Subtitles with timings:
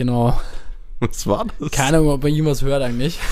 [0.00, 0.40] Genau.
[1.00, 1.70] Was war das?
[1.72, 3.18] Keine Ahnung, ob man jemals hört eigentlich.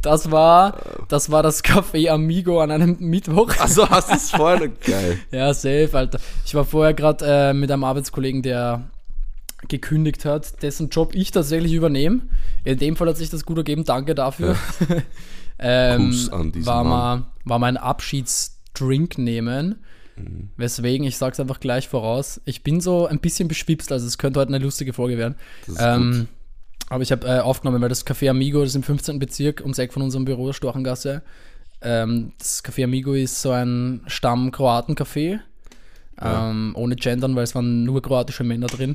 [0.00, 3.52] Das war, das war das Café Amigo an einem Mittwoch.
[3.60, 5.20] Also hast du es vorher geil.
[5.30, 6.18] Ja, safe, Alter.
[6.44, 8.90] Ich war vorher gerade äh, mit einem Arbeitskollegen, der
[9.68, 12.22] gekündigt hat, dessen Job ich tatsächlich übernehme.
[12.64, 14.56] In dem Fall hat sich das gut ergeben, danke dafür.
[15.60, 17.20] ähm, Kuss an diesen war, Mann.
[17.20, 19.84] mal, war mein Abschiedsdrink nehmen.
[20.16, 20.50] Mhm.
[20.56, 24.40] Weswegen, ich sag's einfach gleich voraus, ich bin so ein bisschen beschwipst, also es könnte
[24.40, 25.36] heute eine lustige Folge werden.
[25.78, 26.28] Ähm,
[26.88, 29.18] aber ich habe äh, aufgenommen, weil das Café Amigo, das ist im 15.
[29.18, 31.22] Bezirk, ums Eck von unserem Büro, Storchengasse.
[31.80, 35.40] Ähm, das Café Amigo ist so ein Stamm-Kroaten-Café.
[36.20, 38.94] Ähm, ohne Gendern, weil es waren nur kroatische Männer drin.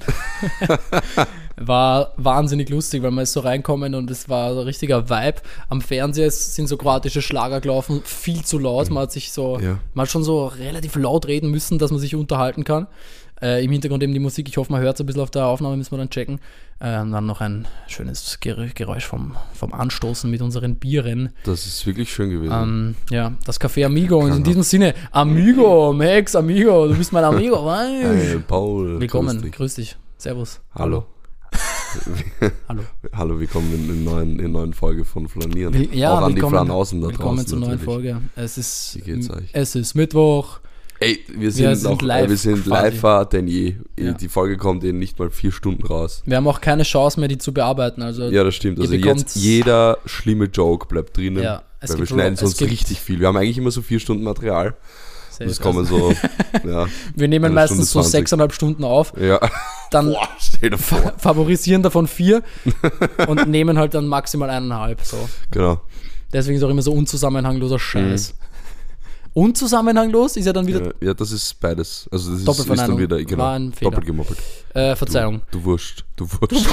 [1.58, 5.42] war wahnsinnig lustig, weil man ist so reinkommen und es war so ein richtiger Vibe.
[5.70, 8.90] Am Fernseher sind so kroatische Schlager gelaufen, viel zu laut.
[8.90, 9.80] Man hat sich so, Ja.
[9.94, 12.88] man hat schon so relativ laut reden müssen, dass man sich unterhalten kann.
[13.42, 15.46] Äh, Im Hintergrund eben die Musik, ich hoffe, man hört es ein bisschen auf der
[15.46, 16.40] Aufnahme, müssen wir dann checken.
[16.80, 21.30] Äh, und dann noch ein schönes Ger- Geräusch vom, vom Anstoßen mit unseren Bieren.
[21.44, 22.52] Das ist wirklich schön gewesen.
[22.54, 24.18] Ähm, ja, das Café Amigo.
[24.18, 27.72] Und in diesem Sinne, Amigo, Max, Amigo, du bist mein Amigo.
[27.76, 28.40] hey.
[28.48, 29.00] Paul.
[29.00, 29.52] Willkommen, grüß dich.
[29.54, 29.98] grüß dich.
[30.18, 30.60] Servus.
[30.74, 31.06] Hallo.
[32.68, 32.82] Hallo.
[33.14, 35.88] Hallo, willkommen in, in, neuen, in neuen Folge von Flanieren.
[35.94, 37.86] Ja, Auch an die willkommen, Flanaußen da willkommen draußen zur neuen natürlich.
[37.86, 38.22] Folge.
[38.36, 39.50] Es ist, Wie geht's euch?
[39.54, 40.60] es ist Mittwoch.
[41.00, 42.96] Ey, wir sind, sind noch, live äh, wir sind quasi.
[42.96, 43.76] liver denn je.
[44.00, 44.14] Ja.
[44.14, 46.24] Die Folge kommt in nicht mal vier Stunden raus.
[46.26, 48.02] Wir haben auch keine Chance mehr, die zu bearbeiten.
[48.02, 48.80] Also Ja, das stimmt.
[48.80, 51.44] Also jetzt jeder schlimme Joke bleibt drinnen.
[51.44, 53.20] Ja, es weil wir schneiden sonst richtig viel.
[53.20, 54.76] Wir haben eigentlich immer so vier Stunden Material.
[55.30, 55.50] safe.
[55.50, 56.14] Es kommen so,
[56.68, 58.12] ja, wir nehmen meistens Stunde so 20.
[58.12, 59.40] sechseinhalb Stunden auf, ja.
[59.92, 61.14] dann Boah, vor.
[61.18, 62.42] favorisieren davon vier
[63.28, 65.02] und nehmen halt dann maximal eineinhalb.
[65.04, 65.30] So.
[65.52, 65.82] Genau.
[66.34, 68.34] Deswegen ist auch immer so unzusammenhangloser Scheiß.
[69.38, 72.10] Unzusammenhanglos ist ja dann wieder Ja, ja, das ist beides.
[72.12, 73.92] Also das ist, ist dann wieder, genau, War ein Fehler.
[73.92, 74.40] doppelt gemoppelt.
[74.74, 75.42] äh, Verzeihung.
[75.52, 76.04] Du Wurst.
[76.16, 76.66] Du Wurst.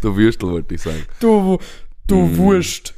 [0.00, 1.04] du Würstel wollte ich sagen.
[1.18, 1.58] Du,
[2.06, 2.36] du Mm.
[2.36, 2.94] Wurscht.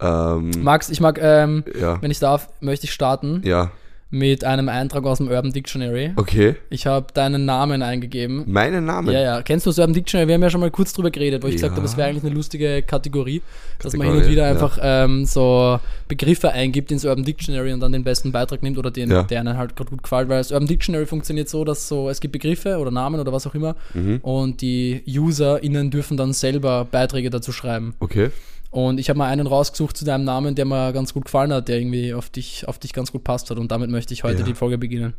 [0.00, 2.00] Ähm, Max, ich mag, ähm, ja.
[2.00, 3.70] wenn ich darf, möchte ich starten Ja.
[4.14, 6.12] Mit einem Eintrag aus dem Urban Dictionary.
[6.16, 6.56] Okay.
[6.68, 8.44] Ich habe deinen Namen eingegeben.
[8.46, 9.10] Meinen Namen.
[9.12, 9.42] Ja, ja.
[9.42, 10.28] Kennst du das Urban Dictionary?
[10.28, 11.76] Wir haben ja schon mal kurz drüber geredet, wo ich gesagt Ja.
[11.78, 13.40] habe, es wäre eigentlich eine lustige Kategorie,
[13.80, 14.50] dass man hin Kategorie, und wieder ja.
[14.50, 18.90] einfach ähm, so Begriffe eingibt ins Urban Dictionary und dann den besten Beitrag nimmt oder
[18.90, 19.22] den, Ja.
[19.22, 22.20] der einem halt gerade gut gefällt, weil das Urban Dictionary funktioniert so, dass so, es
[22.20, 24.18] gibt Begriffe oder Namen oder was auch immer Mhm.
[24.22, 27.94] und die UserInnen dürfen dann selber Beiträge dazu schreiben.
[27.98, 28.30] Okay.
[28.72, 31.68] Und ich habe mal einen rausgesucht zu deinem Namen, der mir ganz gut gefallen hat,
[31.68, 33.58] der irgendwie auf dich, auf dich ganz gut passt hat.
[33.58, 34.44] Und damit möchte ich heute Ja.
[34.46, 35.12] die Folge beginnen.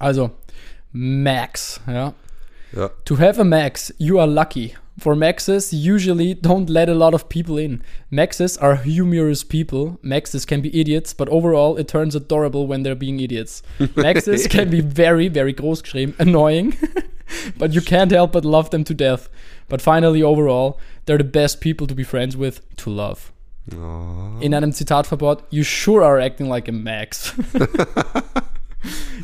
[0.00, 0.30] Also,
[0.92, 2.14] Max, ja.
[2.76, 2.90] Ja.
[3.04, 4.74] To have a Max, you are lucky.
[4.98, 7.82] For Maxes, usually don't let a lot of people in.
[8.10, 9.96] Maxes are humorous people.
[10.02, 13.62] Maxes can be idiots, but overall it turns adorable when they're being idiots.
[13.96, 16.74] Maxes can be very, very groß geschrieben, annoying,
[17.58, 19.28] but you can't help but love them to death.
[19.68, 23.32] But finally, overall, they're the best people to be friends with, to love.
[23.74, 24.38] Oh.
[24.40, 27.34] In einem Zitat verbaut, you sure are acting like a Max.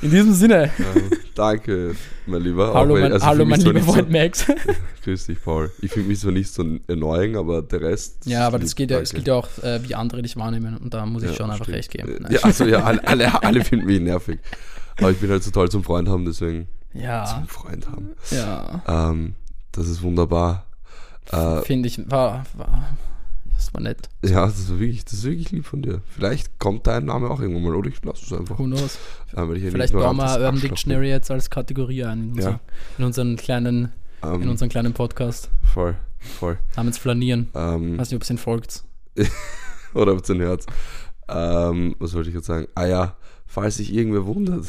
[0.03, 1.95] In diesem Sinne, Ähm, danke,
[2.27, 2.75] mein Lieber.
[2.75, 4.45] Hallo mein, also hallo mein lieber nicht Freund Max.
[5.05, 5.71] So, grüß dich, Paul.
[5.81, 8.25] Ich fühle mich zwar nicht so annoying, aber der Rest.
[8.27, 10.77] Ja, aber das geht ja, es gilt ja auch, äh, wie andere dich wahrnehmen.
[10.79, 11.77] Und da muss ich Ja, schon einfach stimmt.
[11.79, 12.17] recht geben.
[12.21, 12.33] Nein.
[12.33, 14.41] Ja, also ja, alle, alle, alle finden mich nervig.
[14.99, 18.11] Aber ich bin halt so toll zum Freund haben, deswegen ja, zum Freund haben.
[18.31, 18.83] ja.
[18.89, 19.35] Ähm,
[19.75, 20.65] das ist wunderbar.
[21.31, 22.89] Äh, Finde ich, war, war,
[23.55, 24.09] das war nett.
[24.25, 26.03] ja, das ist, wirklich, das ist wirklich lieb von dir.
[26.11, 28.59] Vielleicht kommt dein Name auch irgendwann mal, oder ich lasse es einfach.
[28.59, 28.99] Who knows?
[29.35, 32.61] Äh, ein Vielleicht bauen wir Urban Dictionary jetzt als Kategorie ein in, unser, Ja.
[32.99, 34.35] in, unseren kleinen, bin.
[34.35, 35.97] in Ähm, unseren kleinen Podcast voll,
[36.39, 36.59] voll.
[36.77, 37.49] namens Flanieren.
[37.55, 38.85] Ähm, Weiß nicht, ob es ihn folgt.
[39.95, 40.67] oder ob es ein Herz.
[41.29, 42.67] Ähm, was wollte ich jetzt sagen?
[42.75, 44.67] Ah ja, falls sich irgendwer wundert,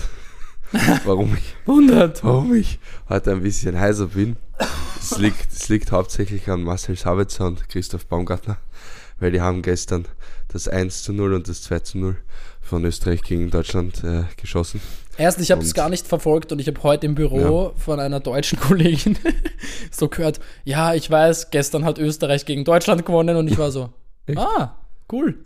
[1.05, 2.23] warum ich 100!
[2.23, 4.37] warum ich heute ein bisschen heiser bin.
[4.99, 8.57] Es liegt, es liegt hauptsächlich an Marcel Sabitzer und Christoph Baumgartner,
[9.19, 10.05] weil die haben gestern
[10.47, 12.17] das 1 zu 0 und das 2 zu 0
[12.61, 14.81] von Österreich gegen Deutschland äh, geschossen.
[15.17, 18.19] Erst, ich habe es gar nicht verfolgt und ich habe heute im Büro von einer
[18.19, 19.17] deutschen Kollegin
[19.91, 23.93] so gehört, ja, ich weiß, gestern hat Österreich gegen Deutschland gewonnen und ich war so,
[24.25, 24.39] Echt?
[24.39, 24.77] ah,
[25.11, 25.37] cool.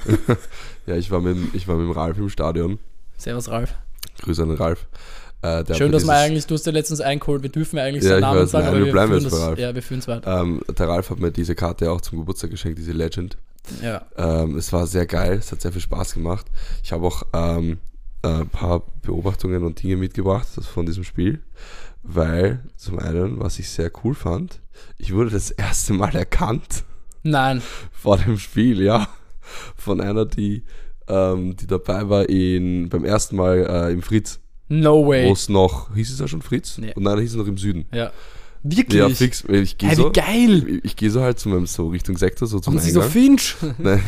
[0.88, 2.80] Ja, ich war mit, ich war mit dem Ralf im Stadion.
[3.18, 3.75] Servus, Ralf.
[4.21, 4.88] Grüße an den Ralf.
[5.42, 8.04] Äh, der Schön, dass wir eigentlich, du hast ja letztens eingeholt, wir dürfen ja eigentlich
[8.04, 9.60] Ja, seinen Namen weiß, sagen, nein, aber wir wir bleiben führen jetzt bei das, Ralf.
[9.60, 10.42] ja, wir führen es weiter.
[10.42, 13.38] Ähm, der Ralf hat mir diese Karte auch zum Geburtstag geschenkt, diese Legend.
[13.81, 14.01] Ja.
[14.18, 16.45] Ähm, es war sehr geil, es hat sehr viel Spaß gemacht.
[16.83, 17.77] Ich habe auch ähm,
[18.24, 21.42] äh, ein paar Beobachtungen und Dinge mitgebracht von diesem Spiel,
[22.04, 24.60] weil zum einen, was ich sehr cool fand,
[24.98, 26.83] ich wurde das erste Mal erkannt
[27.24, 27.62] Nein,
[27.92, 29.07] vor dem Spiel, ja,
[29.75, 30.63] von einer, die,
[31.09, 35.29] ähm, die dabei war in, beim ersten Mal äh, im Fritz, no wo way.
[35.31, 36.77] es noch, hieß es ja schon Fritz?
[36.77, 36.94] Nee.
[36.95, 37.85] Und nein, hieß es noch im Süden.
[37.94, 38.11] Ja,
[38.63, 39.00] Wirklich?
[39.00, 39.44] Ja, fix.
[39.47, 40.11] Ich gehe Hey, so.
[40.11, 40.67] geil.
[40.67, 43.00] Ich, ich gehe so halt zu meinem so Richtung Sektor, so zum Und sie so,
[43.00, 43.11] Eingang.
[43.11, 43.56] Finch.
[43.77, 44.03] Nein.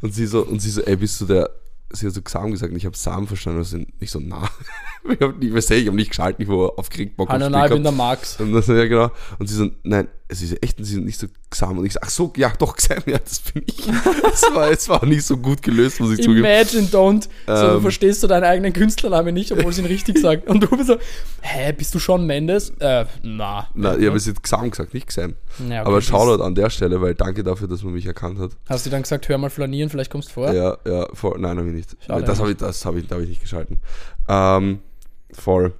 [0.00, 1.50] Und sie so, und sie so, ey, bist du der.
[1.94, 3.58] Sie hat so Sam gesagt und ich habe Sam verstanden.
[3.58, 4.48] Also nicht so nah.
[5.04, 7.82] ich habe nicht, ich habe nicht geschaltet, ich war aufgeregt, Bock Hallo, nein, ich bin
[7.82, 7.92] der.
[7.92, 8.40] Max.
[8.40, 9.10] Und das, ja, genau.
[9.38, 11.78] Und sie so, nein, sie ist echt, und sie sind nicht so Sam.
[11.78, 13.88] Und ich ach so, ja, doch, Sam, ja, das bin ich.
[14.32, 16.46] Es war, es war nicht so gut gelöst, muss ich zugeben.
[16.46, 17.28] Imagine don't.
[17.46, 17.82] So, du Ähm.
[17.82, 20.48] verstehst du deinen eigenen Künstlernamen nicht, obwohl sie ihn richtig sagt.
[20.48, 20.96] Und du bist so,
[21.40, 22.70] hä, bist du Sean Mendes?
[22.80, 23.68] Äh, na.
[23.74, 25.34] Na, ja, aber sie hat Sam gesagt, nicht Sam.
[25.68, 28.52] Ja, okay, aber Shoutout an der Stelle, weil danke dafür, dass man mich erkannt hat.
[28.68, 30.52] Hast du dann gesagt, hör mal flanieren, vielleicht kommst du vor?
[30.52, 31.38] Ja, ja, voll.
[31.38, 31.96] Nein, habe ich nicht.
[32.06, 33.78] Schade das habe ich, das habe ich, da habe ich nicht geschalten.
[34.28, 34.78] Ähm,
[35.32, 35.72] voll.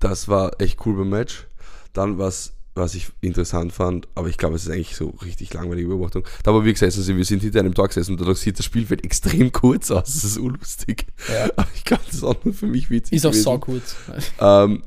[0.00, 1.46] Das war echt cool beim Match.
[1.92, 5.88] Dann was, was ich interessant fand, aber ich glaube, es ist eigentlich so richtig langweilige
[5.88, 6.24] Beobachtung.
[6.42, 8.64] Da wo wir gesessen sind, wir sind hinter einem Tor gesessen und dadurch sieht das
[8.64, 10.04] Spielfeld extrem kurz aus.
[10.04, 11.06] Das ist unlustig.
[11.28, 11.50] Ja.
[11.56, 13.16] Aber ich glaube, das ist auch nur für mich witzig.
[13.16, 13.44] Ist auch gewesen.
[13.44, 13.94] so kurz.
[14.40, 14.82] Ähm,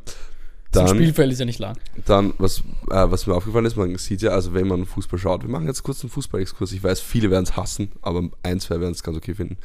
[0.72, 1.78] Das dann, Spielfeld ist ja nicht lang.
[2.06, 2.60] dann was,
[2.90, 5.68] äh, was mir aufgefallen ist, man sieht ja, also wenn man Fußball schaut, wir machen
[5.68, 6.72] jetzt kurz einen Fußball-Exkurs.
[6.74, 9.58] Ich weiß, viele werden es hassen, aber ein, zwei werden es ganz okay finden.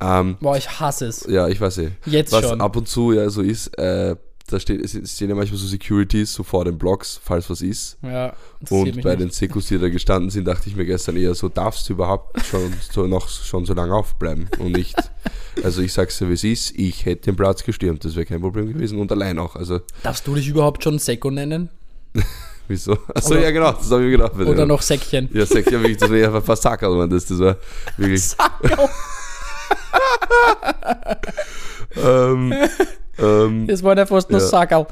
[0.00, 1.26] Ähm, Boah, ich hasse es.
[1.28, 1.90] ja, ich weiß eh.
[2.06, 2.60] Jetzt Was schon.
[2.60, 4.16] ab und zu ja so ist, äh,
[4.48, 7.98] da steht, es stehen ja manchmal so Securities so vor den Blocks, falls was ist.
[8.02, 8.32] Ja,
[8.70, 9.20] Und bei nicht.
[9.20, 12.44] den Sekus, die da gestanden sind, dachte ich mir gestern eher so, darfst du überhaupt
[12.46, 14.96] schon so noch schon so lange aufbleiben und nicht.
[15.64, 18.40] Also ich sag's dir, wie es ist, ich hätte den Platz gestürmt, das wäre kein
[18.40, 19.56] Problem gewesen und allein auch.
[19.56, 21.68] Also Darfst du dich überhaupt schon Seko nennen?
[22.68, 22.96] wieso?
[23.14, 24.34] Achso, Oder- ja genau, das habe ich mir gedacht.
[24.36, 25.28] Oder noch Säckchen?
[25.32, 27.56] Ja, ja wirklich, das wäre ja fast Sackerl, man, das, das war
[27.96, 28.22] wirklich.
[28.28, 28.88] Sackerl.
[31.96, 32.54] ähm,
[33.18, 34.46] ähm, Das war ja fast nur Ja.
[34.46, 34.86] Sackerl.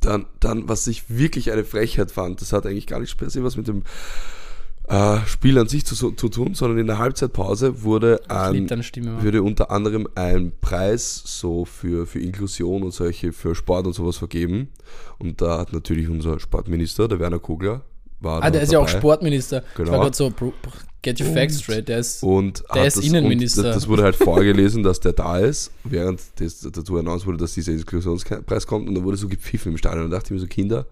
[0.00, 3.56] Dann, dann, was ich wirklich eine Frechheit fand, das hat eigentlich gar nicht se was
[3.56, 3.84] mit dem
[4.88, 9.22] äh, Spiel an sich zu, zu tun, sondern in der Halbzeitpause wurde, ein, Stimme.
[9.22, 14.18] Würde unter anderem ein Preis so für, für Inklusion und solche, für Sport und sowas
[14.18, 14.68] vergeben.
[15.18, 17.82] Und da hat natürlich unser Sportminister, der Werner Kogler,
[18.22, 18.88] war Ah, der ist ja auch.
[18.88, 19.62] Sportminister.
[19.70, 19.92] Ich Genau.
[19.92, 20.70] war gerade so, bro, bro,
[21.02, 21.88] get your facts straight.
[21.88, 22.22] Der ist.
[22.22, 23.62] Und Der ist das, Innenminister.
[23.62, 27.54] Das, das wurde halt vorgelesen, dass der da ist, während das dazu announced wurde, dass
[27.54, 28.88] dieser Inklusionspreis kommt.
[28.88, 30.04] Und da wurde so gepfiffen im Stadion.
[30.04, 30.86] Und da dachte ich mir so, Kinder.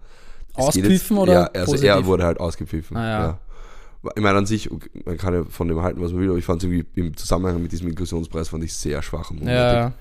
[0.57, 1.89] jetzt, oder Ja, also positiv?
[1.89, 2.97] er wurde halt ausgepfiffen.
[2.97, 3.39] Ah, ja.
[4.15, 4.67] Ich meine, an sich,
[5.05, 7.15] man kann ja von dem halten, was man will, aber ich fand es irgendwie im
[7.15, 9.55] Zusammenhang mit diesem Inklusionspreis fand ich sehr schwach und unnötig.
[9.59, 9.93] Ja,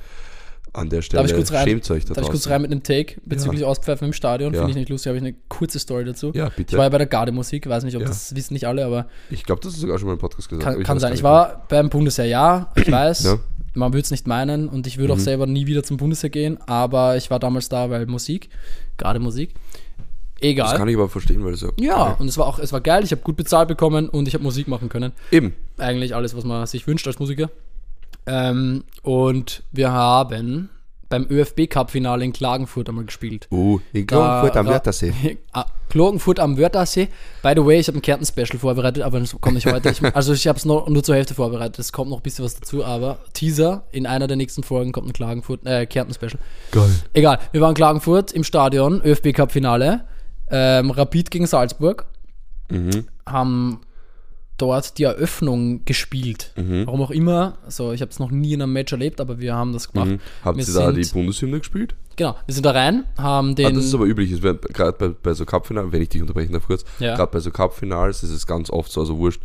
[0.72, 1.66] An der Darf Stelle ich kurz rein?
[1.68, 4.52] schämt euch da darf ich kurz rein mit einem Take bezüglich Auspfeifen im Stadion?
[4.54, 4.60] Ja.
[4.60, 6.28] Finde ich nicht lustig, habe ich eine kurze Story dazu.
[6.28, 6.76] Ja, Ich war bitte.
[6.76, 8.08] ja bei der Gardemusik, weiß nicht, ob Ja.
[8.08, 10.64] das wissen nicht alle, aber Ich glaube, das ist sogar schon mal im Podcast gesagt.
[10.64, 11.12] kann, kann sein.
[11.14, 13.24] Ich war beim Bundesheer, ja, ich weiß.
[13.24, 13.38] Ja.
[13.74, 15.20] Man würde es nicht meinen und ich würde auch Mhm.
[15.22, 18.48] selber nie wieder zum Bundesheer gehen, aber ich war damals da, weil Musik,
[18.96, 19.54] gerade Musik.
[19.54, 19.60] mehr.
[20.42, 20.76] Das Egal.
[20.78, 21.68] kann ich aber verstehen, weil das ja.
[21.78, 24.32] Ja, und es war auch, es war geil, ich habe gut bezahlt bekommen und ich
[24.34, 25.12] habe Musik machen können.
[25.30, 25.52] Eben.
[25.78, 27.50] Eigentlich alles, was man sich wünscht als Musiker.
[28.26, 30.70] Ähm, und wir haben
[31.08, 33.48] beim ÖFB-Cup-Finale in Klagenfurt einmal gespielt.
[33.50, 35.38] Oh, in Da- Klagenfurt am da- Wörthersee.
[35.52, 37.08] Ah, Klagenfurt am Wörthersee.
[37.42, 39.90] By the way, ich habe ein Kärnten-Special vorbereitet, aber das kommt nicht heute.
[39.90, 41.80] Ich, also ich habe es nur, zur Hälfte vorbereitet.
[41.80, 45.08] Es kommt noch ein bisschen was dazu, aber Teaser, in einer der nächsten Folgen kommt
[45.08, 46.38] ein Klagenfurt, äh, Kärnten-Special.
[46.70, 46.90] Geil.
[47.12, 50.04] Egal, wir waren in Klagenfurt im Stadion, ÖFB-Cup-Finale.
[50.52, 52.06] Ähm, Rapid gegen Salzburg.
[52.70, 53.06] Mhm.
[53.26, 53.80] Haben
[54.60, 56.52] dort die Eröffnung gespielt.
[56.56, 56.86] Mhm.
[56.86, 57.58] Warum auch immer.
[57.64, 60.10] Also ich habe es noch nie in einem Match erlebt, aber wir haben das gemacht.
[60.10, 60.20] Mhm.
[60.44, 61.94] Habt ihr da die Bundeshymne gespielt?
[62.16, 63.66] Genau, wir sind da rein, haben den...
[63.66, 64.30] ah, das ist aber üblich.
[64.30, 67.16] Es wird Gerade bei, bei so Cup-Finals, wenn ich dich unterbrechen darf kurz, Ja.
[67.16, 69.40] gerade bei so Cup-Finals ist es ganz oft so, also wurscht,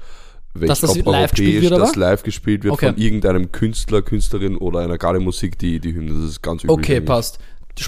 [0.55, 2.87] welch, Dass das live gespielt wird, das live gespielt wird Okay.
[2.87, 6.77] von irgendeinem Künstler, Künstlerin oder einer Gardemusik, die, die Hymne, das ist ganz üblich.
[6.77, 7.05] Okay, eigentlich.
[7.05, 7.39] passt.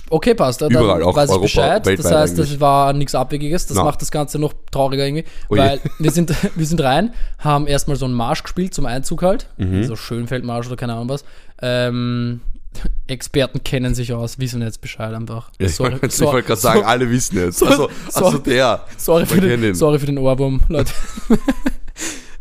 [0.10, 0.62] Okay, passt.
[0.62, 1.80] Dann Überall, auch weiß ich Europa, Bescheid.
[1.80, 2.60] Das weltweit heißt, das eigentlich.
[2.60, 3.68] war nichts Abwegiges.
[3.68, 3.84] Das Na.
[3.84, 5.24] macht das Ganze noch trauriger irgendwie.
[5.50, 5.62] Oje.
[5.62, 9.48] Weil wir sind, wir sind rein, haben erstmal so einen Marsch gespielt zum Einzug halt.
[9.58, 9.84] Mhm.
[9.86, 11.24] So Schönfeldmarsch oder keine Ahnung was.
[11.62, 12.42] Ähm,
[13.08, 15.50] Experten kennen sich aus, wissen jetzt Bescheid einfach.
[15.60, 17.60] Ja, ich wollte so- wollte gerade sagen, alle wissen jetzt.
[17.60, 18.82] so- Also, so- also der.
[18.98, 20.92] Sorry für, den, sorry für den Ohrwurm, Leute.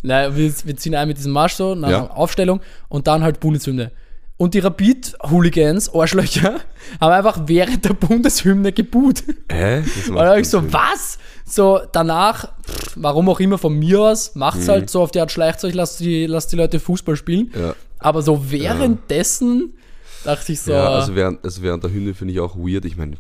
[0.03, 2.07] Nein, wir, wir ziehen ein mit diesem Marsch so, nach Ja.
[2.11, 3.91] Aufstellung und dann halt Bundeshymne.
[4.39, 6.61] Und die Rapid-Hooligans, Arschlöcher,
[7.01, 9.23] haben einfach während der Bundeshymne geboot.
[9.51, 9.83] Hä?
[9.83, 10.73] Das Und dann ich so, Sinn.
[10.73, 11.19] was?
[11.47, 14.71] So, danach, pff, warum auch immer von mir aus, macht's Mhm.
[14.71, 17.51] halt so auf die Art, schleicht euch, lasst die, lasst die Leute Fußball spielen.
[17.59, 17.75] Ja.
[17.99, 19.73] Aber so währenddessen
[20.25, 22.85] dachte ich so, Ja, also während, also während der Hymne finde ich auch weird.
[22.85, 23.17] Ich meine,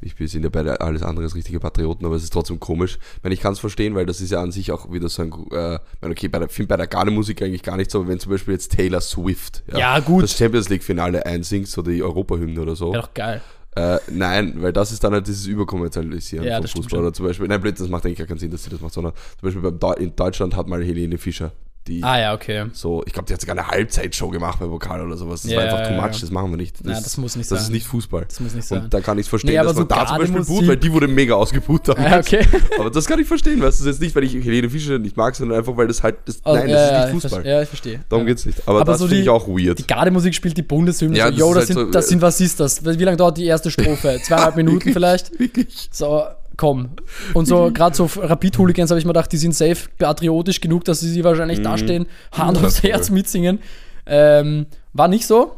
[0.00, 2.98] ich, wir sind ja beide alles andere als richtige Patrioten, aber es ist trotzdem komisch.
[3.16, 5.22] Ich meine, ich kann es verstehen, weil das ist ja an sich auch wieder so
[5.22, 8.00] ein, äh, ich meine, okay, bei der, finde bei der Gardemusik eigentlich gar nicht so,
[8.00, 10.22] aber wenn zum Beispiel jetzt Taylor Swift Ja, gut.
[10.22, 12.92] das Champions League Finale einsingt, so die Europahymne oder so.
[12.94, 13.40] ja doch geil.
[13.76, 17.00] Äh, nein, weil das ist dann halt dieses Überkommerzialisieren Ja, vom Fußball.
[17.00, 18.92] Oder zum Beispiel, nein, blöd, das macht eigentlich gar keinen Sinn, dass sie das macht,
[18.94, 21.52] sondern zum Beispiel in Deutschland hat mal Helene Fischer
[21.88, 22.66] die Ah ja, okay.
[22.72, 25.42] so, ich glaube, die hat sogar eine Halbzeitshow gemacht bei Pokal oder sowas.
[25.42, 26.20] Das Ja, war einfach too ja, much, ja.
[26.20, 26.84] das machen wir nicht.
[26.84, 27.66] Nein, das muss nicht Das sein.
[27.66, 28.24] ist nicht Fußball.
[28.28, 28.82] Das muss nicht sein.
[28.82, 30.76] Und da kann ich es verstehen, Nee, dass man so da zum Beispiel boot, weil
[30.76, 32.06] die wurde mega ausgebuht damit.
[32.06, 32.46] Ah, okay.
[32.78, 34.98] Aber das kann ich verstehen, weißt du, das ist jetzt nicht, weil ich Helene Fischer
[34.98, 37.14] nicht mag, sondern einfach, weil das halt, das, Also, nein, ja, das ist ja, nicht
[37.16, 37.46] ich Fußball.
[37.46, 38.00] Ja, ich verstehe.
[38.08, 38.32] Darum ja.
[38.32, 38.62] geht's nicht.
[38.66, 39.78] Aber, Aber das so finde die- ich auch weird.
[39.78, 41.16] Die Gardemusik spielt die Bundeshymne.
[41.16, 42.84] Ja, so, das yo, ist das, halt sind, so, das äh, sind, was ist das?
[42.84, 44.20] Wie lange dauert die erste Strophe?
[44.24, 45.38] Zweieinhalb Minuten vielleicht?
[45.38, 45.88] Wirklich.
[45.92, 46.24] So,
[46.58, 46.90] komm.
[47.32, 51.00] Und so, gerade so Rapid-Hooligans habe ich mir gedacht, die sind safe patriotisch genug, dass
[51.00, 52.66] sie sie wahrscheinlich dastehen, Hand Mhm.
[52.66, 52.82] Aufs.
[52.82, 53.60] Herz mitsingen.
[54.04, 55.52] Ähm, war nicht so.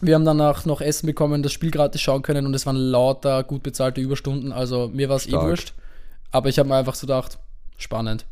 [0.00, 3.42] Wir haben danach noch Essen bekommen, das Spiel gratis schauen können und es waren lauter
[3.44, 4.52] gut bezahlte Überstunden.
[4.52, 5.72] Also mir war es eh wurscht.
[6.30, 7.38] Aber ich habe mir einfach so gedacht,
[7.78, 8.26] spannend.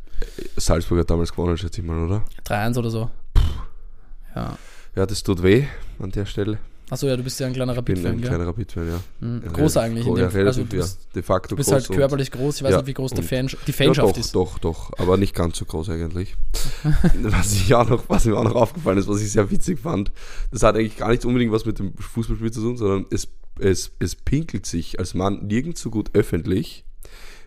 [0.57, 2.25] Salzburg hat damals gewonnen, schätze ich mal, oder?
[2.47, 3.11] 3-1 oder so.
[4.35, 4.57] Ja.
[4.97, 5.65] Ja, das tut weh
[6.01, 6.59] an der Stelle.
[6.93, 8.29] Achso, ja, du bist ja ein kleiner Ich bin Rapid-Fan, ein gell?
[8.29, 9.01] kleiner Rapid-Fan, ja.
[9.21, 9.43] Mhm.
[9.47, 10.05] Ja, Groß relativ eigentlich.
[10.05, 11.11] groß, In ja, dem, also relativ, du bist, ja.
[11.15, 12.57] De facto du bist groß halt körperlich groß.
[12.57, 14.35] Ich weiß ja, nicht, wie groß der Fan, die Fanschaft ja, ist.
[14.35, 16.37] doch, Doch, doch, aber nicht ganz so groß eigentlich.
[17.23, 20.13] was, ich auch noch, was mir auch noch aufgefallen ist, was ich sehr witzig fand,
[20.51, 23.93] das hat eigentlich gar nicht unbedingt was mit dem Fußballspiel zu tun, sondern es, es,
[23.99, 26.85] es pinkelt sich als Mann nirgends so gut öffentlich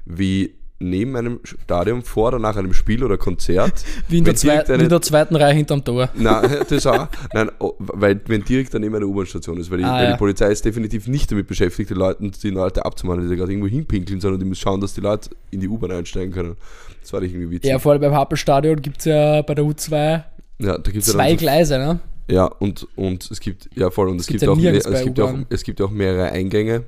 [0.06, 3.84] wie neben einem Stadion vor oder nach einem Spiel oder Konzert.
[4.10, 6.10] Wie in, der wenn zwei, direkt wie eine- in der zweiten Reihe hinterm Tor.
[6.16, 7.08] Nein, das auch.
[7.34, 10.12] Nein, oh, weil wenn direkt daneben eine U-Bahn-Station ist, weil, die, Ah, weil ja.
[10.12, 13.70] die Polizei ist definitiv nicht damit beschäftigt, die Leute, die Leute abzumachen, die gerade irgendwo
[13.70, 16.58] hinpinkeln, sondern die muss schauen, dass die Leute in die U-Bahn einsteigen können.
[17.02, 17.70] Das war irgendwie witzig.
[17.70, 20.24] Ja, vor allem beim Happelstadion gibt es ja bei der U2
[20.60, 22.00] Ja, da zwei so, Gleise, ne?
[22.28, 24.88] Ja, und, und es gibt, ja voll, und es gibt's gibt, ja auch, mehr, nirgends
[24.90, 25.46] bei es, gibt ja auch, U-Bahn.
[25.50, 26.84] es gibt ja auch mehrere Eingänge.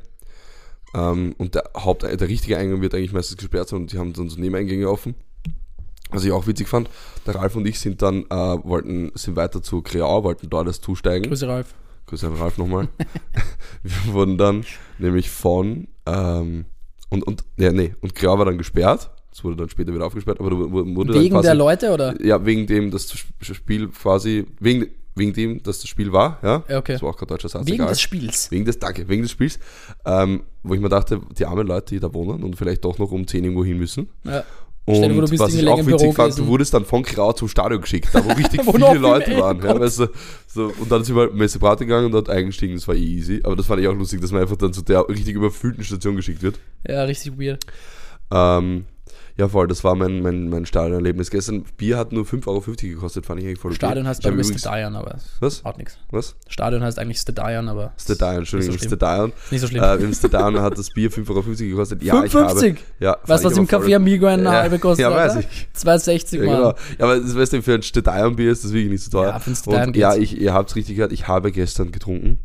[0.94, 4.29] Ähm, und der Haupt, der richtige Eingang wird eigentlich meistens gesperrt und die haben dann
[4.29, 5.15] so Nebeneingänge offen.
[6.10, 6.89] Was ich auch witzig fand,
[7.25, 10.84] der Ralf und ich sind dann, äh, wollten, sind weiter zu Kreau, wollten dort erst
[10.84, 11.27] zusteigen.
[11.27, 11.75] Grüße Ralf.
[12.06, 12.88] Grüße an Ralf nochmal.
[13.84, 14.63] wir wurden dann
[15.00, 16.63] nämlich von, ähm,
[17.10, 19.12] und, und, ja, nee, und Kreau war dann gesperrt.
[19.34, 22.20] Es wurde dann später wieder aufgesperrt, aber du- wurde Wegen quasi, der Leute, oder?
[22.25, 26.63] Ja, wegen dem, das Spiel quasi, wegen, wegen dem, dass das Spiel war, ja.
[26.67, 26.93] Ja, okay.
[26.93, 27.89] Das war auch kein deutscher Satz, Wegen egal.
[27.89, 28.51] des Spiels.
[28.51, 29.59] Wegen des, danke, wegen des Spiels,
[30.05, 33.12] ähm, wo ich mir dachte, die armen Leute, die da wohnen und vielleicht doch noch
[33.12, 34.09] um 10 irgendwo hin müssen.
[34.24, 34.43] Ja.
[34.88, 37.50] Und Stell vor, du was ich auch witzig fand, du wurdest dann von Grau zum
[37.50, 39.62] Stadion geschickt, da wo richtig Wo viele viel Leute waren.
[39.62, 40.07] Ja, weißt du,
[40.47, 43.41] so, und dann sind wir Messebrat gegangen und dort eingestiegen, das war eh easy.
[43.43, 46.15] Aber das fand ich auch lustig, dass man einfach dann zu der richtig überfüllten Station
[46.15, 46.57] geschickt wird.
[46.88, 47.65] Ja, richtig weird.
[48.31, 48.86] Ähm,
[49.38, 51.29] ja, voll, das war mein, mein, mein Stadionerlebnis.
[51.29, 53.77] Gestern, Bier hat nur 5,50 Euro gekostet, fand ich eigentlich voll okay.
[53.77, 55.63] Stadion heißt bei mir Stadion, aber es Was?
[55.63, 55.98] haut nichts.
[56.10, 56.36] Was?
[56.48, 58.96] Stadion heißt eigentlich Stadion, aber Stadion, Entschuldigung, Nicht so.
[58.96, 59.34] Stadion.
[59.51, 59.84] nicht so schlimm.
[59.84, 62.01] Äh, Im Stadion hat das Bier 5,50 Euro gekostet.
[62.03, 62.51] Ja, ich habe.
[62.60, 62.77] 5,50?
[63.00, 65.03] Ja, weißt du, was im Café Amigo eine Ja, halbe kostet?
[65.03, 65.48] ja, weiß ich.
[65.77, 66.56] 2,60 Ja, Mann.
[66.56, 66.70] genau.
[66.70, 69.29] ja, aber das weißt du, für ein Stadion-Bier ist das wirklich nicht so teuer.
[69.29, 71.91] Ja, für ein Stadion Und ja, ich, ihr habt es richtig gehört, ich habe gestern
[71.91, 72.39] getrunken,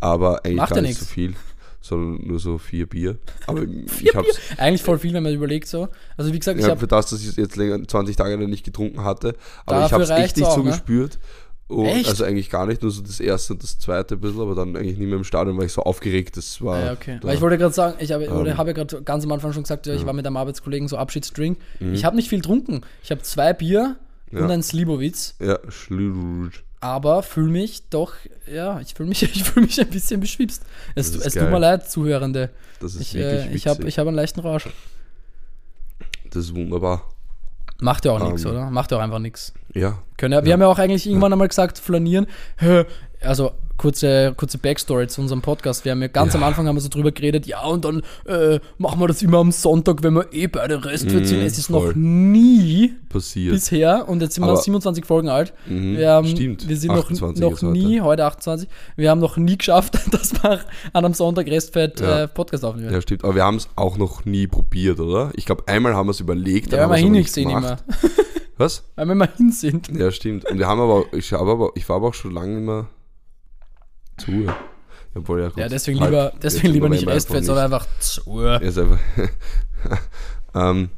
[0.00, 1.34] aber eigentlich Macht gar ja nicht so viel,
[1.80, 3.18] sondern nur so vier Bier.
[3.46, 3.62] Aber
[4.02, 5.88] ich habe Eigentlich voll viel, wenn man überlegt so.
[6.16, 8.64] Also wie gesagt, ich ja, habe für das, dass ich jetzt länger 20 Tage nicht
[8.64, 9.34] getrunken hatte,
[9.66, 10.70] aber ich habe es nicht auch, so ne?
[10.70, 11.18] gespürt.
[12.04, 14.74] Also eigentlich gar nicht, nur so das erste und das zweite ein bisschen, aber dann
[14.74, 16.74] eigentlich nicht mehr im Stadion, weil ich so aufgeregt, das war.
[16.76, 17.18] Ah, ja, okay.
[17.20, 18.58] da- Weil ich wollte gerade sagen, ich habe Ähm.
[18.58, 20.96] hab ja gerade ganz am Anfang schon gesagt, ja, ich war mit einem Arbeitskollegen so
[20.96, 21.58] Abschiedsdrink.
[21.78, 21.94] Mhm.
[21.94, 22.80] Ich habe nicht viel getrunken.
[23.04, 23.96] Ich habe zwei Bier
[24.32, 24.40] Ja.
[24.40, 26.50] und ein Slivovitz, ja, Schlürr.
[26.80, 28.14] Aber fühle mich doch,
[28.50, 30.62] ja, ich fühle mich, ich fühl mich ein bisschen beschwipst.
[30.94, 32.50] Es, es tut mir leid, Zuhörende.
[32.80, 34.68] Das ist Ich, wirklich äh, ich habe ich hab einen leichten Rausch.
[36.30, 37.04] Das ist wunderbar.
[37.80, 38.50] Macht ja auch nichts, Ähm.
[38.50, 38.70] oder?
[38.70, 39.52] Macht ja auch einfach nichts.
[39.74, 42.26] Ja, Können ja, wir haben ja auch eigentlich irgendwann einmal gesagt, flanieren.
[43.22, 45.84] Also kurze, kurze Backstory zu unserem Podcast.
[45.84, 46.38] Wir haben ja ganz Ja.
[46.40, 49.38] am Anfang haben wir so drüber geredet, ja, und dann äh, machen wir das immer
[49.38, 51.42] am Sonntag, wenn wir eh beide Restwürze sind.
[51.42, 51.88] Mm, Es ist voll.
[51.88, 53.52] noch nie passiert.
[53.54, 55.54] bisher, und jetzt sind wir Aber- 27 Folgen alt.
[55.66, 56.68] Mhm, Wir, haben, stimmt.
[56.68, 57.72] wir sind noch, 28 noch ist heute.
[57.72, 60.60] nie, heute 28, wir haben noch nie geschafft, dass wir
[60.92, 62.24] an einem Sonntag Restfett Ja.
[62.24, 62.92] äh, Podcast aufnehmen.
[62.92, 63.24] Ja, stimmt.
[63.24, 65.30] Aber wir haben es auch noch nie probiert, oder?
[65.34, 66.72] Ich glaube, einmal haben wir es überlegt.
[66.72, 67.60] Ja, wir nicht sehen immer.
[67.62, 67.84] gemacht.
[68.58, 68.84] Was?
[68.94, 69.88] Weil wir immer hin sind.
[69.96, 70.44] Ja, stimmt.
[70.50, 72.88] Und wir haben aber, ich aber, ich war aber auch schon lange immer
[74.20, 74.46] zu.
[75.14, 78.38] Obwohl, ja, Ja, deswegen halb- lieber, jetzt deswegen lieber nicht Restfett, sondern einfach zu.
[78.40, 78.98] Ist einfach.
[80.54, 80.90] ähm,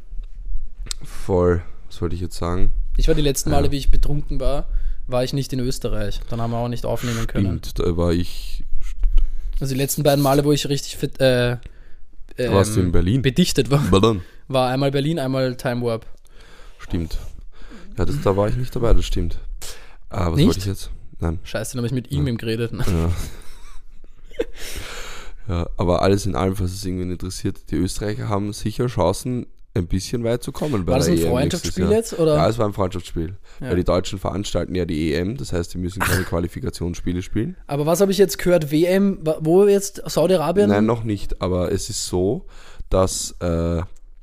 [1.02, 2.70] voll, was wollte ich jetzt sagen?
[2.96, 3.72] Ich war die letzten Male, Ja.
[3.72, 4.66] wie ich betrunken war,
[5.06, 6.20] war ich nicht in Österreich.
[6.28, 7.60] Dann haben wir auch nicht aufnehmen können.
[7.64, 8.64] Stimmt, da war ich.
[9.60, 11.52] Also die letzten beiden Male, wo ich richtig fit, äh,
[12.38, 13.22] ähm, warst du in Berlin?
[13.22, 14.22] bedichtet war, Berlin.
[14.48, 16.04] war einmal Berlin, einmal Time Warp.
[16.78, 17.18] Stimmt.
[17.96, 19.38] Ja, das, da war ich nicht dabei, das stimmt.
[20.10, 20.46] Ah, was Nicht?
[20.46, 20.90] wollte ich jetzt?
[21.22, 21.38] Nein.
[21.44, 22.72] Scheiße, dann habe ich mit ihm geredet.
[22.72, 23.12] Ja.
[25.48, 29.86] ja, aber alles in allem, was es irgendwie interessiert, die Österreicher haben sicher Chancen, ein
[29.86, 30.84] bisschen weit zu kommen.
[30.84, 32.18] Bei War das ein EM Freundschaftsspiel jetzt?
[32.18, 32.34] Oder?
[32.34, 33.36] Ja, es war ein Freundschaftsspiel.
[33.60, 33.70] Ja.
[33.70, 37.56] Weil die Deutschen veranstalten ja die EM, das heißt, die müssen keine Qualifikationsspiele spielen.
[37.68, 38.70] Aber was habe ich jetzt gehört?
[38.70, 40.02] WM, wo jetzt?
[40.04, 40.68] Saudi-Arabien?
[40.68, 42.46] Nein, noch nicht, aber es ist so,
[42.90, 43.82] dass, äh,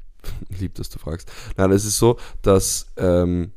[0.60, 1.32] lieb, dass du fragst.
[1.58, 3.54] Nein, es ist so, dass, ähm,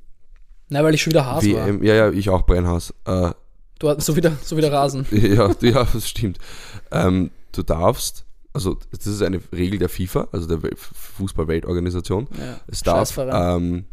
[0.72, 1.66] Na, weil ich schon wieder Haas war.
[1.66, 2.94] WM, ja, ja, ich auch Brennhaus.
[3.04, 3.30] Äh,
[3.78, 5.06] Du hattest so wieder, so wieder Rasen.
[5.10, 6.38] ja, ja, das stimmt.
[6.92, 12.28] Ähm, du darfst, also das ist eine Regel der FIFA, also der Wel- Fußball-Weltorganisation.
[12.38, 12.60] Ja.
[12.68, 13.84] Es darf ähm,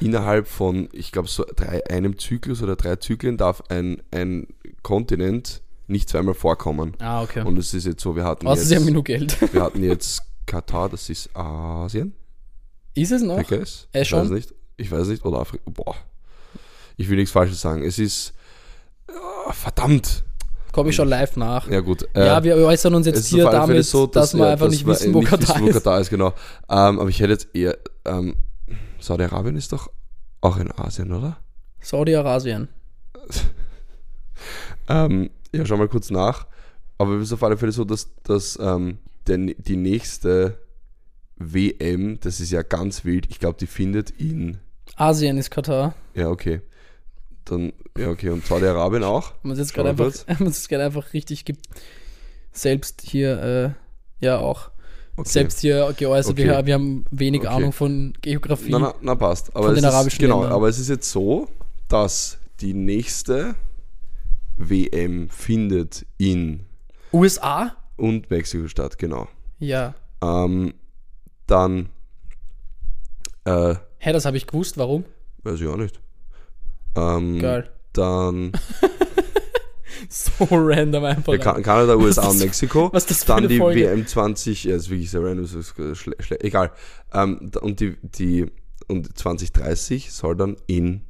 [0.00, 4.46] innerhalb von, ich glaube, so drei, einem Zyklus oder drei Zyklen darf ein, ein
[4.82, 6.94] Kontinent nicht zweimal vorkommen.
[7.00, 7.42] Ah, okay.
[7.42, 9.52] Und es ist jetzt so, wir hatten, Außer sie haben jetzt, genug Geld.
[9.52, 12.14] wir hatten jetzt Katar, das ist Asien,
[12.94, 13.44] Ist es noch?
[13.46, 13.88] Guess.
[13.92, 14.54] Äh, ich weiß nicht.
[14.76, 15.24] Ich weiß nicht.
[15.24, 15.64] Oder Afrika.
[15.70, 15.96] Boah.
[17.02, 17.82] Ich will nichts Falsches sagen.
[17.82, 18.32] Es ist.
[19.08, 20.22] ah, verdammt.
[20.70, 21.68] Komme ich schon live nach.
[21.68, 22.08] Ja, gut.
[22.14, 24.86] Ja, äh, wir äußern uns jetzt hier damit, so, dass, wir ja, einfach dass nicht
[24.86, 25.74] wissen, wo nicht Katar wissen, wo ist.
[25.74, 26.28] Katar ist, genau.
[26.68, 27.76] Ähm, aber ich hätte jetzt eher.
[28.04, 28.36] Ähm,
[29.00, 29.90] Saudi-Arabien ist doch
[30.40, 31.38] auch in Asien, oder?
[31.80, 32.68] Saudi-Arabien.
[34.88, 36.46] Ähm, ja, schau mal kurz nach.
[36.98, 40.58] Aber es ist auf alle Fälle so, dass, dass ähm, der, die nächste
[41.36, 44.58] WM, das ist ja ganz wild, ich glaube, die findet in.
[44.96, 45.94] Asien ist Katar.
[46.14, 46.60] Ja, okay.
[47.44, 48.30] Dann, ja, okay.
[48.30, 49.32] Und Saudi-Arabien auch?
[49.42, 50.26] Wir jetzt Schau gerade einfach,
[50.68, 51.56] gerade einfach richtig ge
[52.52, 53.74] selbst hier,
[54.20, 54.70] äh, ja auch,
[55.16, 55.28] Okay.
[55.28, 56.36] selbst hier geäußert.
[56.38, 56.66] Wir, Okay.
[56.66, 57.48] wir haben wenig Okay.
[57.50, 58.70] Ahnung von Geografie.
[58.70, 59.54] Na, na, na passt.
[59.54, 60.56] Aber Von es den ist, arabischen Genau, Ländern.
[60.56, 61.48] aber es ist jetzt so,
[61.88, 63.54] dass die nächste
[64.56, 66.64] WM findet in
[67.12, 67.76] USA?
[67.96, 69.28] und Mexiko statt, genau.
[69.58, 69.94] Ja.
[70.22, 70.72] Ähm,
[71.46, 71.90] dann,
[73.44, 74.78] äh, Hä, das habe ich gewusst.
[74.78, 75.04] Warum?
[75.42, 76.00] weiß ich auch nicht.
[76.96, 77.70] Ähm, Geil.
[77.92, 78.52] Dann
[80.08, 81.32] So random einfach.
[81.32, 82.90] ja, Kan- Kanada, USA und Mexiko.
[82.92, 83.80] was das für dann eine die Folge?
[83.82, 86.72] WM 20, ja, das ist wirklich sehr random, das ist schle schle egal.
[87.14, 88.50] Ähm, und die, die
[88.88, 91.02] und 2030 soll dann in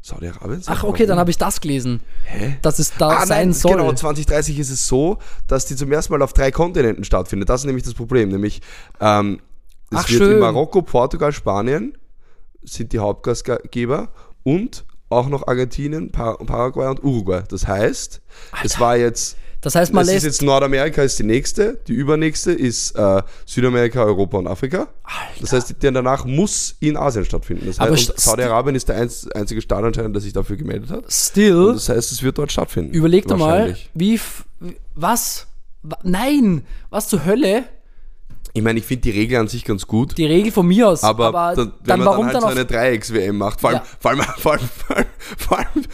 [0.00, 0.76] Saudi-Arabien sein.
[0.78, 2.00] Ach, okay, dann habe ich das gelesen.
[2.24, 2.56] Hä?
[2.62, 3.72] Dass es da Ah, sein nein, soll.
[3.72, 5.18] genau, 2030 ist es so,
[5.48, 7.48] dass die zum ersten Mal auf drei Kontinenten stattfindet.
[7.48, 8.28] Das ist nämlich das Problem.
[8.30, 8.62] Nämlich,
[9.00, 9.40] ähm,
[9.90, 10.32] es Ach, wird schön.
[10.34, 11.98] in Marokko, Portugal, Spanien
[12.62, 14.08] sind die Hauptgastgeber
[14.56, 17.42] und auch noch Argentinien, Par Paraguay und Uruguay.
[17.48, 18.20] Das heißt,
[18.62, 20.26] es war jetzt, Das heißt, man das ist lässt.
[20.40, 24.88] jetzt Nordamerika ist die nächste, die übernächste ist äh, Südamerika, Europa und Afrika.
[25.40, 27.66] Das heißt, die danach muss in Asien stattfinden.
[27.66, 31.04] Das heißt, Saudi-Arabien ist der einz einzige Staat anscheinend, der sich dafür gemeldet hat.
[31.10, 32.92] Still, Und das heißt, es wird dort stattfinden.
[32.92, 34.20] überleg dir mal, wie.
[34.94, 35.46] Was?
[35.82, 36.66] Wa- Nein!
[36.90, 37.64] Was zur Hölle?
[38.58, 40.18] Ich meine, ich finde die Regel an sich ganz gut.
[40.18, 41.02] Die Regel von mir aus.
[41.04, 43.70] aber, aber dann, wenn dann man warum dann halt dann so eine Dreiecks-WM macht, vor
[43.70, 43.84] allem, Ja.
[44.00, 45.06] vor, allem, vor, allem, vor, allem,
[45.38, 45.84] vor allem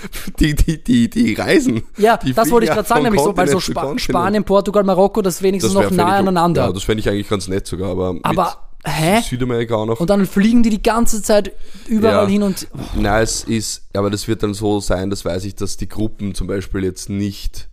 [0.40, 1.82] die, die, die, die Reisen.
[1.98, 3.92] Ja, die das wollte ich gerade sagen, nämlich so, weil so Spa.
[3.98, 6.62] Spanien, Portugal, Marokko, das wenigstens Das noch völlig- aneinander.
[6.66, 9.20] Ja, das fände ich eigentlich ganz nett sogar, aber, aber, hä?
[9.20, 10.00] Südamerika auch noch.
[10.00, 11.52] Und dann fliegen die die ganze Zeit
[11.86, 12.28] überall Ja.
[12.30, 12.66] hin und.
[12.96, 16.34] Nein, es ist, aber das wird dann so sein, das weiß ich, dass die Gruppen
[16.34, 17.68] zum Beispiel jetzt nicht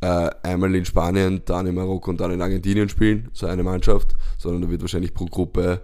[0.00, 4.14] äh, einmal in Spanien, dann in Marokko und dann in Argentinien spielen, so eine Mannschaft,
[4.38, 5.80] sondern da wird wahrscheinlich pro Gruppe,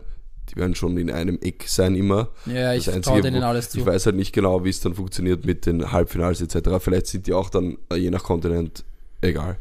[0.50, 2.28] die werden schon in einem Eck sein immer.
[2.46, 3.78] Ja, ich Das traue Einzige, denen alles zu.
[3.78, 6.70] Ich weiß halt nicht genau, wie es dann funktioniert mit den Halbfinals etc.
[6.80, 8.84] Vielleicht sind die auch dann äh, je nach Kontinent
[9.22, 9.56] egal.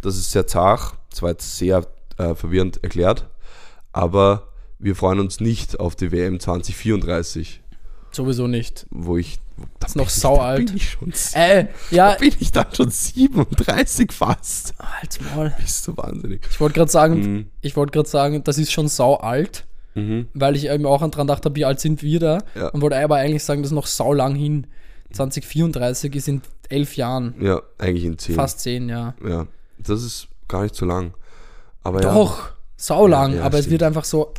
[0.00, 1.86] Das ist sehr zart, zwar jetzt sehr
[2.18, 3.28] äh, verwirrend erklärt,
[3.92, 4.48] aber
[4.80, 7.60] wir freuen uns nicht auf die WM 2034,
[8.10, 8.86] Sowieso nicht.
[8.90, 9.38] wo ich
[9.80, 10.68] da Ist noch saualt.
[10.68, 14.74] Da bin ich schon, Äh, ja, da bin ich dann schon 37 fast.
[14.78, 15.52] halt's Maul.
[15.60, 16.46] Bist du wahnsinnig.
[16.50, 17.46] Ich wollte gerade sagen, Mhm.
[17.60, 20.28] ich wollte gerade sagen, das ist schon sau alt, Mhm.
[20.34, 22.38] weil ich eben auch dran dachte, wie alt sind wir da?
[22.54, 22.68] Ja.
[22.68, 24.66] Und wollte aber eigentlich sagen, das ist noch sau lang hin.
[25.12, 28.34] 2034 ist in elf Jahren, Ja, eigentlich in 10.
[28.34, 29.14] fast zehn, ja.
[29.26, 29.46] Ja,
[29.78, 31.14] das ist gar nicht so lang.
[31.82, 32.14] Aber ja.
[32.14, 33.72] Doch, sau lang, Ja, ja, aber es stimmt.
[33.72, 34.32] wird einfach so,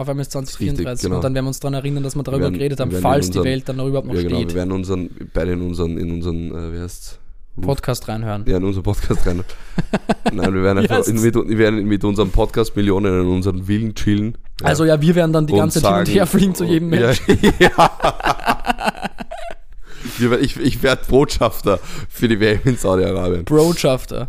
[0.00, 1.16] auf einmal ist 2034 Richtig, genau.
[1.16, 3.26] und dann werden wir uns daran erinnern, dass wir darüber werden- geredet haben, wir falls
[3.26, 4.36] in die unseren- Welt dann noch überhaupt noch Ja, genau.
[4.38, 4.54] Wir steht.
[4.54, 7.18] werden unseren, beide in unseren, in unseren, äh, wie heißt's?
[7.60, 8.44] Podcast reinhören.
[8.46, 9.42] Ja, in unseren Podcast rein.
[10.32, 13.94] Nein, wir werden einfach in, mit, wir werden mit unserem Podcast Millionen in unseren Villen
[13.94, 14.38] chillen.
[14.62, 14.68] Ja.
[14.68, 17.20] Also ja, wir werden dann die ganze Zeit hin und her fliegen zu jedem Mensch.
[17.58, 17.90] Ja.
[20.18, 23.44] Wir ich ich werde Botschafter für die WM in Saudi-Arabien.
[23.44, 24.28] Brotschafter.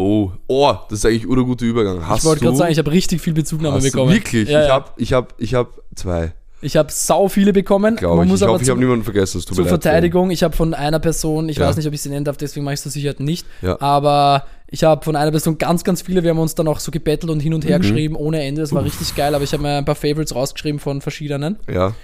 [0.00, 2.06] Oh, oh, das ist eigentlich ein guter Übergang.
[2.08, 4.12] Hast Ich wollte gerade sagen, ich habe richtig viel Bezugnahme bekommen.
[4.12, 4.48] wirklich?
[4.48, 4.74] Ja, ich ja.
[4.74, 6.32] habe ich hab, ich hab zwei,
[6.62, 7.96] Ich habe sau viele bekommen.
[7.96, 8.30] glaube Man ich.
[8.32, 9.38] muss Ich hoffe, ich habe niemanden vergessen.
[9.38, 9.66] Es tut zur.
[9.66, 11.66] Verteidigung, ich habe von einer Person, ich Ja.
[11.66, 13.80] weiß nicht, ob ich sie nennen darf, deswegen mache ich es zur Sicherheit nicht, Ja.
[13.80, 16.90] aber ich habe von einer Person ganz, ganz viele, wir haben uns dann auch so
[16.90, 17.82] gebettelt und hin und her Mhm.
[17.82, 20.78] geschrieben, ohne Ende, das war richtig geil, aber ich habe mir ein paar Favorites rausgeschrieben
[20.80, 21.58] von verschiedenen.
[21.72, 21.94] Ja,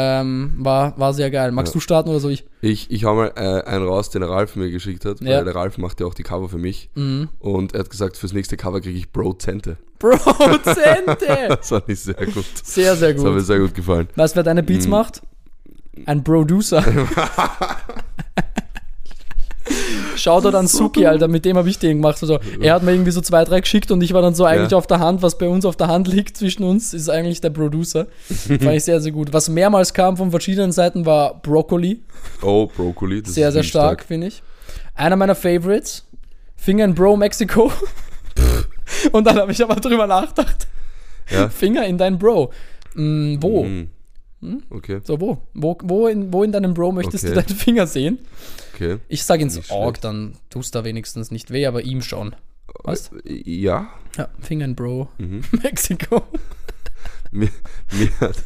[0.00, 1.50] Ähm, war, war sehr geil.
[1.50, 1.78] Magst Ja.
[1.78, 2.44] du starten oder so ich?
[2.60, 5.42] ich, ich hau mal äh, einen raus, den Ralf mir geschickt hat, weil Ja.
[5.42, 6.88] der Ralf macht ja auch die Cover für mich.
[6.94, 7.30] Mhm.
[7.40, 9.76] Und er hat gesagt, fürs nächste Cover kriege ich Bro-Zente.
[9.98, 11.26] Prozente!
[11.48, 12.44] Das fand ich sehr gut.
[12.62, 13.46] sehr, sehr Das hat mir gut.
[13.46, 14.08] sehr gut gefallen.
[14.14, 14.90] Weißt du, wer deine Beats Mhm.
[14.92, 15.22] macht?
[16.06, 16.84] Ein Producer.
[20.18, 21.06] Shoutout an Suki.
[21.06, 22.18] Alter, mit dem habe ich den gemacht.
[22.20, 24.72] Also, er hat mir irgendwie so zwei, drei geschickt und ich war dann so eigentlich
[24.72, 24.78] Ja.
[24.78, 27.50] auf der Hand, was bei uns auf der Hand liegt zwischen uns, ist eigentlich der
[27.50, 28.06] Producer.
[28.48, 29.32] Fand ich sehr, sehr gut.
[29.32, 32.00] Was mehrmals kam von verschiedenen Seiten war Broccoli.
[32.42, 33.22] Oh, Brokkoli.
[33.22, 34.42] das Sehr, ist sehr wirklich stark, finde ich.
[34.94, 36.04] Einer meiner Favorites,
[36.56, 37.70] Finger in Bro Mexico.
[39.12, 40.66] und dann habe ich aber drüber nachgedacht.
[41.30, 41.48] Ja.
[41.48, 42.52] Finger in dein Bro.
[42.94, 43.64] Mm, wo?
[43.64, 43.90] Mhm.
[44.70, 45.38] Okay, So, wo?
[45.54, 47.34] Wo, wo, in, wo in deinem Bro möchtest Okay.
[47.34, 48.18] du deinen Finger sehen?
[48.74, 48.98] okay.
[49.08, 52.36] Ich sage ins Org, dann tust da wenigstens nicht weh, aber ihm schon.
[52.84, 53.10] Was?
[53.24, 53.88] Äh, Ja.
[54.16, 55.42] Ja, Finger in Bro Mhm.
[55.62, 56.22] Mexiko.
[57.30, 57.50] Mir,
[57.92, 58.36] mir hat,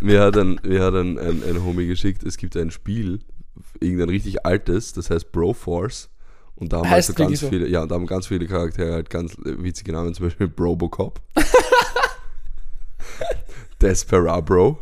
[0.00, 3.20] mir hat, ein, mir hat ein, ein, ein Homie geschickt, es gibt ein Spiel,
[3.78, 6.08] irgendein richtig altes, das heißt Broforce.
[6.56, 7.48] Und da haben halt Heißt so ganz so?
[7.50, 11.20] viele, ja, da haben ganz viele Charaktere halt ganz witzige Namen, zum Beispiel Brobocop.
[13.80, 14.78] Desperabro.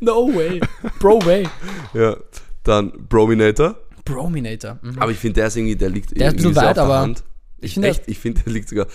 [0.00, 0.60] No way.
[1.00, 1.46] Bro way.
[1.94, 2.16] Ja.
[2.62, 3.76] Dann Brominator.
[4.04, 4.78] Brominator.
[4.82, 4.98] Mhm.
[4.98, 6.82] Aber ich finde, der ist irgendwie, der liegt Der ist irgendwie so weit, auf der
[6.84, 7.24] aber Hand.
[7.60, 8.86] ich finde, ich finde, der liegt sogar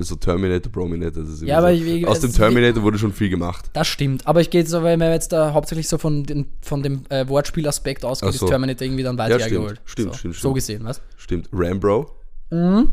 [0.00, 1.22] so Terminator, Brominator.
[1.22, 1.82] Das ist Ja, aber so.
[1.84, 3.70] ich- Aus dem Terminator wurde schon viel gemacht.
[3.72, 4.26] Das stimmt.
[4.26, 7.26] Aber ich gehe jetzt, weil mir jetzt da hauptsächlich so von, den, von dem äh,
[7.28, 8.46] Wortspielaspekt ausgeht, Ach so.
[8.46, 9.80] ist Terminator irgendwie dann weit Ja, hergeholt.
[9.84, 10.18] stimmt, so.
[10.18, 10.54] stimmt, So stimmt.
[10.54, 11.00] gesehen, was?
[11.16, 11.48] Stimmt.
[11.52, 12.10] Rambro.
[12.50, 12.90] Mhm.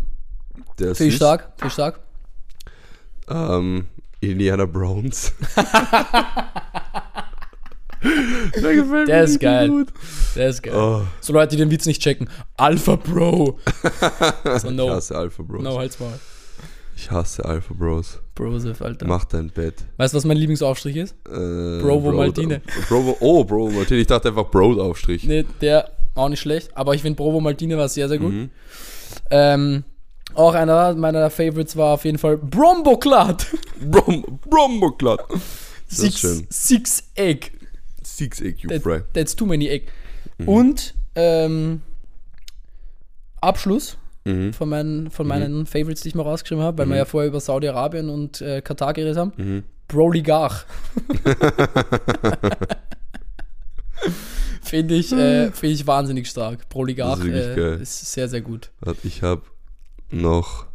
[0.80, 2.00] Der ist Viel stark, viel stark.
[3.28, 3.86] Ähm,
[4.22, 5.34] Indiana Browns.
[8.62, 9.70] der gefällt Der mir ist geil.
[9.70, 9.88] Gut.
[10.36, 10.74] Der ist geil.
[10.76, 12.30] Oh, So Leute, die den Witz nicht checken.
[12.58, 13.60] Alpha Bro.
[14.60, 14.90] So, Ich no.
[14.90, 15.62] hasse Alpha Bros.
[15.64, 16.14] No, halt's mal.
[16.96, 18.20] Ich hasse Alpha Bros.
[18.36, 19.06] Broseph, Alter.
[19.08, 19.76] Mach dein Bett.
[19.98, 21.12] Weißt du, was mein Lieblingsaufstrich ist?
[21.28, 22.62] Äh, Brovo Broad- Maltine.
[22.88, 24.00] Brovo, oh, Brovo Maltine.
[24.02, 25.24] Ich dachte einfach Broad-Aufstrich.
[25.26, 26.76] Nee, der auch nicht schlecht.
[26.76, 28.32] Aber ich finde Provo Maltine war sehr, sehr gut.
[28.34, 28.50] Mhm.
[29.32, 29.84] Ähm,
[30.36, 33.46] auch einer meiner Favorites war auf jeden Fall Bromboclad.
[33.82, 35.20] Brom, Bromboclad.
[35.88, 36.48] Six, schön.
[36.50, 37.48] six Egg.
[38.20, 39.02] Six Egg Cube That, Fry.
[39.14, 39.88] that's too many Egg.
[40.46, 41.82] Und ähm,
[43.42, 44.52] Abschluss Mhm.
[44.54, 47.40] von meinen, von meinen Favorites, die ich mal rausgeschrieben habe, weil wir ja vorher über
[47.40, 49.32] Saudi-Arabien und äh, Katar geredet haben.
[49.38, 49.64] Mhm.
[49.88, 50.66] Broligach.
[54.62, 56.70] Finde ich, äh, find ich wahnsinnig stark.
[56.70, 58.72] Broligach Das ist äh, ist sehr, sehr gut.
[59.04, 59.42] Ich habe
[60.12, 60.66] noch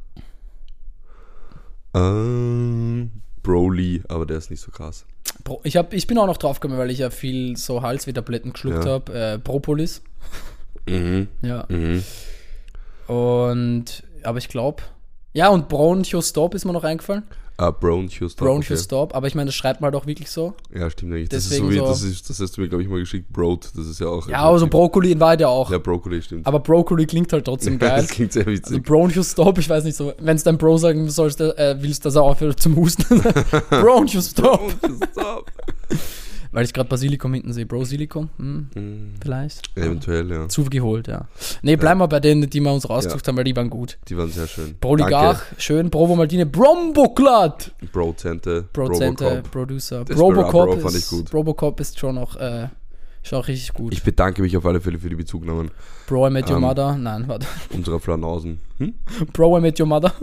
[1.95, 3.11] ähm,
[3.43, 5.07] Broly, aber der ist nicht so krass.
[5.65, 8.85] Ich, hab, ich bin auch noch drauf gekommen, weil ich ja viel so Halsweh-Tabletten geschluckt
[8.85, 8.91] Ja.
[8.93, 9.13] habe.
[9.13, 10.03] Äh, Propolis.
[10.87, 11.29] Mhm.
[11.43, 11.65] Ja.
[11.69, 12.03] Mhm.
[13.07, 14.83] Und, aber ich glaube,
[15.33, 17.25] ja, und Bronchostop ist mir noch eingefallen.
[17.57, 18.49] Ah, Bronchostop.
[18.49, 20.55] Bronchostop, aber ich meine, das schreibt man auch wirklich so.
[20.71, 20.81] Okay.
[20.81, 21.29] Ja, stimmt eigentlich.
[21.29, 22.99] Das Deswegen ist so wie, so- das, ist, das hast du mir, glaube ich, mal
[22.99, 23.33] geschickt.
[23.33, 24.29] Broad, das ist ja auch.
[24.29, 25.71] Ja, also Brokkoli in Wahrheit ja auch.
[25.71, 26.47] Ja, Brokkoli, stimmt.
[26.47, 28.01] Aber Brokkoli klingt halt trotzdem geil.
[28.03, 28.83] das klingt sehr Also witzig.
[28.83, 32.23] Bronchostop, ich weiß nicht so, wenn es dein Bro sagen sollst, äh, willst, dass er
[32.23, 33.21] aufhört zum Husten.
[33.71, 34.81] Bronchostop.
[34.81, 35.51] Bronchostop.
[36.55, 37.67] Weil ich gerade Basilikum hinten sehe.
[37.67, 38.31] Brosilikum?
[38.39, 39.15] Hm, Mhm.
[39.21, 39.77] vielleicht.
[39.77, 40.49] Eventuell, ja.
[40.49, 41.27] Zugeholt, ja.
[41.63, 43.99] Nee, bleiben wir bei denen, die wir uns rausgesucht haben, weil die waren gut.
[44.09, 44.77] Die waren sehr schön.
[44.81, 45.91] Broligach, schön.
[45.91, 47.73] Provo Maltine, Bromboclad.
[47.93, 48.63] Brozente.
[48.73, 49.51] Prozente, Robocop.
[49.51, 50.05] Producer.
[50.05, 51.35] Desperado Robocop ich ist, gut.
[51.35, 52.69] Robocop ist schon noch, äh,
[53.25, 53.93] schon richtig gut.
[53.93, 55.71] Ich bedanke mich auf alle Fälle für die Bezugnahmen
[56.07, 56.63] Bro, I met your Ähm.
[56.63, 56.97] mother.
[56.97, 57.47] Nein, warte.
[57.75, 58.61] unserer Flanausen.
[58.79, 58.95] Hm?
[59.33, 60.13] Bro, I met your mother.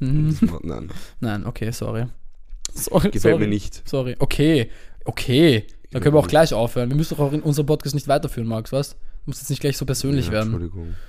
[0.00, 0.36] Mhm.
[0.64, 0.88] Nein,
[1.20, 2.06] Nein, okay, sorry.
[2.74, 3.38] Sorry, gefällt sorry.
[3.38, 3.88] mir nicht.
[3.88, 4.16] Sorry.
[4.18, 4.68] Okay,
[5.04, 5.66] okay.
[5.90, 6.88] Dann können wir auch gleich aufhören.
[6.88, 8.96] Wir müssen doch auch in unserem Podcast nicht weiterführen, Max, was?
[9.26, 10.52] Muss jetzt nicht gleich so persönlich Ja, werden.
[10.52, 10.94] Entschuldigung.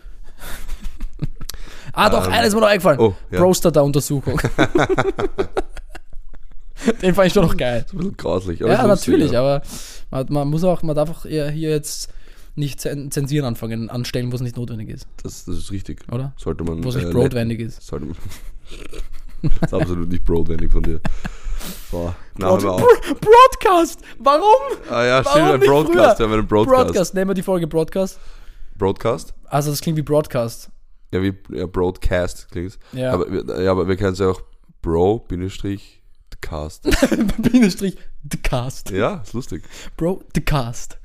[1.93, 2.99] Ah, doch, Ähm, eines ist mir noch eingefallen.
[3.01, 3.39] Oh, ja.
[3.39, 4.39] Prostata-Untersuchung.
[7.01, 7.86] Den fand ich doch noch geil.
[7.91, 8.60] Ein bisschen grauslich.
[8.62, 9.62] Ja, ist natürlich, aber
[10.10, 12.10] man, man muss auch, man darf auch hier jetzt
[12.56, 16.01] nicht zen- zensieren anfangen an Stellen, wo es nicht notwendig ist, Das, das ist richtig.
[16.12, 16.34] oder?
[16.38, 16.84] Sollte man.
[16.84, 17.82] Wo es nicht äh, broadwendig ist.
[17.86, 18.15] Sollte man.
[19.60, 21.01] das ist absolut nicht broadwendig von dir.
[21.91, 22.78] Boah, Broad wir.
[22.78, 24.02] Bro- Broadcast!
[24.19, 24.43] Warum?
[24.89, 25.91] Ah ja, Warum stimmt, Broadcast.
[25.93, 26.19] früher?
[26.19, 26.86] Wir haben einen Broadcast.
[26.86, 28.19] Broadcast, nehmen wir die Folge Broadcast.
[28.78, 29.34] Broadcast?
[29.45, 30.69] Also das klingt wie Broadcast.
[31.13, 33.12] Ja, wie ja, Broadcast klingt Ja.
[33.13, 34.41] Aber, wir- ja, aber wir können es ja auch
[34.82, 36.02] Bro, Bindestrich,
[36.41, 36.84] Cast.
[37.38, 37.97] Bindestrich,
[38.32, 38.89] the cast.
[38.89, 39.63] ja, ist lustig.
[39.95, 40.97] Bro, the cast.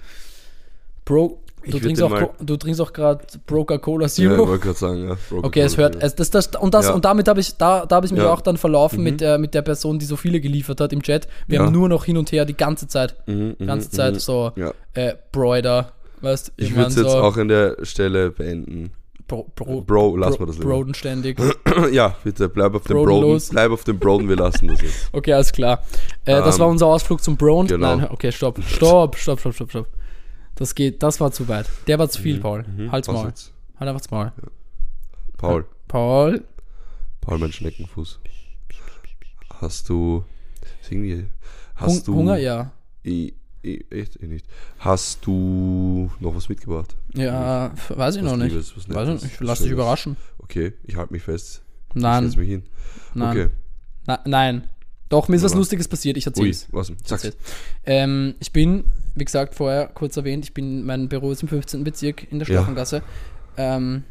[1.05, 4.49] Bro, du trinkst, auch, du trinkst auch gerade Coca-Cola Ja, ich Zero.
[4.49, 5.17] wollte gerade sagen, ja.
[5.31, 6.95] Bro, Okay, es hört, es, das, das, und, das, Ja.
[6.95, 8.33] und damit habe ich, da, da habe ich mich Ja.
[8.33, 9.05] auch dann verlaufen Mhm.
[9.05, 11.29] mit, der, mit der Person, die so viele geliefert hat im Chat.
[11.47, 11.65] Wir Ja.
[11.67, 14.19] haben nur noch hin und her die ganze Zeit, Mhm, mhm, ganze Zeit mhm.
[14.19, 14.73] so, Ja.
[14.95, 18.91] äh, Broider, weißt Ich irgendwann würde es jetzt so, auch an der Stelle beenden.
[19.29, 20.71] Bro, Bro, Bro, lass mal das lieber.
[20.71, 21.37] Broden ständig.
[21.93, 23.43] ja, bitte, bleib auf dem Broden Broden.
[23.51, 25.09] Bleib auf dem Broden, wir lassen das jetzt.
[25.13, 25.83] Okay, alles klar.
[26.25, 27.67] Äh, das Ähm, war unser Ausflug zum Brown.
[27.67, 27.97] genau.
[27.97, 28.61] Nein, okay, stopp.
[28.63, 29.87] Stopp, stopp, stopp, stopp, stopp.
[30.57, 31.67] Das geht, das war zu weit.
[31.87, 32.65] Der war zu viel, Paul.
[32.65, 33.27] Mhm, Halt's was Maul.
[33.29, 33.53] jetzt?
[33.79, 34.33] Halt einfach das Maul.
[35.37, 36.45] Paul, Paul.
[37.21, 38.19] Paul, mein Schneckenfuß.
[39.61, 40.25] Hast du,
[40.91, 41.27] irgendwie, Hung
[41.75, 42.73] hast du, Hunger, ja.
[43.05, 44.47] i- eh, echt eh nicht.
[44.79, 46.95] Hast du noch was mitgebracht?
[47.15, 48.53] Ja, f- weiß ich Was noch nicht.
[48.53, 50.17] Liebes, was Weiß Nettes, ich, ich was lass dich überraschen.
[50.39, 51.63] Okay, ich halte mich fest.
[51.95, 52.63] Ich Nein, setz mich hin.
[53.15, 53.49] nein, Okay.
[54.07, 54.69] Na, nein.
[55.09, 56.67] Doch, mir ist was Lustiges passiert, ich Ui, erzähl's.
[56.73, 56.91] was?
[56.91, 57.31] Ich Sag's.
[57.85, 58.85] Ähm, ich bin,
[59.17, 61.83] wie gesagt, vorher kurz erwähnt, ich bin, mein Büro ist im 15.
[61.83, 62.59] Bezirk in der Ja.
[62.59, 63.03] Staffelgasse.
[63.57, 64.05] Ähm,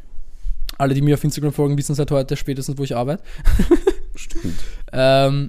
[0.78, 3.22] alle, die mir auf Instagram folgen, wissen seit heute spätestens, wo ich arbeite.
[4.14, 4.58] Stimmt.
[4.92, 5.46] Ähm,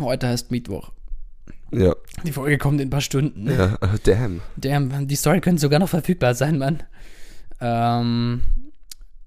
[0.00, 0.90] heute heißt Mittwoch.
[1.70, 3.50] Ja, Die Folge kommt in ein paar Stunden.
[3.50, 4.40] ja, damn.
[4.56, 6.82] Damn, die Story könnte sogar noch verfügbar sein, Mann.
[7.60, 8.42] Ähm,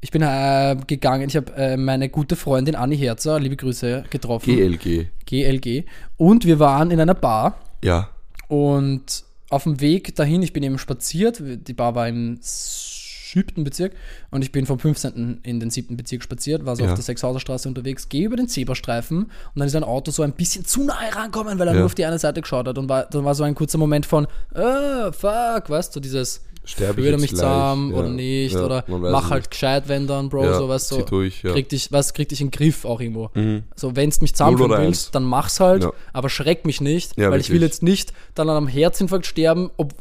[0.01, 4.55] ich bin äh, gegangen, ich habe äh, meine gute Freundin Anni Herzer, liebe Grüße, getroffen.
[4.55, 5.07] GLG.
[5.25, 5.85] GLG.
[6.17, 8.09] Und wir waren in einer Bar Ja,
[8.47, 13.93] und auf dem Weg dahin, ich bin eben spaziert, die Bar war im siebten Bezirk
[14.31, 15.39] und ich bin vom 15.
[15.43, 16.89] in den siebten Bezirk spaziert, war so Ja.
[16.89, 20.31] auf der Sechshauserstraße unterwegs, gehe über den Zebrastreifen und dann ist ein Auto so ein
[20.33, 21.79] bisschen zu nahe rankommen, weil er Ja.
[21.79, 24.05] nur auf die eine Seite geschaut hat und war, dann war so ein kurzer Moment
[24.05, 28.65] von, äh, fuck, weißt du, dieses sterbe ich jetzt mich zusammen Ja, oder nicht ja,
[28.65, 29.51] oder mach es halt nicht.
[29.51, 30.97] gescheit, wenn dann, Bro, Ja, so.
[30.97, 31.51] zieh durch, ja.
[31.51, 33.29] Krieg dich, was krieg dich in den Griff auch irgendwo.
[33.33, 33.63] Mhm.
[33.75, 35.11] So, wenn du mich zusammenführen willst, eins.
[35.11, 37.73] dann mach's halt, aber schreck mich nicht, weil ich will wirklich.
[37.73, 39.93] jetzt nicht dann an einem Herzinfarkt sterben, ob,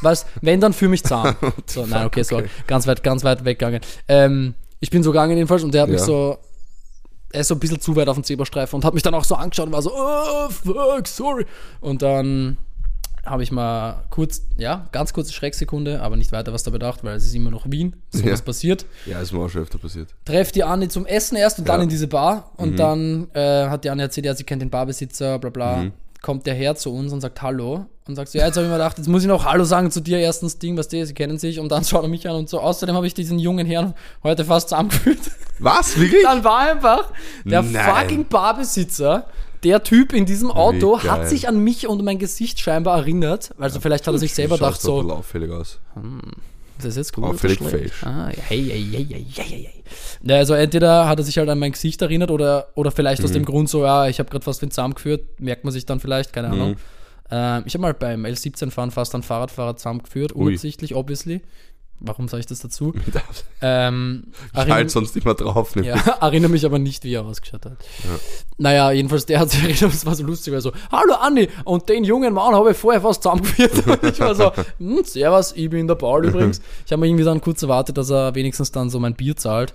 [0.00, 1.36] was, wenn dann für mich zusammen.
[1.66, 2.48] so, nein, okay, so, okay.
[2.66, 3.80] ganz weit, ganz weit weggegangen.
[4.08, 6.38] Ähm, ich bin so gegangen jedenfalls und der hat mich so,
[7.32, 9.24] er ist so ein bisschen zu weit auf dem Zebrastreifen und hat mich dann auch
[9.24, 11.46] so angeschaut und war so, oh, fuck, sorry.
[11.80, 12.58] Und dann
[13.24, 17.14] habe ich mal kurz, ja, ganz kurze Schrecksekunde, aber nicht weiter was da bedacht, weil
[17.16, 18.32] es ist immer noch Wien, so Ja.
[18.32, 18.84] was passiert.
[19.06, 20.08] Ja, ist mir auch schon öfter passiert.
[20.24, 21.84] Treff die Anni zum Essen erst und dann Ja.
[21.84, 22.50] in diese Bar.
[22.58, 22.64] Mhm.
[22.64, 25.76] Und dann äh, hat die Anni erzählt, ja, sie kennt den Barbesitzer, bla bla.
[25.76, 25.92] Mhm.
[26.20, 27.86] Kommt der her zu uns und sagt Hallo.
[28.08, 29.90] Und sagt so, ja, jetzt habe ich mir gedacht, jetzt muss ich noch Hallo sagen
[29.92, 31.60] zu dir, erstens Ding, was die, sie kennen sich.
[31.60, 32.58] Und dann schaut er mich an und so.
[32.60, 35.18] Außerdem habe ich diesen jungen Herrn heute fast zusammengeführt.
[35.60, 35.96] Was?
[35.98, 36.22] Wirklich?
[36.24, 37.12] Dann war einfach
[37.44, 37.94] der Nein.
[37.94, 39.26] fucking Barbesitzer,
[39.64, 43.54] der Typ in diesem Auto, hat sich an mich und mein Gesicht scheinbar erinnert.
[43.58, 45.78] Also vielleicht hat er sich selber gedacht so, auffällig aus.
[46.78, 47.24] das ist jetzt gut.
[47.24, 48.02] Auffällig falsch.
[48.04, 49.82] Ah, ja, hey, hey, hey, hey, hey, hey.
[50.24, 53.30] Ja, also entweder hat er sich halt an mein Gesicht erinnert oder, oder vielleicht aus
[53.30, 53.34] Mhm.
[53.34, 56.32] dem Grund so, ja, ich habe gerade fast den zusammengeführt, merkt man sich dann vielleicht,
[56.32, 56.70] keine Ahnung.
[56.70, 56.76] Mhm.
[57.30, 61.40] Ähm, ich habe mal beim L17-Fahren fast einen Fahrradfahrer zusammengeführt, unabsichtlich, obviously.
[62.04, 62.92] Warum sage ich das dazu?
[63.64, 65.76] Ähm, Ich halt sonst immer drauf.
[65.76, 65.86] Ne?
[65.86, 67.76] ja, erinnere mich aber nicht, wie er ausgeschaut hat.
[68.58, 71.88] Naja, jedenfalls, der hat sich erinnert, es war so lustig, weil so, hallo Anni, und
[71.88, 73.86] den jungen Mann habe ich vorher fast zusammengeführt.
[73.86, 76.60] Und ich war so, hm, servus, ich bin der Paul übrigens.
[76.84, 79.74] Ich habe mir irgendwie dann kurz erwartet, dass er wenigstens dann so mein Bier zahlt.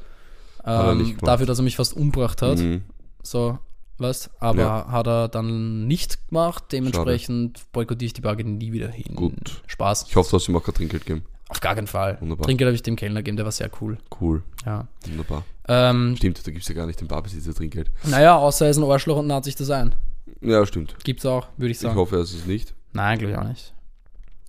[0.95, 2.57] nicht Ähm, dafür, dass er mich fast umgebracht hat.
[2.59, 2.83] Mhm.
[3.23, 3.57] So,
[3.99, 4.29] was?
[4.39, 4.87] Aber Ja.
[4.91, 6.65] hat er dann nicht gemacht.
[6.73, 9.15] Dementsprechend boykottiere ich die Barge nie wieder hin.
[9.15, 9.61] Gut.
[9.67, 10.05] Spaß.
[10.09, 11.25] Ich hoffe, du hast ihm auch kein Trinkgeld gegeben.
[11.49, 12.17] Auf gar keinen Fall.
[12.19, 12.45] Wunderbar.
[12.45, 13.97] Trinkgeld habe ich dem Kellner gegeben, der war sehr cool.
[14.19, 14.43] Cool.
[14.65, 14.87] Ja.
[15.07, 15.43] Wunderbar.
[15.69, 17.89] Ähm, Stimmt, da gibt es ja gar nicht den Barbesitzer Trinkgeld.
[18.03, 19.95] naja, außer er ist ein Arschloch und naht sich das ein.
[20.41, 20.95] Ja, stimmt.
[21.03, 21.95] Gibt's auch, würde ich Ich sagen.
[21.95, 22.73] hoffe, er ist es nicht.
[22.93, 23.73] Nein, glaube ich auch nicht.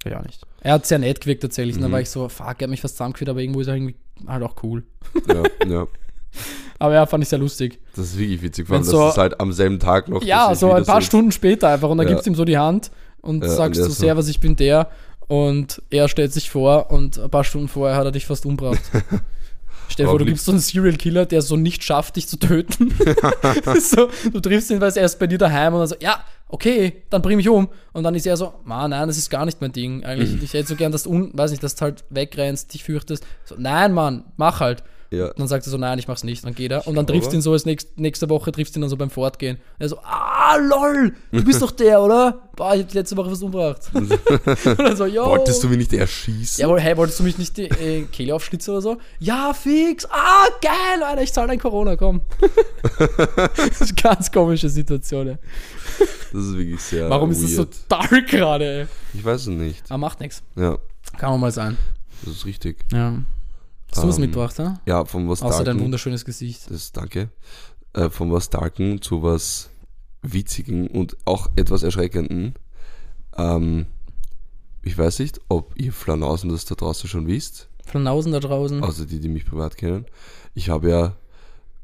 [0.01, 0.43] Glaube ich auch nicht.
[0.61, 1.77] Er hat sehr nett gewirkt tatsächlich.
[1.77, 1.95] Und dann Mhm.
[1.95, 3.95] war ich so, fuck, er hat mich fast zusammengeführt, aber irgendwo ist er irgendwie
[4.27, 4.83] halt auch cool.
[5.29, 5.87] Ja, ja.
[6.81, 7.81] Aber ja, fand ich sehr lustig.
[7.97, 8.67] Das ist wirklich witzig.
[8.69, 10.23] Vor allem, dass so- es halt am selben Tag noch.
[10.23, 11.05] Ja, so ein paar wiederseht.
[11.05, 11.89] Stunden später einfach.
[11.91, 12.13] Und dann Ja.
[12.13, 14.39] gibst du ihm so die Hand und Ja, sagst so er so- sehr, was ich
[14.39, 14.89] bin der.
[15.29, 18.81] Und er stellt sich vor und ein paar Stunden vorher hat er dich fast umgebracht.
[19.91, 22.39] Stell dir vor, du gibst so einen Serial Killer, der so nicht schafft, dich zu
[22.39, 22.95] töten.
[23.81, 27.03] so, du triffst ihn, weil er ist bei dir daheim und dann so, ja, okay,
[27.11, 27.69] dann bring mich um.
[27.93, 30.05] Und dann ist er so, man, nein, das ist gar nicht mein Ding.
[30.05, 30.41] Eigentlich, Mhm.
[30.43, 33.25] ich hätte so gern, dass du, un, weiß nicht, dass du halt wegrennst, dich fürchtest.
[33.45, 34.83] So, nein, Mann, mach halt.
[35.11, 35.29] Ja.
[35.29, 36.45] Und dann sagt er so, nein, ich mach's nicht.
[36.45, 36.87] Dann geht er.
[36.87, 39.11] Und dann du ihn so als nächst, nächste Woche, triffst du ihn dann so beim
[39.11, 39.57] Fortgehen.
[39.57, 42.51] Und er so, ah, lol, du bist doch der, oder?
[42.57, 43.83] Boah, ich hab dich letzte Woche was umgebracht.
[43.95, 44.11] und
[44.79, 45.27] dann so, yo.
[45.27, 46.61] Wolltest du mich nicht erschießen?
[46.61, 48.97] Jawohl, hey, wolltest du mich nicht die äh, Kehle aufschlitzen oder so?
[49.19, 50.05] Ja, fix.
[50.11, 52.21] Ah, geil, Alter, ich zahle dein Corona, komm.
[52.99, 55.37] das ist eine ganz komische Situation, ey.
[56.33, 57.09] Das ist wirklich sehr.
[57.09, 57.77] Warum ist das so weird.
[57.89, 58.87] dark gerade, ey?
[59.15, 59.85] Ich weiß es nicht.
[59.89, 60.43] Aber macht nichts.
[60.57, 60.77] Ja,
[61.17, 61.79] Kann auch mal sein.
[62.25, 62.85] das ist richtig.
[62.93, 63.15] Ja.
[63.91, 64.81] Hast du was Ähm, mitgebracht, ja?
[64.87, 65.81] Ja, von was Außer dein Darken.
[65.85, 66.71] wunderschönes Gesicht.
[66.71, 67.31] Das danke.
[67.95, 69.71] Äh, von was Darken zu was
[70.23, 72.55] Witzigen und auch etwas Erschreckenden.
[73.37, 73.87] Ähm,
[74.83, 77.69] ich weiß nicht, ob ihr Flanausen das da draußen schon wisst.
[77.85, 78.83] Flanausen da draußen.
[78.83, 80.05] außer die, die mich privat kennen.
[80.55, 81.17] Ich habe ja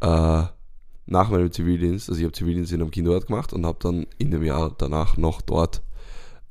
[0.01, 0.47] äh,
[1.07, 4.31] nach meinem Zivildienst, also ich habe Zivildienst in einem Kinderort gemacht und habe dann in
[4.31, 5.83] dem Jahr danach noch dort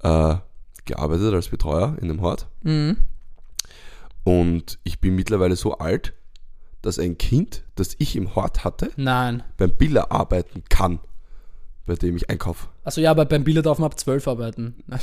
[0.01, 0.35] äh,
[0.85, 2.47] gearbeitet als Betreuer in dem Hort.
[2.63, 2.97] Mhm.
[4.23, 6.13] Und ich bin mittlerweile so alt,
[6.81, 9.43] dass ein Kind, das ich im Hort hatte, Nein.
[9.57, 10.99] beim Biller arbeiten kann,
[11.85, 12.67] bei dem ich einkaufe.
[12.83, 14.83] Also ja, aber beim Biller darf man ab 12 arbeiten.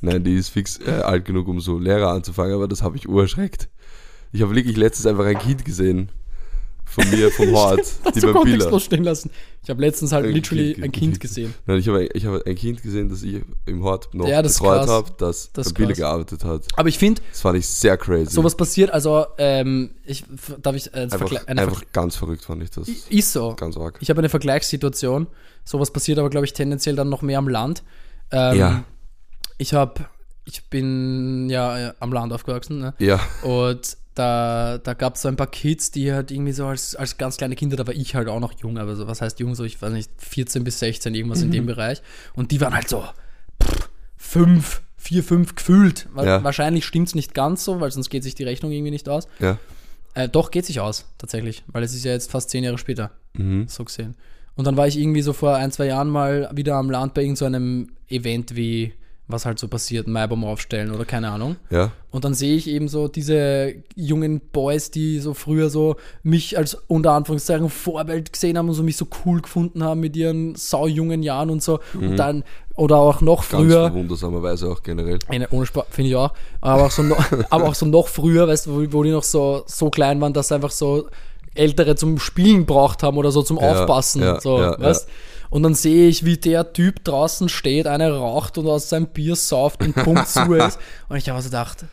[0.00, 3.08] Nein, die ist fix äh, alt genug, um so Lehrer anzufangen, aber das habe ich
[3.08, 3.68] urerschreckt.
[4.32, 6.10] Ich habe wirklich letztens einfach ein Kind gesehen
[6.90, 7.80] von mir, vom Hort,
[8.14, 9.30] die so kontextlos stehen lassen.
[9.62, 11.54] Ich habe letztens halt Ein literally Kind- ein Kind gesehen.
[11.66, 14.88] Nein, ich habe ich habe ein Kind gesehen, das ich im Hort noch Ja, betreut
[14.88, 15.96] habe, das, Das krass.
[15.96, 16.64] gearbeitet hat.
[16.76, 18.32] Aber ich finde, Das fand ich sehr crazy.
[18.32, 20.24] sowas passiert, also ähm, ich
[20.62, 22.88] darf ich äh, einfach, einfach ganz verrückt fand ich das.
[22.88, 23.54] Ist so.
[23.54, 23.98] ganz arg.
[24.00, 25.26] Ich habe eine Vergleichssituation.
[25.64, 27.82] Sowas passiert aber, glaube ich, tendenziell dann noch mehr am Land.
[28.32, 28.84] Ähm, Ja.
[29.58, 30.06] Ich habe,
[30.44, 32.94] ich bin ja äh, am Land aufgewachsen, ne?
[32.98, 36.94] Ja, Und da, da gab es so ein paar Kids, die halt irgendwie so als,
[36.96, 39.38] als ganz kleine Kinder, da war ich halt auch noch jung, aber so, was heißt
[39.40, 42.02] jung, so ich weiß nicht, 14 bis 16, irgendwas in dem Bereich.
[42.34, 43.04] Und die waren halt so
[43.62, 46.08] pff, fünf, vier, fünf gefühlt.
[46.16, 46.42] Ja.
[46.44, 49.28] Wahrscheinlich stimmt es nicht ganz so, weil sonst geht sich die Rechnung irgendwie nicht aus.
[49.38, 49.58] ja.
[50.14, 53.10] Äh, doch, geht sich aus, tatsächlich, weil es ist ja jetzt fast zehn Jahre später,
[53.34, 53.68] Mhm.
[53.68, 54.16] so gesehen.
[54.56, 57.22] Und dann war ich irgendwie so vor ein, zwei Jahren mal wieder am Land bei
[57.22, 58.94] irgendeinem Event wie,
[59.30, 61.56] was halt so passiert, Maibaum aufstellen oder keine Ahnung.
[61.70, 66.56] Ja, Und dann sehe ich eben so diese jungen Boys, die so früher so mich
[66.56, 70.54] als unter Anführungszeichen Vorbild gesehen haben und so mich so cool gefunden haben mit ihren
[70.54, 71.78] saujungen Jahren und so.
[71.94, 72.42] Und dann,
[72.74, 73.50] oder auch noch Mhm.
[73.52, 75.18] ganz früher, wundersamerweise auch generell.
[75.28, 77.18] eine, ohne Spaß, finde ich auch, aber auch so, noch,
[77.50, 80.32] aber auch so noch früher, weißt du, wo, wo die noch so, so klein waren,
[80.32, 81.06] dass einfach so
[81.54, 84.22] Ältere zum Spielen braucht haben oder so zum Ja, Aufpassen.
[84.22, 85.08] ja, so, ja, weißt?
[85.50, 89.34] Und dann sehe ich, wie der Typ draußen steht, eine raucht und aus seinem Bier
[89.36, 90.78] sauft und pumpt zu ist.
[91.08, 91.84] Und ich habe so gedacht,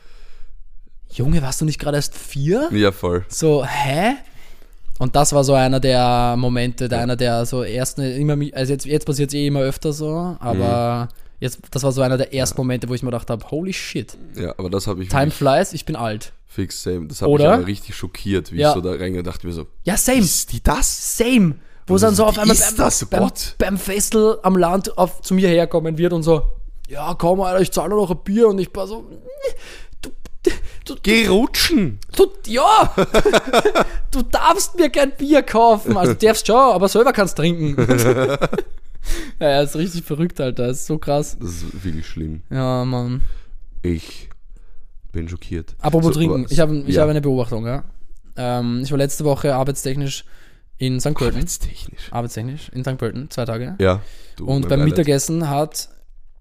[1.12, 2.68] Junge, warst du nicht gerade erst vier?
[2.72, 3.24] Ja, voll.
[3.30, 4.16] So, hä?
[5.00, 8.86] Und das war so einer der Momente, der einer der so ersten, immer, also jetzt,
[8.86, 11.16] jetzt passiert es eh immer öfter so, aber Mhm.
[11.42, 14.18] jetzt, das war so einer der ersten Momente, wo ich mir gedacht habe, holy shit,
[14.36, 16.32] Ja, aber das habe ich time flies, ich bin alt.
[16.48, 17.08] fix same.
[17.08, 17.50] Das hat Oder?
[17.50, 18.70] mich aber richtig schockiert, wie Ja.
[18.70, 21.18] ich so da dachte mir so, Ja, same, ist die das?
[21.18, 21.56] same.
[21.88, 23.06] Wo Also, dann so auf einmal beim, das?
[23.06, 23.56] beim, Gott.
[23.58, 26.44] beim Festel am Land auf, zu mir herkommen wird und so,
[26.88, 29.06] ja, komm, Alter, ich zahle noch ein Bier und ich war so,
[30.02, 30.10] du,
[30.86, 32.00] du, Geh rutschen!
[32.16, 32.94] Du, ja,
[34.12, 35.98] du darfst mir kein Bier kaufen.
[35.98, 37.76] Also du darfst schon, aber selber kannst trinken.
[39.40, 40.68] ja, ja, ist richtig verrückt, Alter.
[40.68, 41.38] Das ist so krass.
[41.40, 42.42] Das ist wirklich schlimm.
[42.50, 43.22] Ja, Mann.
[43.84, 44.30] Ich
[45.12, 45.76] bin schockiert.
[45.80, 46.48] Apropos So, trinken.
[46.50, 47.02] Ich habe ich ja.
[47.02, 47.84] habe eine Beobachtung, ja.
[48.38, 50.26] Ähm, ich war letzte Woche arbeitstechnisch
[50.78, 51.14] in St.
[51.14, 51.38] Pölten.
[51.38, 52.12] Arbeitstechnisch.
[52.12, 52.98] Arbeitstechnisch in St.
[52.98, 53.76] Pölten, zwei Tage.
[53.80, 54.02] Ja.
[54.36, 54.86] Du, Und beim Beileid.
[54.86, 55.90] Mittagessen hat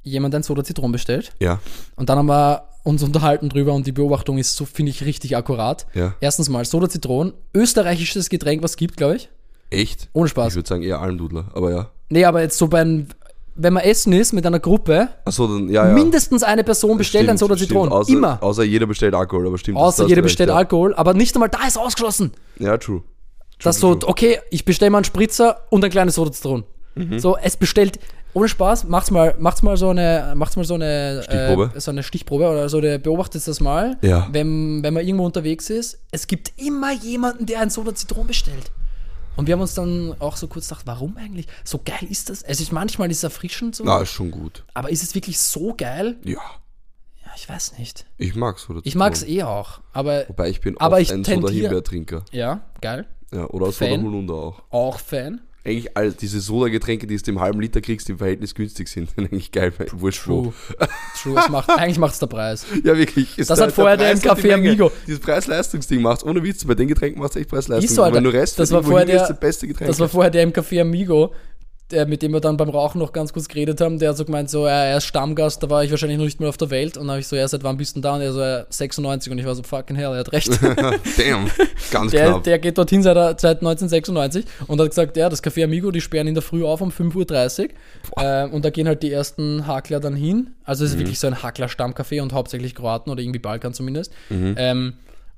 [0.02, 1.32] jemand ein Soda Zitron bestellt.
[1.40, 1.60] Ja,
[1.96, 5.36] Und dann haben wir uns unterhalten drüber und die Beobachtung ist so, finde ich, richtig
[5.36, 5.86] akkurat.
[5.94, 6.14] ja.
[6.20, 9.30] Erstens mal Soda Zitron, österreichisches Getränk, was gibt, glaube ich.
[9.70, 10.08] Echt?
[10.12, 10.54] Ohne Ich Spaß.
[10.54, 11.90] würde sagen eher Almdudler, aber ja.
[12.10, 13.06] Nee, aber jetzt so beim,
[13.54, 15.94] wenn man essen ist mit einer Gruppe, Achso, dann, ja, ja.
[15.94, 17.68] mindestens eine Person bestellt ein Stimmt, Soda stimmt.
[17.70, 17.88] Zitron.
[17.88, 18.42] Außer, Immer.
[18.42, 19.78] Außer jeder bestellt Alkohol, aber stimmt.
[19.78, 20.56] Außer jeder recht, bestellt ja.
[20.56, 22.32] Alkohol, aber nicht einmal da ist ausgeschlossen.
[22.58, 23.02] Ja, true.
[23.64, 26.64] Dass so, okay, ich bestelle mal einen Spritzer und ein kleines Soda Zitron.
[26.94, 27.18] Mhm.
[27.18, 27.98] So, es bestellt,
[28.34, 31.72] ohne Spaß, macht's mal, macht's mal so eine, macht's mal so eine Stichprobe?
[31.74, 34.28] Äh, so eine Stichprobe oder so, der beobachtet das mal, Ja.
[34.32, 35.98] wenn, wenn man irgendwo unterwegs ist.
[36.12, 38.70] Es gibt immer jemanden, der ein Soda Zitron bestellt.
[39.36, 41.48] Und wir haben uns dann auch so kurz gedacht, warum eigentlich?
[41.64, 42.42] So geil ist das?
[42.42, 44.62] Es ist manchmal ist es erfrischend so, Na, ist schon gut.
[44.74, 46.16] aber ist es wirklich so geil?
[46.22, 46.34] Ja.
[47.24, 48.04] Ja, ich weiß nicht.
[48.18, 48.80] Ich mag's, oder?
[48.84, 52.24] Ich mag's eh auch, aber Wobei ich bin Aber oft ich ein tendiere- Soda-Himbeer-Trinker.
[52.30, 53.06] ja, geil.
[53.34, 53.90] Ja, oder Fan.
[54.00, 54.62] Soda-Holunder auch.
[54.70, 55.40] Auch Fan.
[55.66, 59.08] Eigentlich all diese Soda-Getränke, die du im halben Liter kriegst, die im Verhältnis günstig sind,
[59.16, 60.52] sind eigentlich geil bei Wurscht True.
[61.22, 61.38] True.
[61.40, 62.66] Es macht, eigentlich macht's der Preis.
[62.84, 63.34] Ja, wirklich.
[63.36, 64.68] Das hat vorher der Café Menge.
[64.68, 64.92] Amigo.
[65.06, 66.22] Dieses Preis-Leistungsding macht's.
[66.22, 67.84] Ohne Witz, bei den Getränken macht's echt Preis-Leistung.
[67.88, 68.02] Ist so.
[68.12, 69.88] Wenn du Rest Das war vorher der- das beste Getränk.
[69.88, 71.32] Das war vorher der Café Amigo,
[71.94, 73.98] der, mit dem wir dann beim Rauchen noch ganz kurz geredet haben.
[73.98, 76.40] Der hat so gemeint, so, er er ist Stammgast, da war ich wahrscheinlich noch nicht
[76.40, 76.96] mehr auf der Welt.
[76.96, 78.14] Und dann habe ich so, ja, seit wann bist du denn da?
[78.16, 79.32] Und er so, ja, 96.
[79.32, 80.50] Und ich war so, fucking hell, er hat recht.
[80.62, 81.50] Damn,
[81.90, 82.42] ganz Der, knapp.
[82.44, 86.26] der geht dorthin seit, seit 1996 und hat gesagt, ja, das Café Amigo, die sperren
[86.26, 87.70] in der Früh auf um 5.30
[88.16, 88.22] Uhr.
[88.22, 90.50] Äh, und da gehen halt die ersten Hakler dann hin.
[90.64, 94.12] Also es ist wirklich so ein Hakler-Stammcafé und hauptsächlich Kroaten oder irgendwie Balkan zumindest.
[94.30, 94.94] Ähm,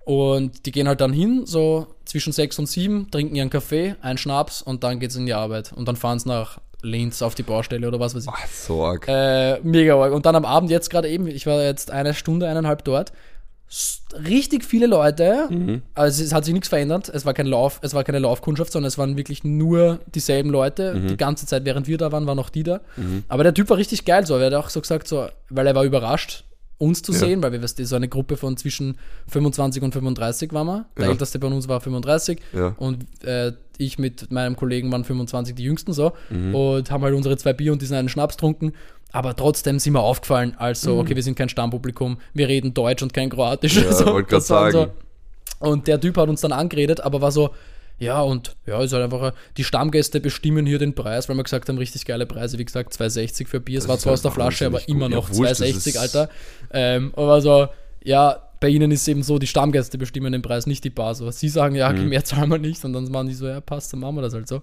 [0.07, 4.19] und die gehen halt dann hin, so zwischen 6 und 7, trinken ihren Kaffee, einen
[4.19, 5.73] Schnaps und dann geht's in die Arbeit.
[5.73, 8.31] Und dann fahren sie nach Linz auf die Baustelle oder was weiß ich.
[8.33, 9.09] Ach, so arg.
[9.09, 10.13] Äh, mega arg.
[10.13, 13.13] Und dann am Abend jetzt gerade eben, ich war jetzt eine Stunde, eineinhalb dort.
[14.25, 15.49] Richtig viele Leute,
[15.95, 17.09] also es hat sich nichts verändert.
[17.13, 20.95] Es war kein Lauf, es war keine Laufkundschaft, sondern es waren wirklich nur dieselben Leute.
[21.09, 22.81] Die ganze Zeit, während wir da waren, waren noch die da.
[23.27, 24.37] Aber der Typ war richtig geil so.
[24.37, 26.45] Er hat auch so gesagt, so, weil er war überrascht,
[26.79, 27.19] uns zu Ja.
[27.19, 30.87] sehen, weil wir weißt, so eine Gruppe von zwischen 25 und 35 waren wir.
[30.99, 31.11] Der Ja.
[31.13, 32.75] älteste bei uns war 35 Ja.
[32.79, 36.55] und äh, ich mit meinem Kollegen waren 25, die jüngsten so Mhm.
[36.55, 38.73] und haben halt unsere zwei Bier und diesen einen Schnaps trunken.
[39.13, 43.15] Aber trotzdem sind wir aufgefallen, also okay, wir sind kein Stammpublikum, wir reden Deutsch und
[43.15, 43.77] kein Kroatisch.
[43.77, 43.85] Mhm.
[43.85, 44.73] Ja, so, wollte war sagen.
[44.73, 44.89] So.
[45.59, 47.51] Und der Typ hat uns dann angeredet, aber war so,
[47.99, 51.69] ja, und ja, ist halt einfach, die Stammgäste bestimmen hier den Preis, weil wir gesagt
[51.69, 53.79] haben, richtig geile Preise, wie gesagt, 2,60 für Bier.
[53.79, 56.29] Es war zwar aus der Flasche, aber immer noch Ja, wurscht, das 2,60, ist- Alter.
[56.73, 57.69] Ähm, aber so,
[58.05, 61.15] ja, bei ihnen ist eben so, die Stammgäste bestimmen den Preis, nicht die Bar.
[61.15, 61.31] So.
[61.31, 62.83] Sie sagen, ja, mehr zahlen wir nicht.
[62.85, 64.63] Und dann waren die so, ja, passt, dann machen wir das halt so.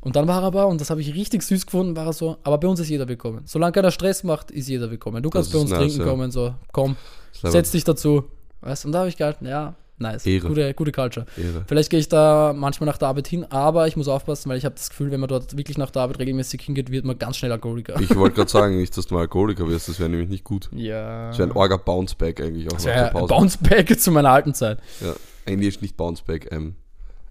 [0.00, 2.38] Und dann war er aber, und das habe ich richtig süß gefunden, war er so,
[2.44, 3.42] aber bei uns ist jeder willkommen.
[3.44, 5.22] Solange keiner Stress macht, ist jeder willkommen.
[5.22, 6.06] Du kannst bei uns nice, trinken ja.
[6.06, 6.96] kommen, so, komm,
[7.32, 8.24] setz dich dazu.
[8.62, 10.26] Weißt du, und da habe ich gehalten, ja, nice.
[10.26, 10.48] Ehre.
[10.48, 11.26] Gute, gute Culture.
[11.36, 11.64] Ehre.
[11.66, 14.64] Vielleicht gehe ich da manchmal nach der Arbeit hin, aber ich muss aufpassen, weil ich
[14.64, 17.36] habe das Gefühl, wenn man dort wirklich nach der Arbeit regelmäßig hingeht, wird man ganz
[17.36, 18.00] schnell Alkoholiker.
[18.00, 20.68] Ich wollte gerade sagen, nicht, dass du mal Alkoholiker wirst, das wäre nämlich nicht gut.
[20.72, 21.28] ja.
[21.28, 23.26] Das wäre ein Orga Bounceback eigentlich auch Das wäre der Pause.
[23.26, 24.78] Bounce Back zu meiner alten Zeit.
[25.00, 25.14] Ja,
[25.46, 26.76] eigentlich nicht Bounceback, ähm,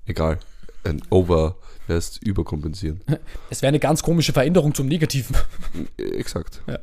[0.06, 0.40] egal.
[0.84, 1.56] Ein Over,
[1.88, 3.02] heißt überkompensieren.
[3.50, 5.36] Es wäre eine ganz komische Veränderung zum Negativen.
[5.98, 6.62] Exakt.
[6.68, 6.80] Ja.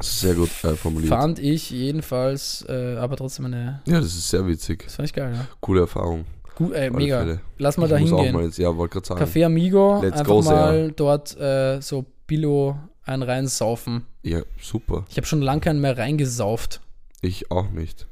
[0.00, 1.10] Sehr gut äh, formuliert.
[1.10, 3.82] Fand ich jedenfalls, äh, aber trotzdem eine.
[3.86, 4.84] Ja, das ist sehr witzig.
[4.84, 5.46] Das fand ich geil, ja.
[5.60, 6.24] Coole Erfahrung.
[6.54, 7.20] Gut, alle mega.
[7.20, 7.40] Fälle.
[7.58, 8.34] Lass mal ich da hingehen.
[8.34, 9.24] mal jetzt, ja, wollte gerade sagen.
[9.24, 14.04] Café Amigo, Let's einfach go, mal dort äh, so Billo einen reinsaufen.
[14.22, 15.04] Ja, super.
[15.08, 16.80] Ich habe schon lange keinen mehr reingesauft,
[17.22, 18.06] Ich auch nicht.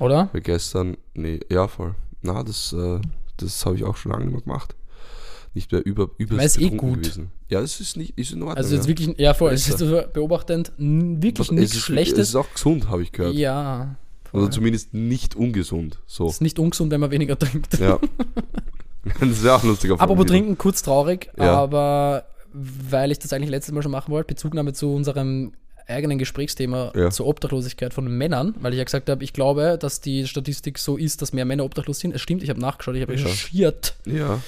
[0.00, 0.28] oder?
[0.32, 1.94] Weil gestern, nee, ja, voll.
[2.22, 3.00] Na, das, äh,
[3.36, 4.74] das habe ich auch schon lange gemacht.
[5.54, 7.02] Nicht mehr über, über Aber ist eh gut.
[7.02, 7.30] gewesen.
[7.48, 8.56] Ja, das ist nicht, ist in Ordnung.
[8.58, 8.88] Also jetzt ja.
[8.88, 9.78] wirklich, ja voll, es ist
[10.12, 12.28] beobachtend, wirklich Was- nichts es ist, Es Schlechtes.
[12.28, 13.34] ist auch gesund, habe ich gehört.
[13.34, 13.96] Ja.
[14.30, 14.42] voll.
[14.42, 15.98] Oder zumindest nicht ungesund.
[16.06, 16.28] So.
[16.28, 17.78] ist nicht ungesund, wenn man weniger trinkt.
[17.78, 17.98] Ja.
[19.20, 21.54] das ist ja auch ein lustiger Apropos trinken, kurz traurig, Ja.
[21.54, 25.52] aber weil ich das eigentlich letztes Mal schon machen wollte, Bezugnahme zu unserem
[25.86, 27.10] eigenen Gesprächsthema Ja.
[27.10, 30.96] zur Obdachlosigkeit von Männern, weil ich ja gesagt habe, ich glaube, dass die Statistik so
[30.98, 32.14] ist, dass mehr Männer obdachlos sind.
[32.14, 33.94] Es stimmt, ich habe nachgeschaut, ich habe recherchiert.
[34.04, 34.40] Ja.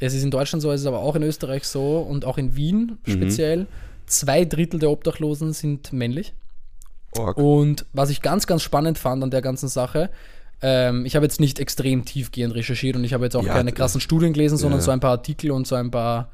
[0.00, 2.54] Es ist in Deutschland so, es ist aber auch in Österreich so und auch in
[2.56, 3.12] Wien Mhm.
[3.12, 3.66] speziell.
[4.06, 6.32] Zwei Drittel der Obdachlosen sind männlich.
[7.16, 7.36] Org.
[7.36, 10.10] Und was ich ganz, ganz spannend fand an der ganzen Sache,
[10.62, 13.72] ähm, ich habe jetzt nicht extrem tiefgehend recherchiert und ich habe jetzt auch Ja, keine
[13.72, 14.84] krassen Studien gelesen, sondern ja.
[14.84, 16.30] so ein paar Artikel und so ein paar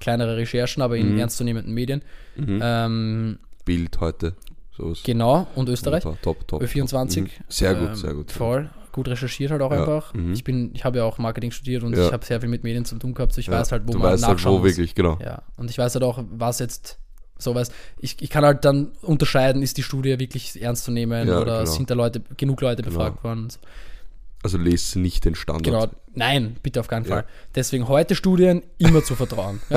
[0.00, 1.18] kleinere Recherchen, aber in Mhm.
[1.18, 2.02] ernstzunehmenden Medien.
[2.38, 4.34] Ähm, Bild heute.
[4.76, 5.00] Sowas.
[5.04, 6.02] genau, und Österreich.
[6.20, 6.62] Top, top.
[6.62, 7.20] Ö24.
[7.22, 7.28] Mhm.
[7.48, 8.30] Sehr gut, Ähm, sehr gut.
[8.30, 8.68] Voll.
[8.96, 10.12] Gut recherchiert halt auch Ja, einfach.
[10.14, 10.32] mhm.
[10.32, 12.06] Ich bin, ich habe ja auch Marketing studiert und Ja.
[12.06, 13.32] ich habe sehr viel mit Medien zu tun gehabt.
[13.34, 14.68] So ich Ja, weiß halt, wo du man weißt halt, nachschauen wo muss.
[14.70, 15.18] wirklich, genau.
[15.22, 16.98] Ja, und ich weiß halt auch, was jetzt
[17.38, 17.70] sowas.
[17.98, 21.64] Ich, ich kann halt dann unterscheiden, ist die Studie wirklich ernst zu nehmen oder genau.
[21.70, 22.96] sind da Leute, genug Leute Genau.
[22.96, 23.42] befragt worden.
[23.44, 23.58] und So.
[24.42, 25.64] Also lest nicht den Standard.
[25.64, 27.04] Genau, nein, bitte auf keinen.
[27.04, 27.24] Fall.
[27.54, 29.60] Deswegen heute Studien immer zu vertrauen.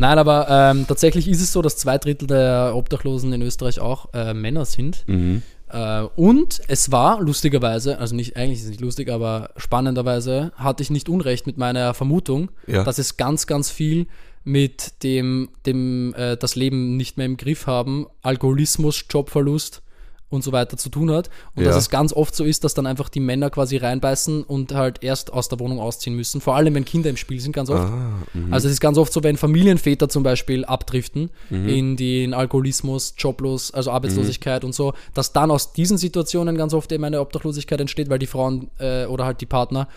[0.00, 4.12] Nein, aber ähm, tatsächlich ist es so, dass zwei Drittel der Obdachlosen in Österreich auch
[4.14, 5.02] äh, Männer sind.
[5.08, 5.42] Mhm.
[5.70, 10.82] Äh, und es war lustigerweise, also nicht eigentlich ist es nicht lustig, aber spannenderweise hatte
[10.82, 12.84] ich nicht Unrecht mit meiner Vermutung, Ja.
[12.84, 14.06] dass es ganz, ganz viel
[14.44, 19.82] mit dem, dem äh, das Leben nicht mehr im Griff haben, Alkoholismus, Jobverlust
[20.30, 21.30] und so weiter zu tun hat.
[21.54, 21.70] Und Ja.
[21.70, 25.02] dass es ganz oft so ist, dass dann einfach die Männer quasi reinbeißen und halt
[25.02, 26.40] erst aus der Wohnung ausziehen müssen.
[26.40, 27.82] Vor allem, wenn Kinder im Spiel sind, ganz oft.
[27.82, 28.52] Ah, mhm.
[28.52, 33.72] Also es ist ganz oft so, wenn Familienväter zum Beispiel abdriften in den Alkoholismus, Joblos,
[33.72, 38.10] also Arbeitslosigkeit und so, dass dann aus diesen Situationen ganz oft eben eine Obdachlosigkeit entsteht,
[38.10, 39.88] weil die Frauen äh, oder halt die Partner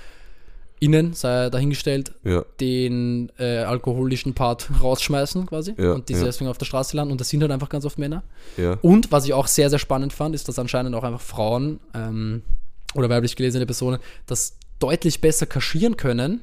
[0.81, 2.43] innen, sei dahingestellt, ja.
[2.59, 6.25] den äh, alkoholischen Part rausschmeißen quasi Ja, und diese ja.
[6.25, 8.23] deswegen auf der Straße landen und das sind halt einfach ganz oft Männer.
[8.81, 12.41] Und was ich auch sehr, sehr spannend fand, ist, dass anscheinend auch einfach Frauen ähm,
[12.95, 16.41] oder weiblich gelesene Personen das deutlich besser kaschieren können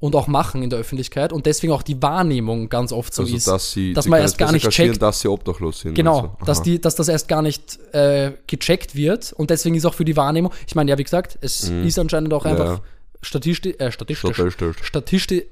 [0.00, 3.36] und auch machen in der Öffentlichkeit und deswegen auch die Wahrnehmung ganz oft so also,
[3.36, 3.46] ist.
[3.46, 5.02] dass sie, dass man erst gar nicht checkt.
[5.02, 5.94] dass sie obdachlos sind.
[5.94, 6.46] Genau, also.
[6.46, 10.06] dass, die, dass das erst gar nicht äh, gecheckt wird und deswegen ist auch für
[10.06, 12.84] die Wahrnehmung, ich meine, ja, wie gesagt, es ist anscheinend auch einfach Mhm.
[13.24, 14.76] Statistisch, äh, statistisch, Statistisch.
[14.82, 15.42] statistisch,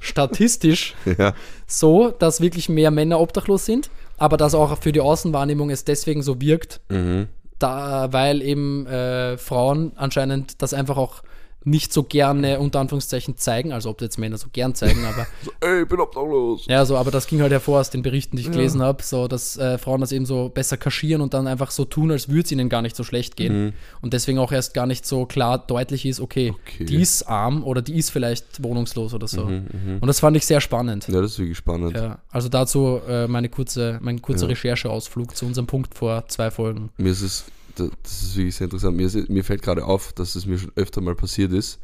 [0.00, 1.34] statistisch Ja.
[1.66, 6.22] so, dass wirklich mehr Männer obdachlos sind, aber dass auch für die Außenwahrnehmung es deswegen
[6.22, 7.28] so wirkt, Mhm.
[7.58, 11.22] da, weil eben äh, Frauen anscheinend das einfach auch
[11.66, 15.50] nicht so gerne unter Anführungszeichen zeigen, also ob jetzt Männer so gern zeigen, aber So,
[15.60, 16.66] ey, bin obdachlos.
[16.66, 19.28] ja, so, aber das ging halt hervor aus den Berichten, die ich gelesen habe, so
[19.28, 22.42] dass äh, Frauen das eben so besser kaschieren und dann einfach so tun, als würde
[22.42, 23.72] es ihnen gar nicht so schlecht gehen.
[24.02, 26.84] Und deswegen auch erst gar nicht so klar deutlich ist, okay, Okay.
[26.84, 29.42] die ist arm oder die ist vielleicht wohnungslos oder so.
[29.44, 31.08] Und das fand ich sehr spannend.
[31.08, 31.96] Ja, das ist wirklich spannend.
[31.96, 36.90] Ja, also dazu äh, meine kurze, mein kurzer Rechercheausflug zu unserem Punkt vor zwei Folgen.
[36.96, 37.44] Mir ist es,
[37.76, 38.96] das ist wirklich sehr interessant.
[38.96, 41.80] Mir, mir fällt gerade auf, dass es mir schon öfter mal passiert ist,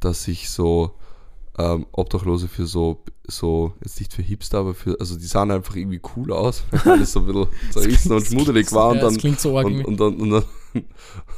[0.00, 0.94] dass ich so
[1.58, 5.76] ähm, Obdachlose für so, so, jetzt nicht für Hipster, aber für, also die sahen einfach
[5.76, 9.40] irgendwie cool aus, weil alles so ein bisschen zerrissen und schmuddelig war und dann, klingt
[9.40, 10.44] so arg und, und dann, und dann,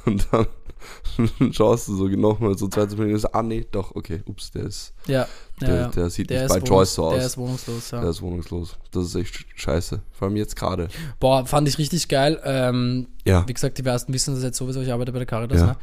[0.07, 0.47] und dann
[1.53, 4.65] schaust du so nochmal so zwei Minuten und so, ah nee, doch, okay, ups, der
[4.65, 5.27] ist, Ja,
[5.61, 7.27] der, ja, der sieht Der nicht bei Choice so Der aus.
[7.27, 8.01] ist wohnungslos, ja.
[8.01, 8.77] Der ist wohnungslos.
[8.93, 10.01] Das ist echt scheiße.
[10.13, 10.89] Vor allem jetzt gerade.
[11.21, 12.41] Boah, fand ich richtig geil.
[12.45, 13.47] Ähm, Ja.
[13.49, 15.61] Wie gesagt, die meisten wissen das jetzt sowieso, ich arbeite bei der Caritas.
[15.61, 15.67] Ja.
[15.69, 15.77] Ne?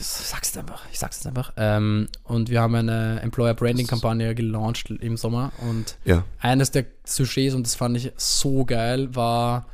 [0.00, 1.52] Ich sag's einfach, ich sag's einfach.
[1.56, 6.24] Ähm, und wir haben eine Employer Branding Kampagne gelauncht im Sommer und Ja.
[6.38, 9.66] eines der Sujets, und das fand ich so geil, war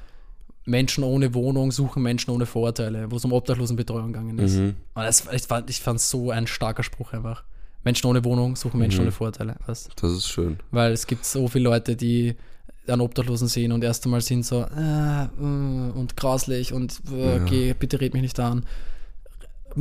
[0.66, 4.56] Menschen ohne Wohnung suchen Menschen ohne Vorurteile, wo es um Obdachlosenbetreuung gegangen ist.
[4.56, 4.74] Mhm.
[4.94, 7.44] Und das, ich fand ich fand so ein starker Spruch einfach.
[7.82, 9.06] Menschen ohne Wohnung suchen Menschen Mhm.
[9.08, 9.56] ohne Vorurteile.
[9.66, 9.90] Weißt?
[10.00, 10.58] Das ist schön.
[10.70, 12.34] Weil es gibt so viele Leute, die
[12.86, 17.44] einen Obdachlosen sehen und erst einmal sind so äh, äh, und grauslich und äh, Ja.
[17.44, 18.64] geh, bitte red mich nicht an.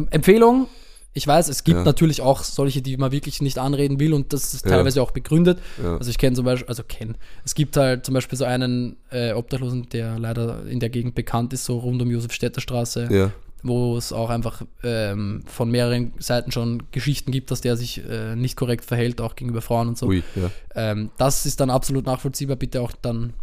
[0.10, 0.68] Empfehlung,
[1.16, 1.84] ich weiß, es gibt Ja.
[1.84, 4.72] natürlich auch solche, die man wirklich nicht anreden will und das ist Ja.
[4.72, 5.60] teilweise auch begründet.
[5.82, 5.98] Ja.
[5.98, 7.14] Also ich kenne zum Beispiel, also kenne,
[7.46, 11.54] es gibt halt zum Beispiel so einen äh, Obdachlosen, der leider in der Gegend bekannt
[11.54, 13.32] ist, so rund um Josef-Städter Straße, ja.
[13.62, 18.36] wo es auch einfach ähm, von mehreren Seiten schon Geschichten gibt, dass der sich äh,
[18.36, 20.08] nicht korrekt verhält, auch gegenüber Frauen und so.
[20.08, 20.50] Ui, ja.
[20.76, 22.56] Ähm, das ist dann absolut nachvollziehbar.
[22.56, 23.34] Bitte auch dann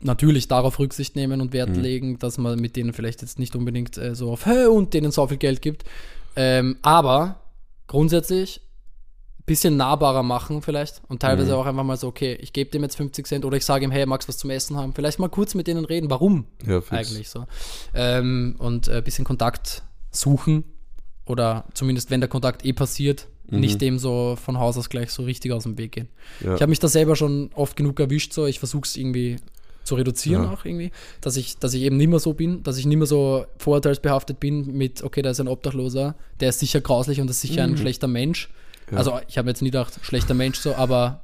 [0.00, 1.82] natürlich darauf Rücksicht nehmen und Wert Mhm.
[1.82, 5.10] legen, dass man mit denen vielleicht jetzt nicht unbedingt äh, so auf hey, und denen
[5.10, 5.84] so viel Geld gibt.
[6.36, 7.40] Ähm, aber
[7.86, 8.60] grundsätzlich
[9.38, 11.58] ein bisschen nahbarer machen vielleicht und teilweise Mhm.
[11.58, 13.90] auch einfach mal so, okay, ich gebe dem jetzt 50 Cent oder ich sage ihm,
[13.90, 14.94] hey, magst du was zum Essen haben?
[14.94, 17.44] Vielleicht mal kurz mit denen reden, warum Ja, eigentlich so.
[17.94, 20.64] Ähm, und ein bisschen Kontakt suchen
[21.26, 23.60] oder zumindest, wenn der Kontakt eh passiert, Mhm.
[23.60, 26.08] nicht dem so von Haus aus gleich so richtig aus dem Weg gehen.
[26.40, 26.54] Ja.
[26.54, 29.36] Ich habe mich da selber schon oft genug erwischt, so ich versuche es irgendwie
[29.84, 30.50] zu reduzieren Ja.
[30.52, 33.06] auch irgendwie, dass ich, dass ich eben nicht mehr so bin, dass ich nicht mehr
[33.06, 37.40] so vorurteilsbehaftet bin mit, okay, da ist ein Obdachloser, der ist sicher grauslich und ist
[37.40, 38.48] sicher ein schlechter Mensch.
[38.88, 38.92] Mhm.
[38.92, 38.98] Ja.
[38.98, 41.20] Also ich habe jetzt nie gedacht, schlechter Mensch so, aber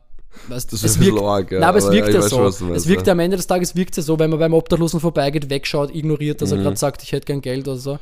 [0.48, 2.46] weißt, Das ist es wirkt, arg, ja, Nein, aber es wirkt ich ja so.
[2.46, 3.12] es wirkt ja.
[3.14, 6.52] am Ende des Tages wirkt ja so, wenn man beim Obdachlosen vorbeigeht, wegschaut, ignoriert, dass
[6.52, 6.62] er Mhm.
[6.62, 7.98] gerade sagt, ich hätte gern Geld oder so.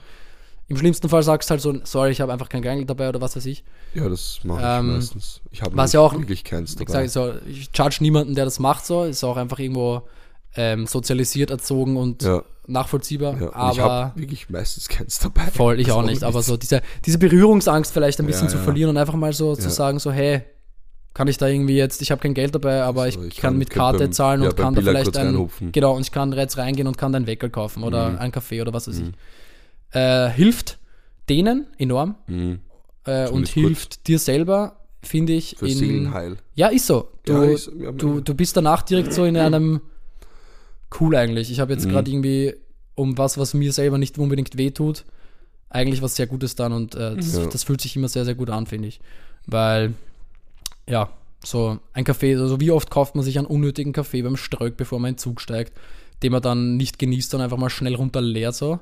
[0.71, 3.23] Im schlimmsten Fall sagst du halt so, sorry, ich habe einfach kein Geld dabei oder
[3.23, 3.65] was weiß ich.
[3.95, 5.41] Ja, das mache ich Ähm, meistens.
[5.51, 7.07] Ich habe ja auch- wirklich keins Ich dabei.
[7.09, 10.03] sage so, ich judge niemanden, der das macht so, ist auch einfach irgendwo
[10.59, 12.43] ähm, sozialisiert, erzogen und Ja.
[12.67, 13.33] nachvollziehbar.
[13.41, 15.43] ja, und ich aber habe wirklich meistens keins dabei.
[15.47, 16.25] voll, ich auch nicht.
[16.25, 19.55] Aber so diese, diese Berührungsangst vielleicht ein bisschen Ja, zu verlieren und einfach mal so
[19.57, 20.43] zu sagen, so, hey,
[21.15, 23.59] kann ich da irgendwie jetzt, ich habe kein Geld dabei, aber ich, ich kann, kann-
[23.59, 26.59] mit Karte beim- zahlen und kann da vielleicht kurz ein, genau, und ich kann jetzt
[26.59, 28.19] reingehen und kann dann Weckel kaufen oder Mhm.
[28.19, 29.13] einen Kaffee oder was weiß Mhm.
[29.91, 29.97] ich.
[29.97, 30.79] Äh, hilft
[31.29, 32.61] denen enorm Mhm.
[33.05, 36.37] äh, und hilft dir selber, finde ich, Für in, Seelenheil.
[36.55, 37.09] ja, ist so.
[37.25, 39.81] Du, Ja, ist- ja, du, du bist danach direkt so in einem
[41.01, 41.51] cool eigentlich.
[41.51, 41.91] Ich habe jetzt Mhm.
[41.91, 42.55] gerade irgendwie
[42.95, 45.05] um was, was mir selber nicht unbedingt wehtut,
[45.71, 47.47] eigentlich was sehr Gutes dann und äh, das, Ja.
[47.47, 49.01] das fühlt sich immer sehr, sehr gut an, finde ich.
[49.47, 49.95] Weil,
[50.89, 51.11] ja,
[51.45, 54.99] so ein Kaffee, also wie oft kauft man sich einen unnötigen Kaffee beim Ströck, bevor
[54.99, 55.73] man in den Zug steigt,
[56.23, 58.81] den man dann nicht genießt und einfach mal schnell runter leert so.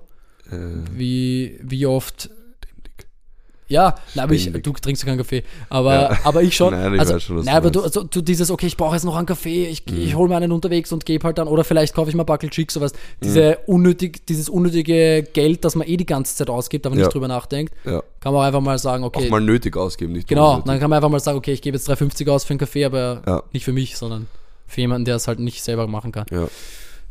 [0.51, 0.57] Äh,
[0.95, 2.31] Wie, wie oft.
[3.69, 5.43] Ja, nein, aber ich, du trinkst ja keinen Kaffee.
[5.69, 6.19] Aber, Ja.
[6.25, 6.73] aber ich schon.
[6.75, 9.05] Nein, ich also, schon, was nein, aber du, also, du dieses, okay, ich brauche jetzt
[9.05, 10.19] noch einen Kaffee, ich, ich Mhm.
[10.19, 12.75] hole mir einen unterwegs und gebe halt dann, oder vielleicht kaufe ich mal Buckle Chicks,
[12.75, 12.93] sowas.
[13.25, 17.11] Diese unnötig, dieses unnötige Geld, das man eh die ganze Zeit ausgibt, aber nicht Ja.
[17.11, 18.03] drüber nachdenkt, ja.
[18.21, 20.67] kann man auch einfach mal sagen, okay, Auch mal nötig ausgeben, nicht genau, unnötig.
[20.67, 22.85] dann kann man einfach mal sagen, okay, ich gebe jetzt 3,50 aus für einen Kaffee,
[22.85, 24.27] aber nicht für mich, sondern
[24.69, 26.27] für jemanden, der es halt nicht selber machen kann.
[26.31, 26.47] Ja,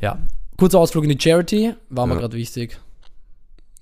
[0.02, 0.20] Ja.
[0.58, 2.78] Kurzer Ausflug in die Charity, war mir gerade wichtig.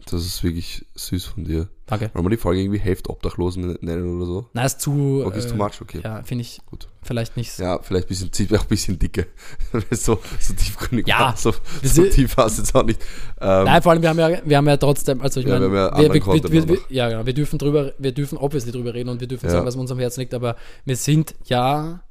[0.08, 1.68] das ist wirklich süß von dir.
[1.86, 2.12] Danke.
[2.14, 4.50] Wollen wir die Folge irgendwie Hälfte Obdachlosen nennen oder so?
[4.54, 5.24] Nein, ist zu.
[5.26, 6.00] Okay, ist äh, too much, okay.
[6.02, 6.88] Ja, finde ich Gut.
[7.02, 7.60] vielleicht nicht.
[7.60, 9.28] Ja, vielleicht ein bisschen, auch ein bisschen dicke.
[9.92, 11.08] so, so tiefgründig.
[11.10, 11.20] Ja.
[11.20, 11.54] war- so,
[11.84, 13.02] so tief war es jetzt auch nicht.
[13.42, 15.70] Ähm, Nein, vor allem, wir haben ja, wir haben ja trotzdem, also ich Ja, meine,
[15.74, 19.10] wir wir, wir, wir, wir, ja, genau, wir dürfen drüber, wir dürfen obviously drüber reden
[19.10, 19.52] und wir dürfen Ja.
[19.52, 20.56] sagen, was uns am Herzen liegt, aber
[20.86, 22.02] wir sind ja,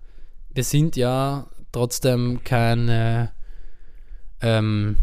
[0.52, 3.32] wir sind ja trotzdem keine
[4.42, 4.96] ähm,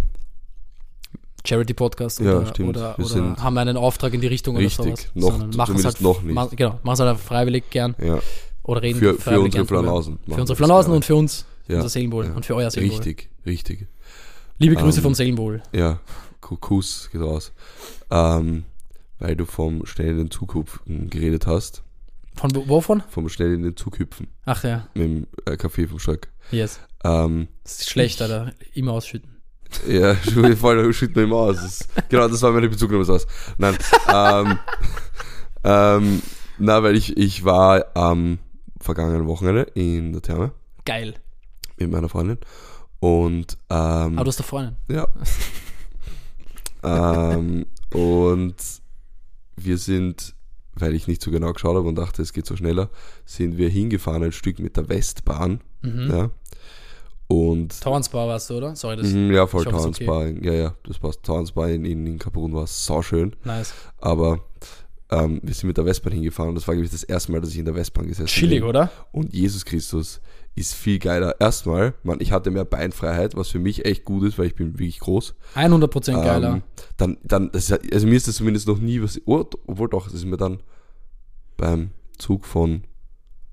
[1.48, 2.70] Charity-Podcast Ja, oder, stimmt.
[2.70, 4.80] oder, Wir oder haben einen Auftrag in die Richtung richtig.
[4.86, 5.08] oder sowas.
[5.14, 6.36] Noch- sondern machen's zumindest halt, noch nicht.
[6.36, 8.20] Mach, genau, machen es halt einfach freiwillig gern ja,
[8.64, 9.66] oder reden für, für unsere.
[9.66, 10.14] Flanausen.
[10.26, 12.34] machen Für unsere Flanausen und für uns, Ja, unser Seelenwohl ja.
[12.34, 12.98] und für euer Seelenwohl.
[12.98, 13.88] Richtig, richtig.
[14.58, 15.62] Liebe Grüße Ähm, vom Seelenwohl.
[15.74, 16.00] Ja,
[16.42, 17.52] Ku- Kuss geht raus.
[18.12, 18.66] Ähm,
[19.20, 21.84] weil du vom schnell in den Zug hüpfen geredet hast.
[22.36, 23.04] Von wo- wovon?
[23.10, 24.28] Vom schnell in den Zug hüpfen.
[24.46, 26.30] Ach ja, Mit dem äh, Kaffee vom Schreck.
[26.52, 26.80] yes.
[27.04, 28.54] Ähm, Das ist schlecht, Alter.
[28.74, 29.38] Immer ausschütten.
[29.88, 31.56] Ja, voll schütt mir immer aus.
[31.58, 33.28] Das, genau, das war meine Bezugnahme aus.
[33.58, 33.78] Nein.
[34.14, 34.60] ähm,
[35.64, 36.22] ähm,
[36.58, 38.40] na, weil ich, ich war am
[38.80, 40.52] vergangenen Wochenende in der Therme
[40.86, 41.16] Geil.
[41.78, 42.38] mit meiner Freundin.
[43.00, 44.76] Und ähm, Aber du hast da Freundin.
[44.90, 45.08] Ja.
[46.84, 48.56] ähm, und
[49.56, 50.36] wir sind,
[50.74, 52.90] weil ich nicht so genau geschaut habe und dachte, es geht so schneller,
[53.26, 55.62] sind wir hingefahren ein Stück mit der Westbahn.
[55.82, 56.10] Mhm.
[56.12, 56.30] Ja.
[57.32, 58.76] Und Torrensbar warst du, oder?
[58.76, 60.28] Sorry, das Mhm, ja, voll es Townsbar.
[60.42, 61.22] Ja, ja, das passt.
[61.22, 63.36] Townsbar in, in, in Kaprun war sauschön.
[63.44, 63.72] nice.
[64.00, 64.40] Aber
[65.12, 67.40] ähm, wir sind mit der Westbahn hingefahren und das war, glaube ich, das erste Mal,
[67.42, 68.70] dass ich in der Westbahn gesessen Chillig, bin.
[68.70, 68.92] oder?
[69.12, 70.22] Und Jesus Christus
[70.56, 71.40] ist viel geiler.
[71.40, 74.74] Erstmal, man, ich hatte mehr Beinfreiheit, was für mich echt gut ist, weil ich bin
[74.80, 75.36] wirklich groß.
[75.56, 76.54] 100% geiler.
[76.56, 76.64] Ähm,
[76.98, 80.16] dann, dann, ja- also mir ist das zumindest noch nie was, oh, obwohl doch, das
[80.16, 80.62] ist mir dann
[81.58, 82.84] beim Zug von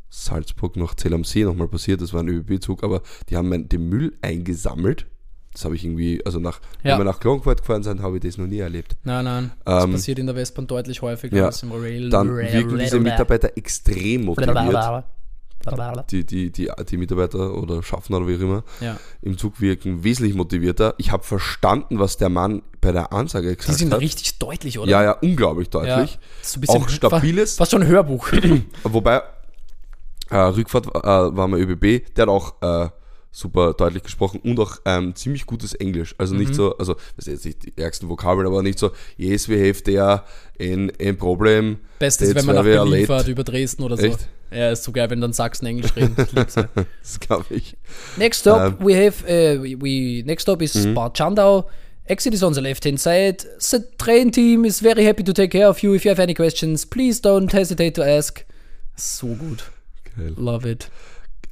[0.09, 2.01] Salzburg nach Zell am See nochmal passiert.
[2.01, 5.07] Das war ein ÖBB-Zug, aber die haben den Müll eingesammelt.
[5.53, 6.93] Das habe ich irgendwie, also nach, Ja.
[6.93, 8.97] wenn wir nach Klagenfurt gefahren sind, habe ich das noch nie erlebt.
[9.05, 9.53] Nein, nein.
[9.65, 11.47] Das Ähm, passiert in der Westbahn deutlich häufiger ja.
[11.47, 12.11] als im Rail.
[12.11, 15.05] Dann Rail- wirken diese Mitarbeiter extrem motiviert.
[16.13, 18.99] Die, die, die, die Mitarbeiter oder Schaffner oder wie auch immer Ja.
[19.23, 20.95] im Zug wirken wesentlich motivierter.
[20.99, 24.01] Ich habe verstanden, was der Mann bei der Ansage Die gesagt sind hat.
[24.01, 24.91] richtig deutlich, oder?
[24.91, 25.81] Ja, ja, unglaublich Ja.
[25.97, 26.19] deutlich.
[26.41, 27.51] Das ist so Auch stabiles.
[27.53, 28.29] Fast, fast schon ein Hörbuch.
[28.85, 29.23] Wobei,
[30.31, 30.91] äh, Rückfahrt äh,
[31.37, 32.89] war mal ÖBB, der hat auch äh,
[33.31, 36.15] super deutlich gesprochen und auch ähm, ziemlich gutes Englisch.
[36.19, 36.41] Also Mhm.
[36.41, 39.57] nicht so, also das ist jetzt nicht die ärgsten Vokabeln, aber nicht so, yes, we
[39.69, 40.23] have there
[40.59, 41.79] ein, ein Problem.
[41.99, 43.07] Bestes, wenn man nach Berlin late.
[43.07, 44.07] fährt, über Dresden oder so.
[44.07, 44.29] Echt?
[44.51, 46.15] Ja, ist so geil, wenn dann Sachsen Englisch reden.
[46.35, 46.45] Ja.
[46.45, 47.77] Das glaube ich.
[48.17, 48.77] Next stop, Ähm.
[48.81, 51.67] we have, uh, we, we, next stop is Bad Schandau.
[52.09, 53.39] Exit is on the left-hand side.
[53.59, 55.93] The train team is very happy to take care of you.
[55.95, 58.45] If you have any questions, please don't hesitate to ask.
[58.97, 59.65] So gut.
[60.17, 60.33] Geil.
[60.37, 60.91] Love it.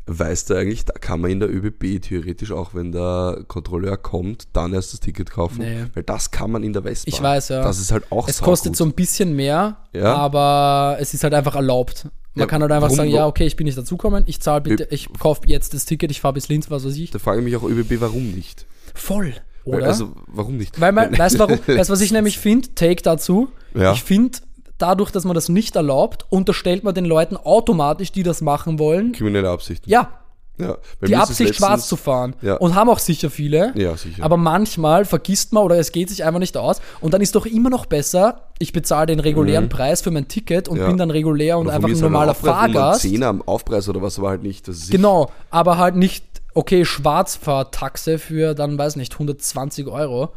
[0.07, 4.49] Weißt du eigentlich, da kann man in der ÖBB theoretisch auch, wenn der Kontrolleur kommt,
[4.53, 5.61] dann erst das Ticket kaufen.
[5.61, 5.87] Nee.
[5.95, 7.15] Weil das kann man in der Westbahn.
[7.15, 7.63] Ich weiß, ja.
[7.63, 10.15] Das ist halt auch Es kostet so ein bisschen mehr, Ja.
[10.15, 12.05] aber es ist halt einfach erlaubt.
[12.35, 14.89] Man Ja, kann halt einfach sagen, ja, okay, ich bin nicht dazukommen, ich zahle bitte,
[14.91, 17.11] ich kaufe jetzt das Ticket, ich fahre bis Linz, was weiß ich.
[17.11, 18.67] Da frage ich mich auch ÖBB, warum nicht?
[18.93, 19.33] Voll,
[19.65, 19.87] Weil, oder?
[19.87, 20.79] Also, warum nicht?
[20.81, 21.59] Weil man, weißt du warum?
[21.67, 22.75] Weißt was ich nämlich finde?
[22.75, 23.49] Take dazu.
[23.75, 23.93] Ja.
[23.93, 24.39] Ich finde,
[24.79, 29.13] dadurch, dass man das nicht erlaubt, unterstellt man den Leuten automatisch, die das machen wollen,
[29.13, 29.89] Kriminelle Absichten.
[29.89, 30.09] ja,
[30.57, 32.37] Ja, die Absicht, schwarz letztens- zu fahren.
[32.41, 32.55] Ja.
[32.59, 33.73] Und haben auch sicher viele.
[33.75, 34.23] Ja, sicher.
[34.23, 36.81] Aber manchmal vergisst man oder es geht sich einfach nicht aus.
[37.01, 40.69] Und dann ist doch immer noch besser, ich bezahle den regulären Preis für mein Ticket
[40.69, 40.81] und Mhm.
[40.83, 40.87] Ja.
[40.87, 43.01] bin dann regulär und einfach ein halt normaler Aufpreis, Fahrgast.
[43.01, 44.69] 10 am Aufpreis oder was war halt nicht.
[44.93, 50.35] Genau, aber halt nicht, okay, Schwarzfahrtaxe für dann, weiß nicht, 120 Euro.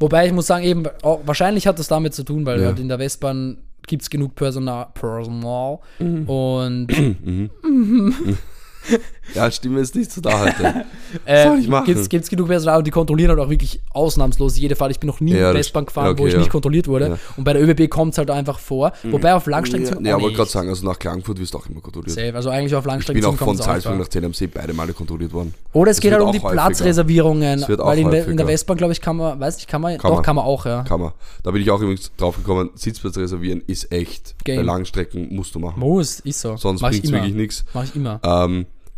[0.00, 2.68] Wobei ich muss sagen, eben, auch, wahrscheinlich hat das damit zu tun, weil Ja.
[2.68, 3.58] halt in der Westbahn
[3.88, 6.28] gibt es genug Personal, Personal Mhm.
[6.28, 6.86] und
[9.34, 10.84] Ja, Stimme ist nicht so da heute.
[11.24, 11.84] äh, soll ich machen?
[11.86, 14.90] gibt's, gibt's genug Personal und die kontrollieren halt auch wirklich ausnahmslos jede Fahrt.
[14.90, 16.38] Ich bin noch nie Ja, in das- Westbahn gefahren, okay, wo ich ja.
[16.38, 17.04] nicht kontrolliert wurde.
[17.06, 17.10] Ja.
[17.14, 17.18] Mhm.
[17.36, 18.92] Und bei der ÖBB kommt es halt einfach vor.
[19.04, 20.36] Wobei auf Langstrecken ja, auch aber nicht.
[20.36, 22.14] gerade sagen, also nach Klagenfurt wirst du auch immer kontrolliert.
[22.14, 22.34] Safe.
[22.34, 25.54] Also eigentlich auf Ich Langstrecken bin auch von Salzburg nach See beide Male kontrolliert worden.
[25.72, 26.52] Oder es Das geht halt um die häufiger.
[26.52, 29.56] Platzreservierungen, Das wird auch weil in, der- in der Westbahn, glaube ich, kann man, weiß
[29.56, 30.24] nicht, kann man, Kann doch, man.
[30.24, 30.82] kann man auch, ja.
[30.84, 31.12] Kann man.
[31.42, 34.34] Da bin ich auch übrigens drauf gekommen, Sitzplatz reservieren ist echt.
[34.44, 34.56] Game.
[34.56, 35.80] Bei Langstrecken musst du machen.
[35.80, 36.56] Muss, ist so.
[36.56, 37.64] Sonst ich bringt es wirklich nichts.
[37.74, 38.20] Mach ich immer.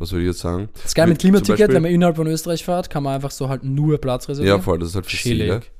[0.00, 0.68] Was soll ich jetzt sagen?
[0.74, 3.14] Das ist geil mit Zum Klimaticket, Beispiel- wenn man innerhalb von Österreich fährt, kann man
[3.14, 4.62] einfach so halt nur Platz Ja, reservieren.
[4.62, 5.70] voll, das ist halt für Chillig.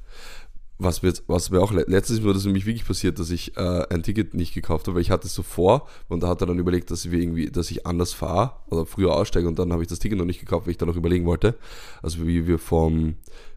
[0.82, 3.30] Was mir, jetzt, was mir auch le- letztens ist mir das nämlich wirklich passiert, dass
[3.30, 6.28] ich äh, ein Ticket nicht gekauft habe, weil ich hatte es so vor und da
[6.28, 9.58] hat er dann überlegt, dass wir irgendwie, dass ich anders fahre oder früher aussteige und
[9.58, 11.54] dann habe ich das Ticket noch nicht gekauft, weil ich dann noch überlegen wollte.
[12.02, 13.16] Also wie wir vom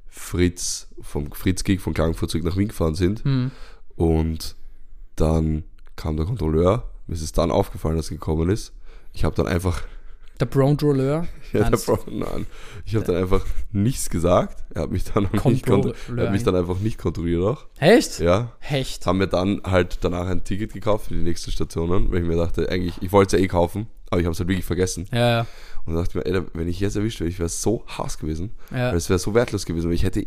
[0.10, 3.52] Fritz, vom Fritz-Gig von Klagenfurt zurück nach Wien gefahren sind Hm.
[3.96, 4.56] und
[5.16, 5.64] dann
[5.96, 8.74] kam der Kontrolleur, mir ist es dann aufgefallen, dass er gekommen ist.
[9.14, 9.82] Ich habe dann einfach
[10.40, 11.28] Der Brown Rolleur.
[11.52, 11.86] ja, der Ernst?
[11.86, 12.48] Bro, nein.
[12.86, 14.64] Ich habe dann einfach nichts gesagt.
[14.74, 17.66] Er hat mich dann, nicht, er hat mich dann einfach nicht kontrolliert auch.
[17.80, 18.20] Echt?
[18.20, 18.52] Ja.
[18.60, 19.06] Echt?
[19.06, 22.36] Haben mir dann halt danach ein Ticket gekauft für die nächsten Stationen, weil ich mir
[22.36, 25.08] dachte, eigentlich, ich wollte es ja eh kaufen, aber ich habe es halt wirklich vergessen.
[25.12, 25.48] Ja, ja.
[25.86, 28.52] Und dachte mir, ey, wenn ich jetzt erwischt wäre, ich wäre so Hass gewesen.
[28.72, 28.90] Ja.
[28.90, 30.26] Weil es wäre so wertlos gewesen, weil ich hätte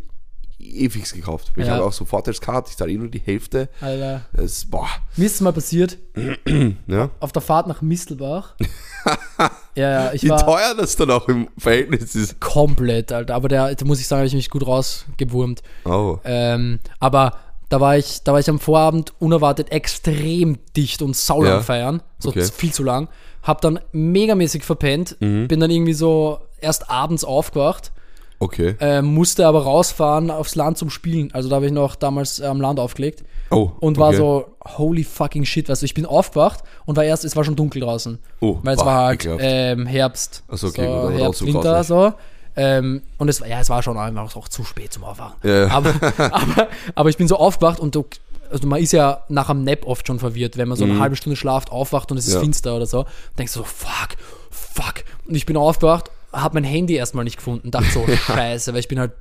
[0.59, 1.53] ewig gekauft.
[1.57, 1.75] Ich Ja.
[1.75, 3.69] habe auch so Vorteilskarte, ich zahle eh nur die Hälfte.
[3.81, 4.23] Alter.
[4.33, 5.99] Das, boah, Mir ist es mal passiert,
[6.87, 7.11] ja.
[7.21, 8.55] auf der Fahrt nach Mistelbach.
[9.75, 12.41] ja, ja, ich Wie war teuer das dann auch im Verhältnis ist.
[12.41, 13.35] komplett, Alter.
[13.35, 15.63] Aber der, da muss ich sagen, habe ich mich gut rausgewurmt.
[15.85, 16.19] Oh.
[16.25, 17.37] Ähm, aber
[17.69, 21.61] da war ich, da war ich am Vorabend unerwartet extrem dicht und saulang Ja.
[21.63, 22.03] feiern.
[22.19, 22.45] So Okay.
[22.45, 23.09] viel zu lang.
[23.43, 25.17] Hab dann megamäßig verpennt.
[25.21, 25.49] Mhm.
[25.49, 27.93] Bin dann irgendwie so erst abends aufgewacht.
[28.39, 28.77] Okay.
[28.81, 31.33] äh, musste aber rausfahren aufs Land zum Spielen.
[31.33, 33.71] Also da habe ich noch damals äh, am Land aufgelegt Oh.
[33.81, 34.17] und war okay.
[34.17, 35.69] so, holy fucking shit.
[35.69, 38.19] Weißt du, ich bin aufgewacht und war erst, es war schon dunkel draußen.
[38.41, 40.43] Oh, weil es boah, war halt ähm, Herbst.
[40.49, 42.13] Ach so, okay, gut, so, aber Herbst, Winter, so.
[42.57, 45.37] Ähm, und es war, ja, es war schon einfach auch zu spät zum Aufwachen.
[45.43, 45.69] Ja.
[45.69, 48.05] Aber, aber, aber ich bin so aufgewacht und du,
[48.51, 51.17] also man ist ja nach einem Nap oft schon verwirrt, wenn man so eine halbe
[51.17, 52.35] Stunde schlaft, aufwacht und es ist.
[52.35, 52.41] Ja.
[52.41, 53.05] finster oder so.
[53.39, 54.17] Denkst du so, fuck,
[54.51, 55.05] fuck.
[55.29, 56.11] Und ich bin aufgewacht,
[56.43, 59.13] habe mein Handy erstmal nicht gefunden, dachte so, scheiße, weil ich bin halt,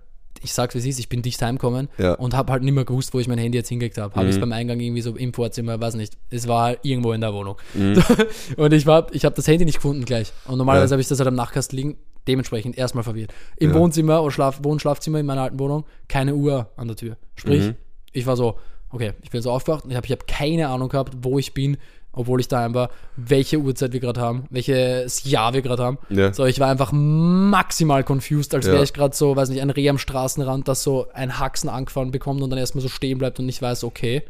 [0.44, 2.12] ich sag's wie es ist, ich bin dicht heimgekommen Ja.
[2.12, 2.16] Mhm.
[2.24, 4.14] und habe halt nicht mehr gewusst, wo ich mein Handy jetzt hingelegt habe.
[4.16, 6.14] Habe ich es beim Eingang irgendwie so im Vorzimmer, weiß nicht.
[6.30, 7.56] Es war halt irgendwo in der Wohnung.
[8.58, 10.32] und ich war, ich habe das Handy nicht gefunden gleich.
[10.46, 10.90] Und normalerweise Mhm.
[10.90, 10.96] Ja.
[10.96, 11.98] habe ich das halt am Nachtkasten liegen,
[12.28, 13.34] dementsprechend erstmal verwirrt.
[13.58, 13.76] Im Ja.
[13.80, 17.18] Wohnzimmer oder Schlaf, Wohnschlafzimmer in meiner alten Wohnung, keine Uhr an der Tür.
[17.36, 17.76] Sprich, Mhm.
[18.12, 18.58] ich war so,
[18.90, 21.54] okay, ich bin so aufgewacht und ich habe ich hab keine Ahnung gehabt, wo ich
[21.54, 21.78] bin,
[22.16, 25.98] obwohl ich daheim war, welche Uhrzeit wir gerade haben, welches Jahr wir gerade haben.
[26.10, 26.34] Ja.
[26.34, 28.74] So, ich war einfach maximal confused, als Ja.
[28.74, 32.12] wäre ich gerade so, weiß nicht, ein Reh am Straßenrand, das so ein Haxen angefahren
[32.12, 34.24] bekommt und dann erstmal so stehen bleibt und nicht weiß, okay,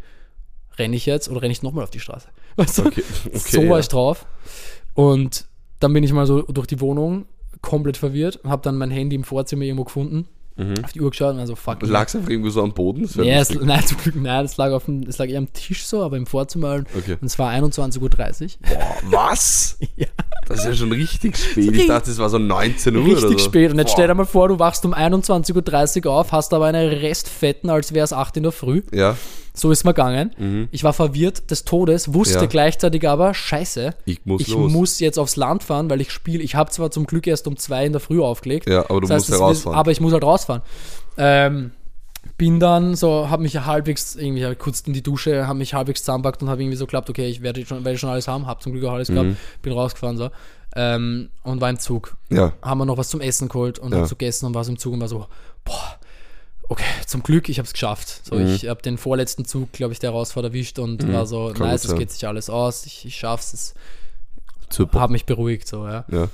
[0.78, 2.28] renne ich jetzt oder renne ich nochmal auf die Straße?
[2.58, 2.86] Weißt du?
[2.86, 3.80] Okay, okay, so war ja.
[3.80, 4.26] ich drauf.
[4.94, 5.46] Und
[5.80, 7.26] dann bin ich mal so durch die Wohnung
[7.62, 10.28] komplett verwirrt und habe dann mein Handy im Vorzimmer irgendwo gefunden
[10.84, 11.82] Auf die Uhr geschaut und also fuck.
[11.82, 13.02] Lag es einfach irgendwo so am Boden?
[13.04, 15.52] Das Nee, es, nein, zum Glück, nein, es lag, auf dem, es lag eher am
[15.52, 16.84] Tisch so, aber im Vorzimmer.
[16.98, 17.18] Okay.
[17.20, 18.50] Und es war 21.30 Uhr.
[18.70, 19.78] Boah, was?
[19.98, 20.08] Ja.
[20.48, 21.58] Das ist ja schon richtig spät.
[21.66, 23.46] Ich Richtig- dachte, es war so 19 Uhr oder Richtig so.
[23.46, 23.72] spät.
[23.72, 23.94] Und jetzt Boah.
[23.94, 27.94] stell dir mal vor, du wachst um 21.30 Uhr auf, hast aber eine Restfetten, als
[27.94, 28.82] wäre es 8 in der Früh.
[28.94, 29.18] Ja,
[29.56, 30.68] So ist mir gegangen.
[30.72, 32.46] Ich war verwirrt des Todes, wusste Ja.
[32.46, 36.44] gleichzeitig aber, scheiße, ich muss ich muss jetzt aufs Land fahren, weil ich spiele.
[36.44, 38.70] Ich habe zwar zum Glück erst um 2 in der Früh aufgelegt.
[38.70, 39.80] ja, aber du Das heißt, musst es- herausfahren.
[39.80, 40.62] Aber ich muss halt rausfahren.
[41.18, 41.72] Ähm,
[42.38, 46.02] bin dann so, habe mich halbwegs irgendwie halt kurz in die Dusche, habe mich halbwegs
[46.02, 48.62] zusammenpackt und habe irgendwie so geklappt, okay, ich werde schon, werde schon alles haben, habe
[48.62, 49.38] zum Glück auch alles gehabt, Mhm.
[49.62, 50.30] bin rausgefahren so
[50.76, 52.18] ähm, und war im Zug.
[52.30, 54.00] ja, Haben wir noch was zum Essen geholt und Ja.
[54.00, 55.28] hab so gegessen und war so im Zug und war so,
[55.64, 55.96] boah,
[56.70, 58.22] okay, zum Glück, ich habe es geschafft.
[58.26, 58.48] So, Mhm.
[58.48, 61.86] ich habe den vorletzten Zug, glaube ich, der Rausfahrt erwischt und war so, Kann nice,
[61.86, 63.74] es geht sich alles aus, ich, ich schaff's, es
[64.94, 66.28] habe mich beruhigt so, ja Ja.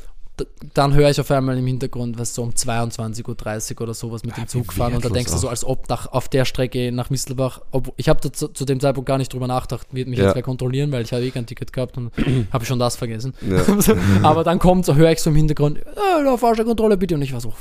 [0.74, 4.36] dann höre ich auf einmal im Hintergrund, was so um 22.30 Uhr oder sowas mit
[4.38, 7.10] dem Zug fahren und da denkst du so, als ob nach, auf der Strecke nach
[7.12, 10.26] Mistelbach, ob, ich habe zu, zu dem Zeitpunkt gar nicht drüber nachgedacht, wird mich Ja.
[10.28, 12.12] jetzt wer kontrollieren, weil ich habe eh kein Ticket gehabt und
[12.52, 13.34] habe schon das vergessen.
[13.42, 13.64] Ja.
[14.24, 15.84] Aber dann kommt so, höre ich so im Hintergrund, äh,
[16.24, 17.54] da Fahrscheidkontrolle bitte und ich war so.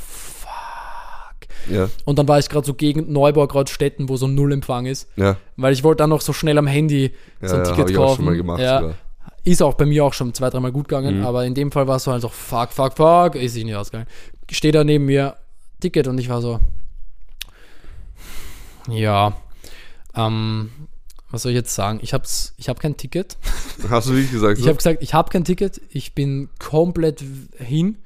[1.68, 5.08] Ja, Und dann war ich gerade so gegen Neubau, Städten, wo so null Empfang ist,
[5.16, 7.96] ja, weil ich wollte dann noch so schnell am Handy ja, so ein Ticket ich
[7.96, 8.10] kaufen.
[8.12, 8.60] auch schon mal gemacht.
[8.60, 8.94] ja,
[9.44, 11.26] ist auch bei mir auch schon zwei, dreimal gut gegangen, Mhm.
[11.26, 13.74] aber in dem Fall war es so halt so, fuck, fuck, fuck, ist ich nicht
[13.76, 14.08] ausgegangen.
[14.50, 15.36] Steht da neben mir,
[15.80, 16.60] Ticket und ich war so,
[18.88, 19.32] ja,
[20.14, 20.70] ähm,
[21.30, 22.00] was soll ich jetzt sagen?
[22.02, 23.36] Ich hab's, ich habe kein Ticket.
[23.88, 24.58] Hast du wirklich gesagt?
[24.58, 24.68] Ich so?
[24.68, 25.80] habe gesagt, ich habe kein Ticket.
[25.90, 27.22] Ich bin komplett
[27.58, 27.98] hin,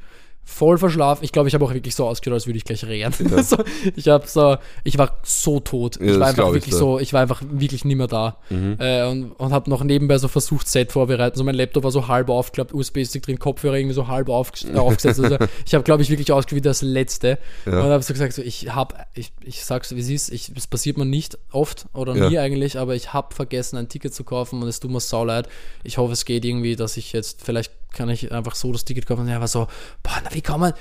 [0.45, 1.25] voll verschlafen.
[1.25, 3.15] Ich glaube, ich habe auch wirklich so ausgeschaut, als würde ich gleich rennen.
[3.43, 3.57] so,
[3.97, 5.99] ich habe so, ich war so tot.
[6.01, 6.79] Ja, ich war einfach ich wirklich dir.
[6.79, 8.37] so, ich war einfach wirklich nicht mehr da.
[8.51, 11.37] Äh, und und habe noch nebenbei so versucht, Set vorbereiten.
[11.39, 14.77] So mein Laptop war so halb aufgeklappt, USB-Stick drin, Kopfhörer irgendwie so halb aufges- äh,
[14.79, 15.21] aufgesetzt.
[15.21, 17.39] Also ich habe, glaube ich, wirklich ausgeschaut wie das Letzte.
[17.67, 17.79] Ja.
[17.81, 20.67] Und habe so gesagt, so, ich habe, ich, ich sag's, wie es ist, ich, es
[20.67, 22.29] passiert mir nicht oft oder Ja.
[22.29, 25.25] nie eigentlich, aber ich habe vergessen, ein Ticket zu kaufen und es tut mir sau
[25.25, 25.49] leid.
[25.85, 29.07] Ich hoffe, es geht irgendwie, dass ich jetzt, vielleicht kann ich einfach so das Ticket
[29.07, 29.23] kaufen.
[29.23, 29.67] Und er war so,
[30.03, 30.73] boah, na, wie kann man,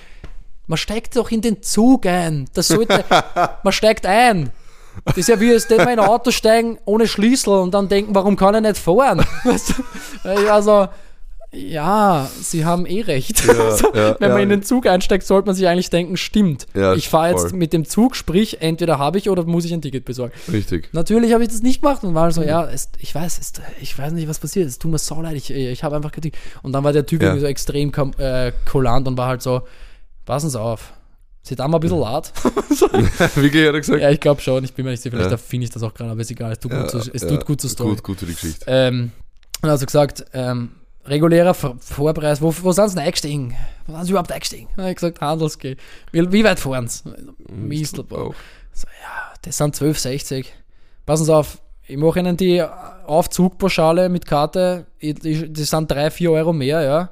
[0.68, 2.50] man steigt doch in den Zug ein.
[2.54, 3.06] Das sollte,
[3.64, 4.52] man steigt ein.
[5.06, 8.36] Das ist ja wie es in ein Auto steigen ohne Schlüssel und dann denken, warum
[8.36, 9.26] kann er nicht fahren?
[9.44, 9.74] Weißt du?
[10.24, 10.88] Weil ich war so,
[11.54, 13.38] ja, sie haben eh recht.
[13.78, 14.44] so, ja, wenn man ja.
[14.44, 16.66] in den Zug einsteigt, sollte man sich eigentlich denken, stimmt.
[16.74, 19.82] Ja, ich fahre jetzt mit dem Zug, sprich, entweder habe ich oder muss ich ein
[19.82, 20.34] Ticket besorgen.
[20.52, 20.90] Richtig.
[20.94, 22.32] Natürlich habe ich das nicht gemacht und war Mhm.
[22.32, 24.68] so, ja, es, ich weiß, es, ich weiß nicht, was passiert.
[24.68, 26.40] Es tut mir so leid, ich, ich habe einfach kein Ticket.
[26.64, 27.28] Und dann war der Typ Ja.
[27.30, 29.62] irgendwie so extrem äh, kulant und war halt so,
[30.26, 30.94] passen Sie auf.
[31.44, 32.32] Sie da mal ein bisschen laut.
[33.36, 34.02] wirklich hat er gesagt?
[34.02, 34.64] ja, ich glaube schon.
[34.64, 35.36] Ich bin mir nicht sicher, vielleicht Ja.
[35.36, 36.54] erfinde ich das auch gerade, aber ist egal.
[36.54, 37.90] Es tut Ja, gut, zu, es ja, tut gut zur Story.
[37.92, 38.64] Gut, gut für die Geschichte.
[38.66, 39.12] Ähm,
[39.62, 40.70] und also gesagt, ähm,
[41.06, 43.56] regulärer Vorpreis, wo, wo sind sie denn eingestiegen?
[43.88, 44.70] Wo sind sie überhaupt eingestiegen?
[44.76, 45.76] Dann hab ich gesagt, Handelsgeh.
[46.12, 47.02] Wie, wie weit fahren sie?
[47.52, 48.30] Mistelbau.
[48.30, 48.36] Oh.
[48.72, 50.46] So, ja, das sind 12,60.
[51.06, 56.10] Passen Sie auf, ich mache Ihnen die Aufzugpauschale mit Karte, ich- die, die sind 3,
[56.12, 57.10] 4 Euro mehr, ja.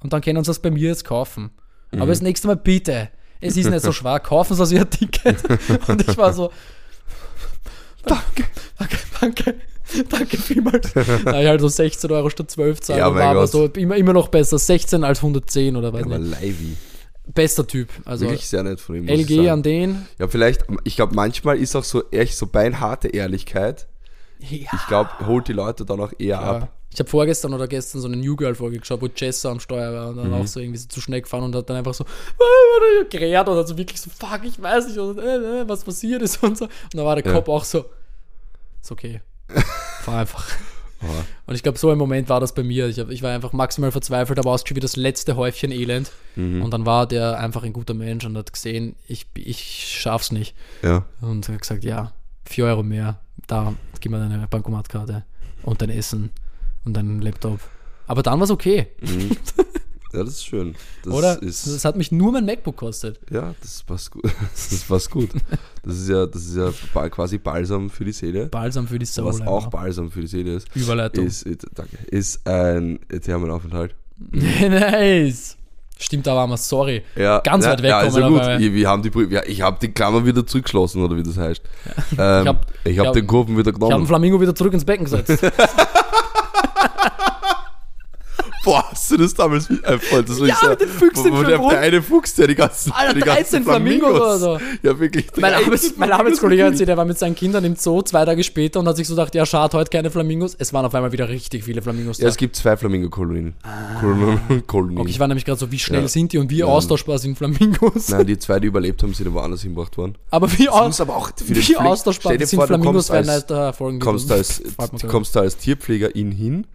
[0.00, 1.50] Und dann können Sie das bei mir jetzt kaufen.
[1.92, 3.08] Aber das nächste Mal bitte,
[3.40, 5.36] es ist nicht so schwer, kaufen Sie sich ein Ticket.
[5.88, 6.50] Und ich war so,
[8.04, 8.44] danke,
[8.78, 9.54] danke, danke.
[10.08, 10.92] Danke vielmals.
[10.92, 12.98] Da ich halt so 16 Euro statt 12 zahlen.
[12.98, 14.58] Ja, und war aber so immer, immer noch besser.
[14.58, 16.40] 16 als 110 oder was Ja, nicht.
[16.40, 16.76] Livey.
[17.26, 17.88] Bester Typ.
[18.04, 19.08] Also Wirklich sehr nett von ihm.
[19.08, 20.06] LG an den.
[20.18, 23.86] Ja, vielleicht, ich glaube, manchmal ist auch so echt so beinharte Ehrlichkeit.
[24.40, 24.68] Ja.
[24.74, 26.40] Ich glaube, holt die Leute dann auch eher Ja.
[26.40, 26.72] ab.
[26.92, 30.08] Ich habe vorgestern oder gestern so eine New Girl-Folge geschaut, wo Jessa am Steuer war
[30.10, 30.22] und Mhm.
[30.30, 32.04] dann auch so irgendwie so zu schnell gefahren und hat dann einfach so
[33.08, 36.42] gerät oder so wirklich so, fuck, ich weiß nicht, und, äh, äh, was passiert ist
[36.42, 36.64] und so.
[36.66, 37.32] Und dann war der Ja.
[37.32, 37.84] Kopf auch so,
[38.82, 39.20] ist okay.
[40.02, 40.48] Fahr einfach.
[41.46, 42.86] Und ich glaube, so ein Moment war das bei mir.
[42.86, 46.12] Ich, hab, ich war einfach maximal verzweifelt, aber ausgeschaut wie das letzte Häufchen Elend.
[46.36, 46.62] Mhm.
[46.62, 50.54] Und dann war der einfach ein guter Mensch und hat gesehen, ich, ich schaff's nicht.
[50.82, 51.04] Ja.
[51.20, 52.12] Und hat gesagt, ja,
[52.44, 55.24] 4 Euro mehr, da, gib mir deine Bankomatkarte
[55.62, 56.30] und dein Essen
[56.84, 57.60] und dein Laptop.
[58.06, 58.88] Aber dann war es okay,
[60.12, 60.74] ja, das ist schön.
[61.04, 61.42] Das oder?
[61.42, 63.18] ist, das hat mich nur mein MacBook gekostet.
[63.30, 64.24] ja, das passt gut.
[64.70, 65.30] Das passt gut.
[65.84, 68.46] Das ist ja, das ist ja quasi Balsam für die Seele.
[68.46, 69.26] Balsam für die Soul.
[69.26, 69.70] Was auch einfach.
[69.70, 71.26] Balsam für die Seele ist, Überleitung.
[71.26, 73.94] ist, ist, danke, ist ein Thermenaufenthalt.
[74.30, 75.56] nice.
[75.98, 77.02] Stimmt, da waren wir, sorry.
[77.14, 78.40] Ja, Ganz ja, weit weg Ja, also gut.
[78.40, 81.36] aber- Ich, wir haben die, ja, ich habe die Klammer wieder zurückgeschlossen, oder wie das
[81.36, 81.62] heißt.
[82.18, 84.06] Ähm, ich hab- habe ich hab- den Kurven wieder Ich habe den genommen.
[84.06, 85.42] Flamingo wieder zurück ins Becken gesetzt.
[88.64, 91.42] Boah, hast du das damals äh, voll, das Ja, ich mit den Füchsen wo, wo
[91.42, 94.58] der, der eine Fuchs, der die ganzen, Alter, die ganzen 13 Flamingos oder so.
[94.82, 95.26] Ja, wirklich.
[95.36, 96.72] Mein, 13 Arbeits mein Flamingos Arbeitskollege gekriegt.
[96.74, 99.14] erzählt, er war mit seinen Kindern im Zoo zwei Tage später und hat sich so
[99.14, 100.54] gedacht, ja, schade, heute keine Flamingos.
[100.58, 102.24] Es waren auf einmal wieder richtig viele Flamingos da.
[102.24, 103.54] Ja, es gibt zwei Flamingo-Kolonien.
[104.00, 104.66] Kolonien.
[104.66, 104.98] Kolonien.
[105.00, 106.08] okay, ich war nämlich gerade so, wie schnell Ja.
[106.08, 106.66] sind die und wie Ja.
[106.66, 108.08] austauschbar sind Flamingos.
[108.08, 110.16] Nein, die zwei, die überlebt haben, sind ja woanders hingebracht worden.
[110.30, 113.46] Aber wie, Das muss aber auch für wie austauschbar sind vor, Flamingos, kommst werden als,
[113.46, 116.66] da Folgen kommst da als, Fragt man du gar kommst da als Tierpflegerin hin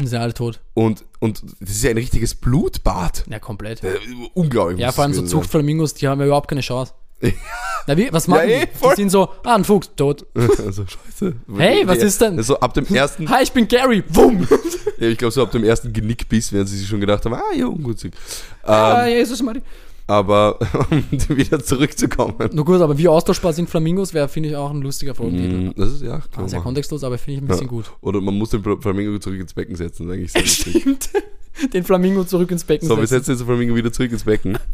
[0.00, 0.60] Die sind alle tot.
[0.74, 3.24] und, und das ist ja ein richtiges Blutbad.
[3.30, 3.82] Ja, komplett.
[3.84, 3.98] Äh,
[4.34, 4.78] unglaublich.
[4.80, 5.22] Ja, vor allem so.
[5.24, 6.92] Zuchtflamingos, die haben ja überhaupt keine Chance.
[7.86, 8.78] Na, wie, was machen Ja, eh, die?
[8.78, 8.94] voll.
[8.96, 10.26] Die sind so, ah, ein Fuchs, tot.
[10.34, 11.34] also, scheiße.
[11.56, 12.42] Hey, was ist denn?
[12.42, 14.02] So ab dem ersten, Hi, ich bin Gary.
[14.08, 14.46] Wumm.
[14.98, 17.42] ja, ich glaube, so ab dem ersten Genickbiss werden sie sich schon gedacht haben, ah,
[17.56, 18.12] ja, ungutzig.
[18.62, 19.62] Ah, Ähm, Jesus Maria.
[20.06, 20.58] Aber
[20.90, 21.04] um
[21.36, 22.34] wieder zurückzukommen.
[22.52, 25.68] Nur gut, aber wie austauschbar sind Flamingos, wäre, finde ich, auch ein lustiger Folgentitel.
[25.70, 27.70] Mm, Das ist, ja, kann Ah, sehr kontextlos, aber finde ich ein bisschen Ja.
[27.70, 27.90] gut.
[28.00, 30.80] Oder man muss den Flamingo zurück ins Becken setzen, eigentlich sehr lustig.
[30.82, 31.10] Stimmt.
[31.72, 33.18] Den Flamingo zurück ins Becken So, wir setzen.
[33.24, 34.58] setzen jetzt den Flamingo wieder zurück ins Becken.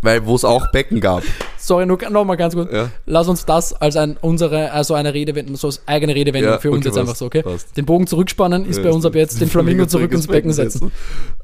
[0.00, 1.24] Weil, wo es auch Becken gab.
[1.56, 2.72] Sorry, nur noch mal ganz kurz.
[2.72, 2.88] Ja.
[3.06, 6.70] Lass uns das als ein, unsere, also eine Redewendung, so als eigene Redewendung Ja, für
[6.70, 7.42] uns okay, jetzt einfach so, okay?
[7.42, 7.76] passt.
[7.76, 10.92] Den Bogen zurückspannen ist Ja, bei uns ab jetzt den Flamingo zurück ins Becken setzen.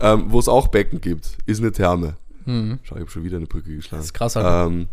[0.01, 2.15] Ähm, wo es auch Becken gibt, ist eine Therme.
[2.47, 2.79] Mhm.
[2.83, 4.01] Schau, ich habe schon wieder eine Brücke geschlagen.
[4.01, 4.35] Das ist krass.
[4.37, 4.89] Ähm,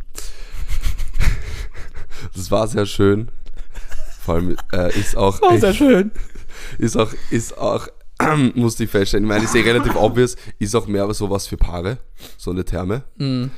[2.35, 3.29] das war sehr schön.
[4.21, 6.11] Vor allem äh, ist auch, Oh, sehr schön.
[6.77, 7.87] ist auch, ist auch,
[8.55, 11.57] musste ich feststellen, ich meine, ist eh relativ obvious, ist auch mehr so was für
[11.57, 11.97] Paare,
[12.37, 13.03] so eine Therme.
[13.17, 13.49] Mhm.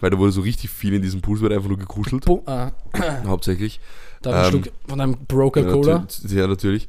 [0.00, 2.72] Weil da wurde so richtig viel in diesem Pool, wurde einfach nur gekuschelt, Bo ah,
[3.26, 3.80] hauptsächlich.
[4.22, 5.92] da ein Ähm, Schluck von einem Broker Cola.
[5.92, 6.88] Ja, natür- ja, natürlich.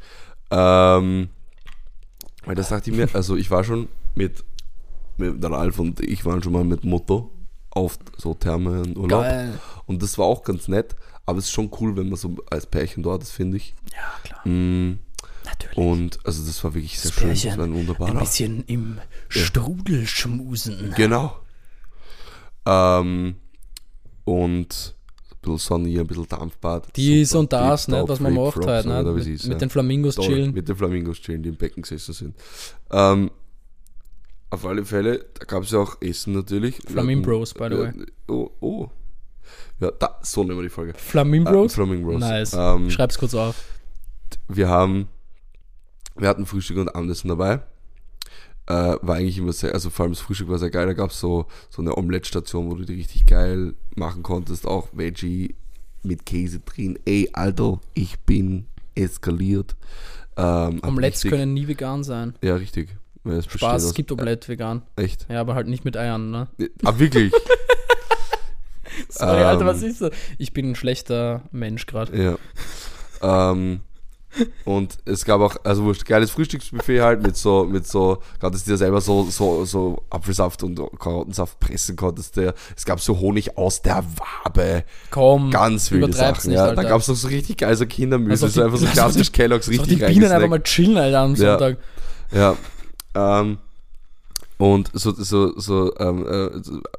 [0.50, 1.30] Ähm,
[2.46, 4.44] weil das dachte ich mir, also ich war schon mit
[5.18, 7.32] der Alf und ich waren schon mal mit Motto
[7.70, 9.22] auf so Thermenurlaub.
[9.24, 9.60] Geil.
[9.86, 10.96] Und das war auch ganz nett,
[11.26, 13.74] aber es ist schon cool, wenn man so als Pärchen dort ist, finde ich.
[13.94, 14.48] Ja, klar.
[14.48, 15.00] Mm,
[15.46, 15.78] Natürlich.
[15.78, 17.30] Und also das war wirklich sehr Das schön.
[17.30, 18.20] Das war ein Ein wunderbarer.
[18.20, 19.00] bisschen im
[19.30, 20.94] Strudel schmusen.
[20.96, 21.38] Genau.
[22.66, 23.36] Ähm,
[24.24, 24.96] und
[25.32, 26.96] ein bisschen Sonne, ein bisschen Dampfbad.
[26.96, 29.04] Dies Super, und das, ne, was man macht halt, ne?
[29.04, 29.58] Mit, ist, mit ja.
[29.58, 30.54] den Flamingos Toll, chillen.
[30.54, 32.36] Mit den Flamingos chillen, die im Becken gesessen sind.
[32.92, 33.32] Ähm,
[34.52, 36.76] auf alle Fälle, da gab es ja auch Essen natürlich.
[36.88, 37.92] Flamimbros, by the way.
[38.28, 38.90] Oh, oh.
[39.80, 40.94] Ja, da, so nehmen wir die Folge.
[40.96, 41.72] Flamingos?
[41.72, 42.20] Äh, Flamingos.
[42.20, 42.54] Nice.
[42.54, 43.56] Ähm, Schreib's kurz auf.
[44.48, 45.08] wir haben,
[46.16, 47.62] wir hatten Frühstück und Abendessen dabei.
[48.68, 50.86] Äh, war eigentlich immer sehr, also vor allem das Frühstück war sehr geil.
[50.86, 54.68] Da gab es so, so eine Omelette-Station, wo du die richtig geil machen konntest.
[54.68, 55.56] Auch Veggie
[56.04, 57.00] mit Käse drin.
[57.06, 59.76] Ey, Alter, ich bin eskaliert.
[60.38, 62.36] Ähm, Omelettes richtig- können nie vegan sein.
[62.44, 62.90] Ja, richtig.
[63.24, 64.82] Es Spaß, es gibt Omelette vegan.
[64.96, 65.28] Echt?
[65.30, 66.48] Ja, aber halt nicht mit Eiern, ne?
[66.84, 67.32] Ah, wirklich?
[69.10, 70.12] Sorry, Alter, Ähm, was ist das?
[70.38, 72.38] Ich bin ein schlechter Mensch gerade.
[73.22, 73.56] Ja.
[73.56, 73.82] ähm,
[74.64, 78.78] und es gab auch, also wurscht, geiles Frühstücksbuffet halt mit so, mit so, konntest dir
[78.78, 82.54] selber so, so, so Apfelsaft und Karottensaft pressen konntest dir.
[82.76, 84.04] Es gab so Honig aus der
[84.46, 84.84] Wabe.
[85.10, 86.50] Komm, Ganz wilde übertreib's Sachen.
[86.52, 86.66] nicht, ja.
[86.66, 86.82] Alter.
[86.82, 88.46] Da gab es noch so richtig geil so Kindermüse.
[88.46, 90.98] Also so einfach so also klassisch die- Kelloggs Soll richtig die Bienen einfach mal chillen,
[90.98, 91.58] Alter, am Ja.
[91.60, 91.78] Sonntag.
[92.32, 92.56] Ja.
[93.16, 93.58] Ähm,
[94.58, 96.50] und so, so, so ähm, äh,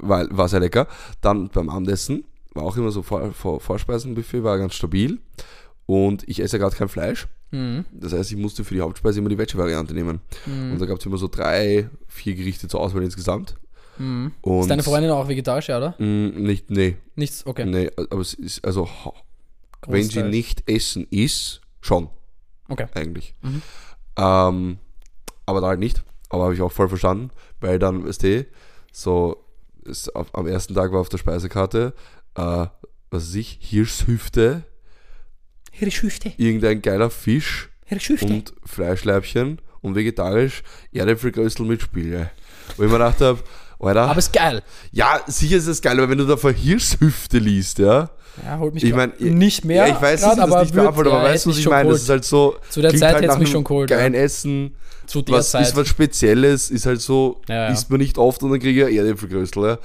[0.01, 0.89] war, war sehr lecker.
[1.21, 5.21] Dann beim Abendessen war auch immer so Vor, Vor, Vorspeisenbuffet, war ganz stabil.
[5.87, 7.29] Und ich esse ja gerade kein Fleisch.
[7.51, 7.85] Mhm.
[7.93, 10.21] Das heißt, ich musste für die Hauptspeise immer die Veggie-Variante nehmen.
[10.47, 13.57] Und da gab es immer so drei, vier Gerichte zur Auswahl insgesamt.
[13.99, 14.33] Mhm.
[14.61, 15.95] Ist deine Freundin auch vegetarisch, oder?
[15.99, 17.67] Mh, nicht, nee, Nichts, okay.
[17.67, 19.13] nee, aber es ist, also, ha-
[19.87, 22.09] wenn sie nicht essen ist, schon,
[22.71, 22.87] Okay.
[22.95, 23.35] eigentlich.
[23.43, 23.63] Mhm.
[24.17, 24.79] Ähm,
[25.53, 26.03] aber da halt nicht.
[26.29, 27.31] Aber habe ich auch voll verstanden,
[27.61, 28.47] weil dann, weißt du,
[28.91, 29.45] so,
[29.87, 31.95] es, auf, am ersten Tag war auf der Speisekarte,
[32.35, 32.67] äh,
[33.11, 34.65] was weiß ich, Hirschhüfte,
[35.71, 38.27] Hirschhüfte, irgendein geiler Fisch Hirschhüfte.
[38.27, 42.31] und Fleischleibchen und vegetarisch Erdäpfelgrößel mit Spiele.
[42.77, 43.43] Wo ich mir gedacht habe,
[43.83, 44.63] Alter, Aber ist geil.
[44.93, 48.11] ja, sicher ist es geil, aber wenn du da von Hirschhüfte liest, ja,
[48.45, 49.89] Ja, holt mich ich meine, nicht mehr.
[49.89, 51.59] ja, ich weiß, grad, dass das nicht mehr würd- abholt, aber ja, weißt du, was
[51.59, 51.91] ich meine?
[51.91, 53.97] Das ist halt so, Zu der Zeit halt hätte es mich schon geholt, ja.
[53.99, 54.77] Geilen Essen,
[55.07, 55.63] Zu der was Zeit.
[55.67, 57.67] ist was Spezielles, ist halt so, Ja, ja.
[57.69, 59.79] isst man nicht oft und dann kriege ich Erdäpfelgrößel, ja.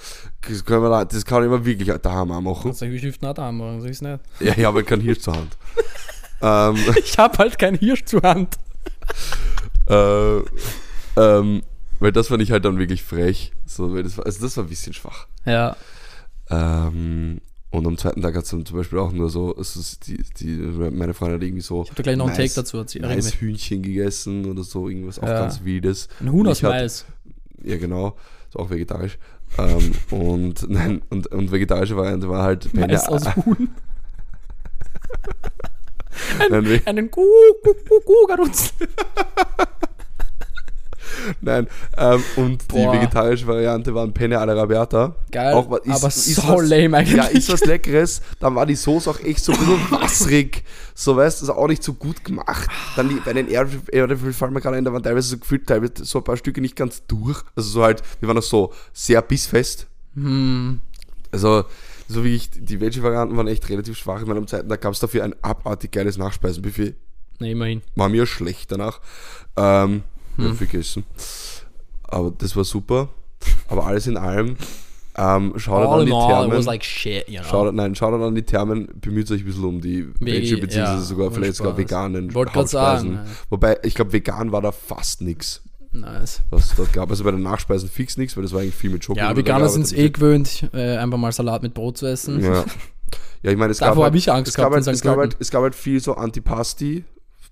[0.47, 2.61] Das kann, man, da- das kann ich mir wirklich daheim auch machen.
[2.65, 4.19] Kannst du Hirschhüften auch da haben, so ist nicht.
[4.39, 5.57] Ja, ich habe halt keinen Hirsch zur Hand.
[6.41, 8.55] ähm, Ich habe halt keinen Hirsch zur Hand.
[9.89, 10.37] äh,
[11.17, 11.63] ähm,
[11.99, 13.51] weil das fand ich halt dann wirklich frech.
[13.65, 15.27] So, weil das war, also das war ein bisschen schwach.
[15.45, 15.75] Ja.
[16.49, 20.23] Ähm, und am zweiten Tag hat es dann zum Beispiel auch nur so, ist die,
[20.39, 20.47] die,
[20.91, 23.05] meine Freundin hat irgendwie so Ich habe da gleich noch einen Mais- Take dazu erzählt.
[23.15, 23.41] Mich.
[23.41, 25.41] Hühnchen gegessen oder so, irgendwas auch Ja.
[25.41, 26.07] ganz Wildes.
[26.21, 27.05] Ein Huhn aus Mais.
[27.63, 28.15] Ja, genau.
[28.49, 29.17] Ist auch vegetarisch.
[29.57, 33.69] Ähm, und, nein, und, und vegetarische Variante war halt Mais aus Huhn.
[36.49, 37.21] nein, we- Einen Kuh,
[37.63, 38.47] Kuh, Kuh, Kuh.
[41.41, 42.91] Nein, ähm, und Boah.
[42.93, 45.15] die vegetarische Variante waren Penne alla Rabiata.
[45.31, 47.15] Geil, Auch, was- aber so was, lame eigentlich.
[47.17, 48.21] Ja, ist was Leckeres.
[48.39, 50.63] Dann war die Soße auch echt so ein bisschen wasserig.
[50.95, 52.69] So, weißt du, ist auch nicht so gut gemacht.
[52.95, 55.93] Dann die, bei den Erdäpfel fallen mir gerade ein, da waren teilweise so gefühlt teilweise
[56.03, 57.43] so ein paar Stücke nicht ganz durch.
[57.55, 59.87] Also so halt, die waren auch so sehr bissfest.
[60.15, 60.79] Hm.
[61.31, 61.65] Also,
[62.07, 64.69] so wie ich, die Veggie-Varianten waren echt relativ schwach in meinem Zeiten.
[64.69, 66.95] Da gab es dafür ein abartig geiles Nachspeisenbuffet.
[67.39, 67.81] Ne, immerhin.
[67.95, 68.99] War mir schlecht danach.
[69.57, 70.03] Ähm,
[70.37, 70.55] Hm.
[70.55, 71.03] viel gegessen.
[72.03, 73.09] Aber das war super.
[73.67, 74.57] Aber alles in allem,
[75.17, 76.63] ähm, schaut All an die Thermen.
[76.63, 77.49] like shit, you know.
[77.49, 80.99] Schaut, nein, schaut an die Thermen, bemüht euch ein bisschen um die Veggie, Veggie, beziehungsweise
[80.99, 82.71] ja, sogar vielleicht sogar veganen Hauptspeisen.
[82.71, 83.19] sagen.
[83.49, 86.41] Wobei, ich glaube, vegan war da fast nichts, Nice.
[86.51, 87.09] was dort gab.
[87.09, 89.31] Also bei den Nachspeisen fix nichts, weil das war eigentlich viel mit Schokolade.
[89.31, 92.39] Ja, Veganer sind es eh gewöhnt, äh, einfach mal Salat mit Brot zu essen.
[92.39, 92.63] Ja.
[93.41, 95.35] ja, ich meine, es Davor gab, halt, ich Angst es, gab halt, es, gab halt,
[95.39, 97.05] es gab halt viel so Antipasti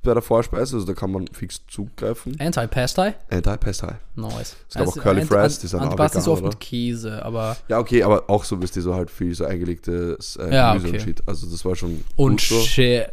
[0.06, 2.40] bei der Vorspeise, also da kann man fix zugreifen.
[2.40, 3.14] Anti-Pasty?
[3.30, 3.88] Anti-Pasti.
[4.16, 4.56] Nice.
[4.70, 6.50] Es gab auch Curly Fries, die sind auch Antipasti ist vegan, oft oder?
[6.52, 7.58] mit Käse, aber.
[7.68, 10.88] Ja, okay, aber auch so, wisst ihr, so halt viel so eingelegtes äh, Ja, Gemüse
[10.88, 10.98] okay.
[10.98, 11.24] und Shit.
[11.28, 12.60] Also das war schon Und gut so.
[12.62, 13.08] shit.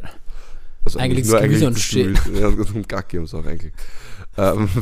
[0.85, 2.13] Also eingelegtes nur Gemüse und Gemüse.
[2.39, 3.79] Ja, und Gacki haben sie auch eingelegt.
[4.37, 4.69] Ähm,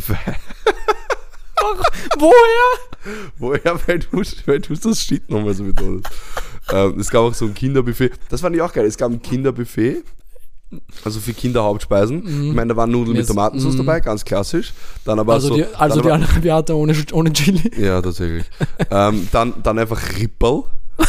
[2.18, 3.24] Woher?
[3.38, 6.08] woher, weil du, weil du das Shit nochmal so betonst.
[6.72, 8.12] ähm, es gab auch so ein Kinderbuffet.
[8.30, 8.86] Das fand ich auch geil.
[8.86, 10.04] Es gab ein Kinderbuffet.
[11.04, 12.48] Also für Kinder Hauptspeisen.
[12.50, 13.28] Ich meine, da waren Nudeln mit.
[13.28, 13.78] Tomatensauce Mhm.
[13.80, 14.74] dabei, ganz klassisch.
[15.06, 17.72] Dann aber Also so, die, also die Beate ohne, ohne Chili.
[17.78, 18.46] Ja, tatsächlich.
[18.90, 20.64] ähm, dann, dann einfach Ripperl.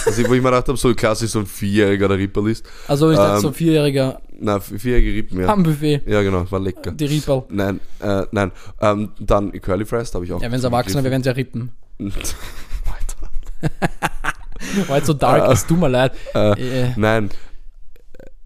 [0.06, 2.64] Also wo ich mir gedacht habe, so klassisch so ein Vierjähriger der Ripperl ist.
[2.88, 5.48] Also ich dachte Ähm, so ein Vierjähriger Na, vierjährige Rippen, ja.
[5.48, 6.00] am Buffet.
[6.06, 6.92] Ja, genau, war lecker.
[6.92, 7.42] Die Rieperl.
[7.50, 8.50] Nein, äh, nein.
[8.80, 10.40] Ähm, dann Curly Fries, da habe ich auch.
[10.40, 11.70] Ja, wenn es Erwachsene wäre, wären es ja Rippen.
[12.00, 12.34] Alter.
[14.88, 16.12] War jetzt so dark, Äh, es tut mir leid.
[16.34, 17.30] Äh, Äh, nein.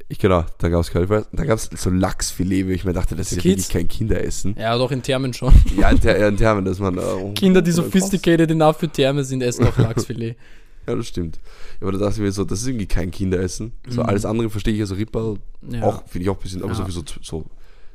[0.09, 1.25] Ich, genau, da gab es Curly Fries.
[1.33, 3.69] Da gab es so Lachsfilet, wo ich mir dachte, das ist ja Kids?
[3.69, 4.55] wirklich kein Kinderessen.
[4.59, 5.53] ja, doch in Thermen schon.
[5.77, 6.97] Ja, in, Ter in Termen, dass man.
[6.99, 10.37] Äh, Kinder, die oh, sophisticated enough für Therme sind, essen auch Lachsfilet.
[10.89, 11.41] Ja, das stimmt.
[11.81, 13.73] Aber da dachte ich mir so, das ist irgendwie kein Kinderessen.
[13.89, 15.75] So alles andere verstehe ich, also Ripperl Mhm.
[15.75, 15.83] Ja.
[15.83, 16.77] auch, finde ich auch ein bisschen, aber Ja.
[16.77, 17.45] so für so, so,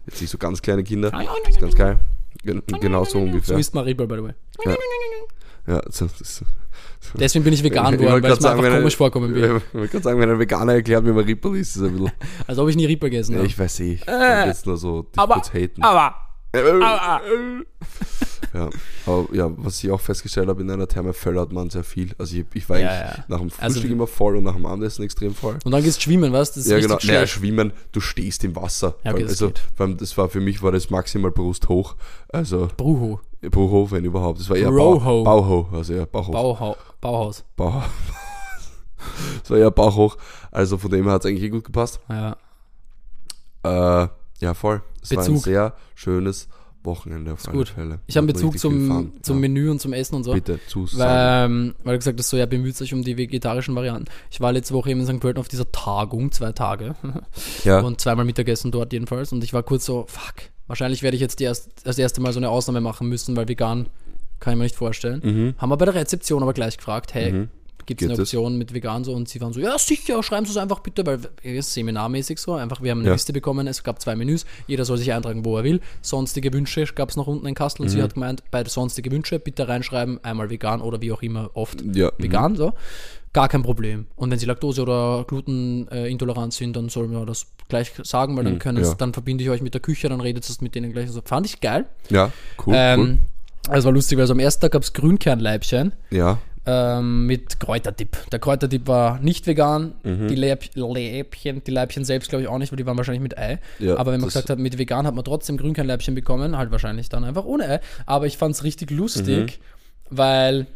[0.05, 1.09] jetzt nicht so ganz kleine Kinder.
[1.47, 1.99] ist ganz geil.
[2.43, 3.57] Gen genau so So ungefähr.
[3.57, 4.33] isst man Rieperl, by the way.
[5.67, 6.43] Ja, so, das,
[7.19, 9.61] Deswegen bin ich vegan geworden, weil es mir einfach wenn er- komisch vorkommen will.
[9.67, 11.93] Ich wollte gerade sagen, wenn ein Veganer erklärt, wie man Ripperl isst, ist es ein
[11.97, 12.11] bisschen.
[12.47, 13.47] Als ob ich nie Rieperl gegessen Ja, habe.
[13.47, 13.93] ich weiß eh.
[13.93, 15.81] Ich Äh, jetzt nur so dich aber- kurz haten.
[15.83, 16.15] Aber,
[16.53, 17.21] Äh, aber,
[18.53, 18.69] Ja,
[19.05, 22.13] aber ja, was ich auch festgestellt habe, in einer Therme föllert man sehr viel.
[22.17, 23.23] Also ich, ich war Ja, eigentlich ja.
[23.29, 25.57] nach dem Frühstück Also- immer voll und nach dem Abendessen extrem voll.
[25.63, 26.49] und dann gehst du schwimmen, was?
[26.51, 26.95] Das ist ja, genau.
[26.95, 27.33] Naja, schlecht.
[27.33, 28.95] schwimmen, du stehst im Wasser.
[29.05, 31.95] Ja, okay, das also, allem, das war für mich war das maximal Brust hoch.
[32.27, 33.21] Also Bruho.
[33.49, 34.39] Boho, wenn überhaupt.
[34.41, 34.99] Das war eher Roho.
[34.99, 36.31] Bau, Bauho, also ja, Bauhoch.
[36.31, 37.43] Bauhau Bauhaus.
[37.55, 37.83] Bauch.
[39.41, 40.17] das war eher Bauch hoch.
[40.51, 41.99] Also von dem her hat es eigentlich eh gut gepasst.
[42.09, 42.37] Ja.
[43.63, 44.07] Äh,
[44.39, 44.81] ja, voll.
[45.01, 45.43] Es war ein Bezug.
[45.43, 46.47] sehr schönes
[46.83, 47.69] Wochenende auf alle gut.
[47.69, 47.99] Fälle.
[48.07, 49.41] Ich habe einen Bezug zum, zum ja.
[49.41, 50.33] Menü und zum Essen und so.
[50.33, 50.99] Bitte, zu sagen.
[50.99, 54.05] Weil, ähm, weil du gesagt hast, so ja, bemüht sich um die vegetarischen Varianten.
[54.31, 55.19] Ich war letzte Woche eben in St.
[55.19, 56.95] Pölten auf dieser Tagung, zwei Tage.
[57.63, 59.31] Ja, Und zweimal Mittagessen dort jedenfalls.
[59.31, 60.35] Und ich war kurz so, fuck,
[60.67, 63.47] wahrscheinlich werde ich jetzt die erst, das erste Mal so eine Ausnahme machen müssen, weil
[63.47, 63.87] vegan
[64.41, 65.21] kann ich mir nicht vorstellen.
[65.23, 65.55] Mhm.
[65.57, 67.47] Haben wir bei der Rezeption aber gleich gefragt, hey, Mhm.
[67.85, 68.19] gibt es eine?
[68.19, 69.13] Option mit vegan so?
[69.13, 72.53] Und sie waren so, ja sicher, schreiben Sie es einfach bitte, weil es seminarmäßig so.
[72.53, 73.13] Einfach, wir haben eine Ja.
[73.13, 75.79] Liste bekommen, es gab zwei Menüs, jeder soll sich eintragen, wo er will.
[76.01, 77.91] Sonstige Wünsche gab es noch unten in Kastel und Mhm.
[77.93, 81.81] sie hat gemeint, bei sonstige Wünsche bitte reinschreiben, einmal vegan oder wie auch immer, oft
[81.95, 82.07] ja.
[82.17, 82.23] mhm.
[82.23, 82.73] vegan, so.
[83.33, 84.07] Gar kein Problem.
[84.17, 88.55] Und wenn sie Laktose- oder Glutenintolerant sind, dann soll man das gleich sagen, weil dann
[88.55, 88.93] Mhm, können ja.
[88.93, 91.07] dann verbinde ich euch mit der Küche, dann redet es mit denen gleich.
[91.07, 91.85] Also fand ich geil.
[92.09, 92.31] Ja,
[92.65, 93.19] cool, ähm,
[93.69, 95.93] Es war lustig, weil so am ersten Tag gab es Grünkernleibchen.
[96.09, 98.17] Ja, ähm, mit Kräuterdip.
[98.31, 100.27] Der Kräuterdip war nicht vegan, Mhm.
[100.27, 103.35] die Leib Läbchen, die Leibchen selbst glaube ich auch nicht, weil die waren wahrscheinlich mit
[103.37, 103.59] Ei.
[103.79, 107.09] Ja, Aber wenn man gesagt hat, mit vegan hat man trotzdem Grünkernleibchen bekommen, halt wahrscheinlich
[107.09, 107.79] dann einfach ohne Ei.
[108.05, 110.15] Aber ich fand es richtig lustig, Mhm.
[110.15, 110.67] weil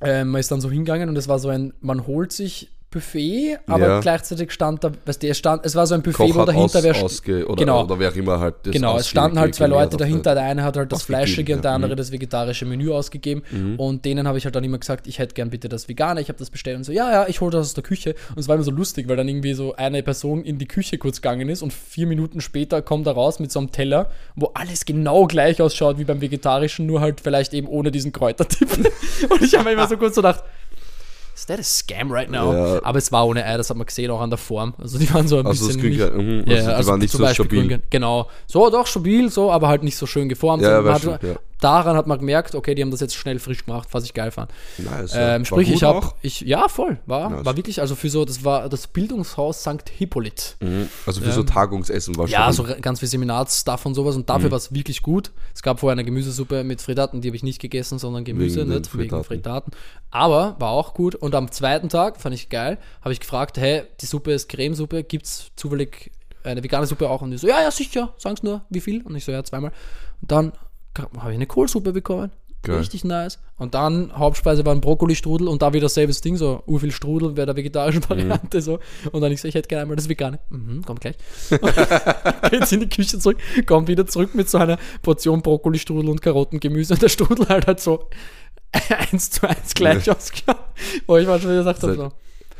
[0.00, 3.58] ähm, man ist dann so hingegangen und es war so ein, man holt sich Buffet,
[3.68, 4.00] aber Ja.
[4.00, 6.78] gleichzeitig stand da, weißt du, es stand, es war so ein Buffet, Koch wo dahinter
[6.78, 7.84] aus, wer ausge, oder, genau.
[7.84, 10.34] oder wer immer halt das Genau, es standen halt zwei Leute hat, dahinter.
[10.34, 11.96] Der eine hat halt das Fleischige und der andere Mhm.
[11.96, 13.42] das vegetarische Menü ausgegeben.
[13.76, 16.20] Und denen habe ich halt dann immer gesagt, ich hätte gern bitte das Vegane.
[16.20, 18.16] Ich habe das bestellt und so, ja, ja, ich hole das aus der Küche.
[18.30, 20.98] Und es war immer so lustig, weil dann irgendwie so eine Person in die Küche
[20.98, 24.50] kurz gegangen ist und vier Minuten später kommt er raus mit so einem Teller, wo
[24.54, 28.68] alles genau gleich ausschaut wie beim Vegetarischen, nur halt vielleicht eben ohne diesen Kräutertipp.
[29.30, 30.42] und ich habe mir immer so kurz so gedacht,
[31.40, 32.52] Is that a scam right now?
[32.52, 32.84] Ja.
[32.84, 34.74] Aber es war ohne Ei, das hat man gesehen auch an der Form.
[34.76, 35.80] Also die waren so ein Also bisschen.
[35.82, 37.60] Mhm, Ja, also die also waren nicht so Beispiel stabil.
[37.60, 37.82] Grünkern.
[37.88, 38.28] Genau.
[38.46, 40.62] So, doch stabil, so, aber halt nicht so schön geformt.
[40.62, 41.36] Ja, schon, hat ja.
[41.60, 44.30] Daran hat man gemerkt, okay, die haben das jetzt schnell frisch gemacht, was ich geil
[44.30, 44.50] fand.
[44.78, 45.12] Nice.
[45.14, 47.44] Ähm, sprich, ich habe, ich, ja, voll, war, Nice.
[47.44, 49.88] war wirklich, also für so, das war das Bildungshaus St.
[49.96, 50.56] Hippolyt.
[50.60, 50.88] Mhm.
[51.06, 52.80] Also für Ähm, so Tagungsessen war Ja, so schon.
[52.80, 54.50] ganz viel Seminarstuff und sowas und dafür Mhm.
[54.52, 55.30] war es wirklich gut.
[55.54, 58.70] Es gab vorher eine Gemüsesuppe mit Frittaten, die habe ich nicht gegessen, sondern Gemüse, Wegen
[58.70, 59.24] nicht wegen Frittaten.
[59.24, 59.72] Frittaten.
[60.10, 63.82] Aber war auch gut und am zweiten Tag, fand ich geil, habe ich gefragt, hey,
[64.00, 66.10] die Suppe ist Cremesuppe, gibt's zufällig
[66.42, 67.20] eine vegane Suppe auch?
[67.22, 69.02] Und die so, ja, ja, sicher, sag's nur, wie viel?
[69.02, 69.72] Und ich so, ja, zweimal.
[70.22, 70.52] Und dann
[70.98, 72.30] habe ich eine Kohlsuppe bekommen.
[72.62, 72.76] Geil.
[72.76, 73.38] Richtig nice.
[73.56, 77.46] Und dann Hauptspeise war ein Brokkoli-Strudel und da wieder selbes Ding, so urviel Strudel wäre
[77.46, 78.80] der vegetarischen Variante so.
[79.12, 80.40] Und dann ich so, ich hätte gerne einmal das vegane.
[80.50, 81.16] Mhm, kommt gleich.
[82.50, 86.94] Geht's in die Küche zurück, kommt wieder zurück mit so einer Portion Brokkoli-Strudel und Karottengemüse
[86.94, 88.10] und der Strudel halt halt so
[89.12, 90.58] eins zu eins gleich ausgeschaut.
[91.06, 92.12] Wo ich mal schon wieder gesagt habe, so.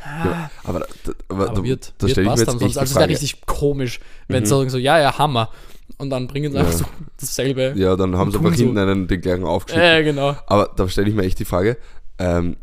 [0.04, 2.62] Ja, aber da, da, aber Aber da, wird, da wird stelle ich mir jetzt echt
[2.62, 3.10] Also es wäre Frage.
[3.12, 5.50] richtig komisch, wenn sie sagen so, ja, ja, Hammer.
[5.98, 6.78] Und dann bringen sie einfach Ja.
[6.78, 6.84] so
[7.20, 7.74] dasselbe.
[7.76, 9.90] Ja, dann haben sie einfach hinten einen, den gleichen aufgeschnitten.
[10.00, 10.36] Äh, genau.
[10.46, 11.76] Aber da stelle ich mir echt die Frage,
[12.18, 12.56] ähm,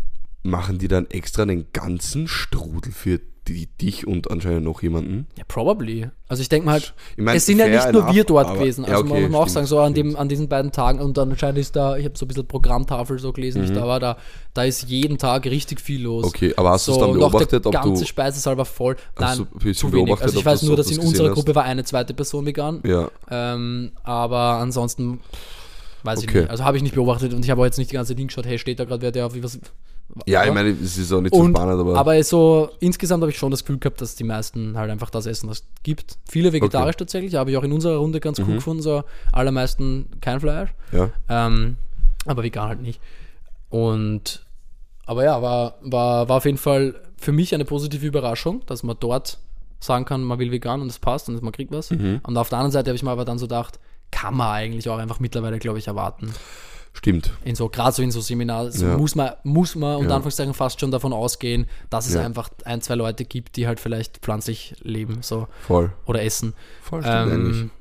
[0.44, 5.28] machen die dann extra einen ganzen Strudel für die, dich und anscheinend noch jemanden?
[5.38, 6.10] Ja, probably.
[6.28, 8.60] Also ich denke mal halt, Ich mein, es sind ja nicht nur wir dort aber-
[8.60, 8.84] gewesen.
[8.86, 11.00] ja, Also okay, man muss auch stimmt, sagen, so an, dem, an diesen beiden Tagen
[11.00, 13.72] und dann anscheinend ist da, ich habe so ein bisschen Programmtafel so gelesen, wie ich
[13.74, 14.18] da war, da,
[14.54, 16.24] da ist jeden Tag richtig viel los.
[16.24, 16.28] Mhm.
[16.30, 18.08] Okay, aber hast du es so, dann auch beobachtet, der ob ganze du...
[18.08, 18.96] Speisesaal war voll.
[19.20, 20.22] Nein, zu wenig.
[20.22, 21.36] Also ich weiß das- nur, dass das in unserer hast?
[21.36, 22.82] Gruppe war eine zweite Person vegan.
[22.86, 25.20] Ja, Ähm, aber ansonsten
[26.04, 26.42] weiß ich Okay.
[26.42, 26.50] nicht.
[26.50, 28.46] Also habe ich nicht beobachtet und ich habe auch jetzt nicht die ganze Ding geschaut,
[28.46, 29.60] hey, steht da gerade wer der auf wie was.
[30.26, 31.98] Ja ich meine, es ist auch nicht so und, spannend, aber...
[31.98, 35.26] aber so insgesamt habe ich schon das Gefühl gehabt, dass die meisten halt einfach das
[35.26, 36.18] essen, was es gibt.
[36.30, 38.46] Viele vegetarisch tatsächlich, habe ich auch in unserer Runde ganz Mhm.
[38.48, 41.78] cool gefunden, so allermeisten kein Fleisch, ja, ähm,
[42.26, 43.00] aber vegan halt nicht.
[43.70, 44.46] Und
[45.06, 48.98] aber ja, war, war, war auf jeden Fall für mich eine positive Überraschung, dass man
[49.00, 49.40] dort
[49.80, 51.92] sagen kann, man will vegan und es passt und man kriegt was.
[51.92, 52.20] Mhm.
[52.24, 53.80] Und auf der anderen Seite habe ich mir aber dann so gedacht,
[54.12, 56.34] kann man eigentlich auch einfach mittlerweile, glaube ich, erwarten
[56.98, 57.32] stimmt.
[57.46, 58.98] in so, gerade so in so Seminaren, Ja.
[58.98, 60.16] muss man, muss man unter Ja.
[60.16, 62.22] Anführungszeichen fast schon davon ausgehen, dass es Ja.
[62.26, 65.92] einfach ein, zwei Leute gibt, die halt vielleicht pflanzlich leben, so, Voll.
[66.06, 66.54] oder essen.
[66.82, 67.58] Voll stimmt eigentlich.
[67.62, 67.72] Ähm,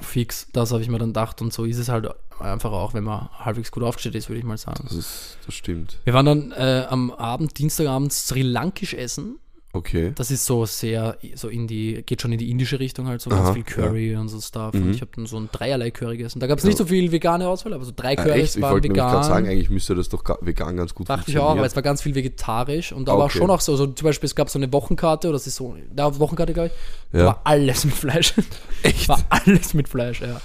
[0.00, 3.04] fix, das habe ich mir dann gedacht und so ist es halt einfach auch, wenn
[3.04, 4.84] man halbwegs gut aufgestellt ist, würde ich mal sagen.
[4.84, 5.98] Das, ist, das stimmt.
[6.04, 9.38] Wir waren dann äh, am Abend, Dienstagabend Sri Lankisch essen.
[9.76, 10.12] Okay.
[10.14, 13.30] Das ist so sehr, so in die, geht schon in die indische Richtung halt, so
[13.30, 14.74] Aha, ganz viel Curry und so Stuff.
[14.74, 14.82] Mhm.
[14.84, 16.40] Und ich habe dann so ein dreierlei Curry gegessen.
[16.40, 18.56] Da gab es nicht so viel vegane Auswahl, aber so drei Currys echt?
[18.56, 19.10] Ich waren wollte vegan.
[19.10, 21.74] gerade sagen, eigentlich müsste das doch ga- vegan ganz gut Dachte ich auch, aber es
[21.76, 23.38] war ganz viel vegetarisch und da war Okay.
[23.38, 26.52] schon auch so, so zum Beispiel, es gab so eine Wochenkarte, oder so, da Wochenkarte,
[26.54, 26.70] glaube
[27.12, 27.26] ich, Ja.
[27.26, 28.34] war alles mit Fleisch.
[28.82, 29.08] Echt?
[29.08, 30.40] War alles mit Fleisch, ja.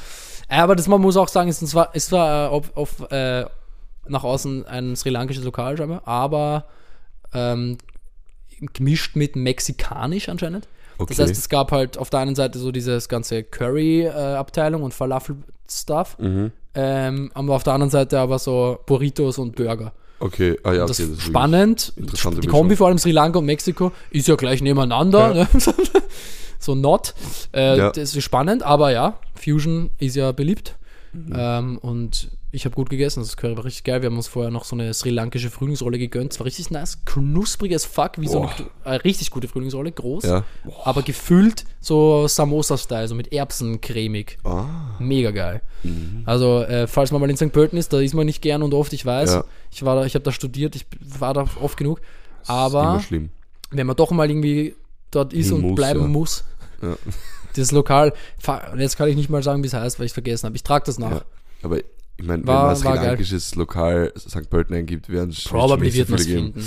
[0.50, 3.46] Aber das, man muss auch sagen, es war, es war äh, auf, auf, äh,
[4.08, 6.66] nach außen ein sri lankisches Lokal scheinbar, aber
[7.34, 7.78] ähm,
[8.74, 10.68] gemischt mit mexikanisch anscheinend.
[10.98, 11.16] Okay.
[11.16, 16.18] Das heißt, es gab halt auf der einen Seite so dieses ganze Curry-Abteilung und Falafel-Stuff,
[16.20, 16.52] Mhm.
[16.76, 19.94] ähm, aber auf der anderen Seite aber so Burritos und Burger.
[20.20, 21.94] Okay, ah ja, Und das okay, das ist spannend.
[21.96, 22.60] interessante Die Mischung.
[22.60, 25.36] Kombi vor allem Sri Lanka und Mexiko ist ja gleich nebeneinander.
[25.36, 25.44] Ja.
[25.44, 25.48] Ne?
[26.60, 27.16] so not.
[27.54, 27.92] Äh, Ja.
[27.92, 30.76] Das ist spannend, aber ja, Fusion ist ja beliebt.
[31.14, 31.34] Mhm.
[31.36, 33.22] Ähm, und ich habe gut gegessen.
[33.22, 34.02] Das Curry war richtig geil.
[34.02, 36.34] Wir haben uns vorher noch so eine sri lankische Frühlingsrolle gegönnt.
[36.34, 37.00] Es war richtig nice.
[37.06, 38.54] Knusprig as fuck, wie so Boah.
[38.84, 39.92] eine äh, richtig gute Frühlingsrolle.
[39.92, 40.24] Groß.
[40.26, 40.44] Ja.
[40.84, 44.38] Aber gefüllt so Samosa-Style, so mit Erbsen cremig.
[44.44, 44.66] Ah,
[45.00, 45.62] Mega geil.
[45.84, 46.24] mhm.
[46.26, 47.52] Also, äh, falls man mal in St.
[47.54, 49.34] Pölten ist, da ist man nicht gern und oft, ich weiß.
[49.34, 49.44] Ja.
[49.72, 52.02] Ich war da, ich habe da studiert, ich war da oft genug.
[52.48, 53.02] Aber
[53.70, 54.76] wenn man doch mal irgendwie
[55.12, 56.08] dort ist Hin und muss, bleiben ja.
[56.08, 56.44] muss,
[56.82, 56.98] Ja.
[57.56, 58.14] das Lokal,
[58.78, 60.56] jetzt kann ich nicht mal sagen, wie es heißt, weil ich vergessen habe.
[60.56, 61.12] Ich trage das nach.
[61.12, 61.22] Ja.
[61.64, 61.78] Aber
[62.18, 63.08] ich meine, wenn man war ein geil.
[63.08, 64.50] lankisches Lokal St.
[64.50, 66.64] Pölten eingibt, werden es Probably wird man es finden.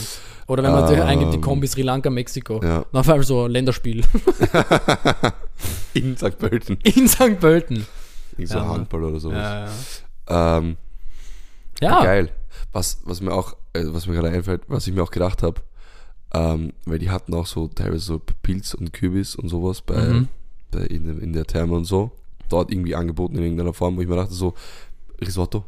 [0.47, 2.61] Oder wenn man Ähm, eingibt, die Kombi Sri Lanka, Mexiko.
[2.62, 2.84] Ja.
[2.92, 4.05] Auf einmal so Länderspiel.
[5.95, 6.38] In St.
[6.38, 6.78] Pölten.
[6.82, 7.38] In St.
[7.40, 7.86] Pölten.
[8.36, 8.68] Irgend so Ja.
[8.68, 9.36] Handball oder sowas.
[9.38, 9.68] Ja,
[10.28, 10.59] ja.
[10.59, 10.76] Ähm,
[11.80, 12.03] ja.
[12.03, 12.30] Geil.
[12.72, 15.61] Was, was mir auch, äh, was mir gerade einfällt, was ich mir auch gedacht habe,
[16.32, 20.28] ähm, weil die hatten auch so teilweise so Pilz und Kürbis und sowas bei, Mhm.
[20.72, 22.11] bei in, in der Therme und so.
[22.49, 24.55] Dort irgendwie angeboten in irgendeiner Form, wo ich mir dachte, so
[25.21, 25.65] Risotto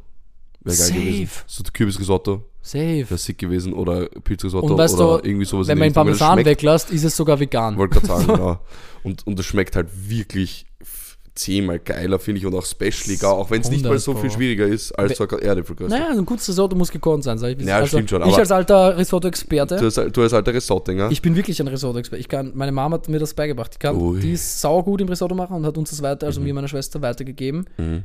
[0.61, 1.01] wäre geil Safe.
[1.01, 1.31] gewesen.
[1.47, 3.07] So Kürbisrisotto Safe.
[3.09, 7.05] wäre sick gewesen oder Pilzrisotto oder du, irgendwie sowas Wenn man den Parmesan weglässt, ist
[7.05, 7.77] es sogar vegan.
[7.77, 8.59] Wollte gerade sagen, genau.
[9.05, 10.67] Und, und das schmeckt halt wirklich
[11.37, 14.37] zehnmal geiler, finde ich, und auch specialiger, auch wenn es nicht mal so 100 viel
[14.37, 15.93] schwieriger ist als so eine Erdäpfelküste.
[15.97, 17.65] Naja, ein gutes Risotto muss gekocht sein, sag ich.
[17.65, 19.77] Ja, also, stimmt schon, Ich als alter Risotto-Experte.
[19.77, 21.11] Du hast, du hast alter Risottinger.
[21.11, 22.21] Ich bin wirklich ein Risotto-Experte.
[22.21, 23.75] Ich kann, meine Mama hat mir das beigebracht.
[23.75, 24.19] Die, kann, Ui.
[24.19, 26.69] die ist saugut im Risotto machen und hat uns das weiter, also mir und meiner
[26.69, 27.67] Schwester weitergegeben.
[27.77, 28.05] Mhm.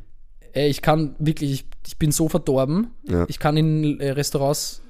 [0.53, 2.91] Ey, ich kann wirklich, ich, ich bin so verdorben.
[3.07, 3.25] Ja.
[3.29, 4.81] Ich kann in äh, Restaurants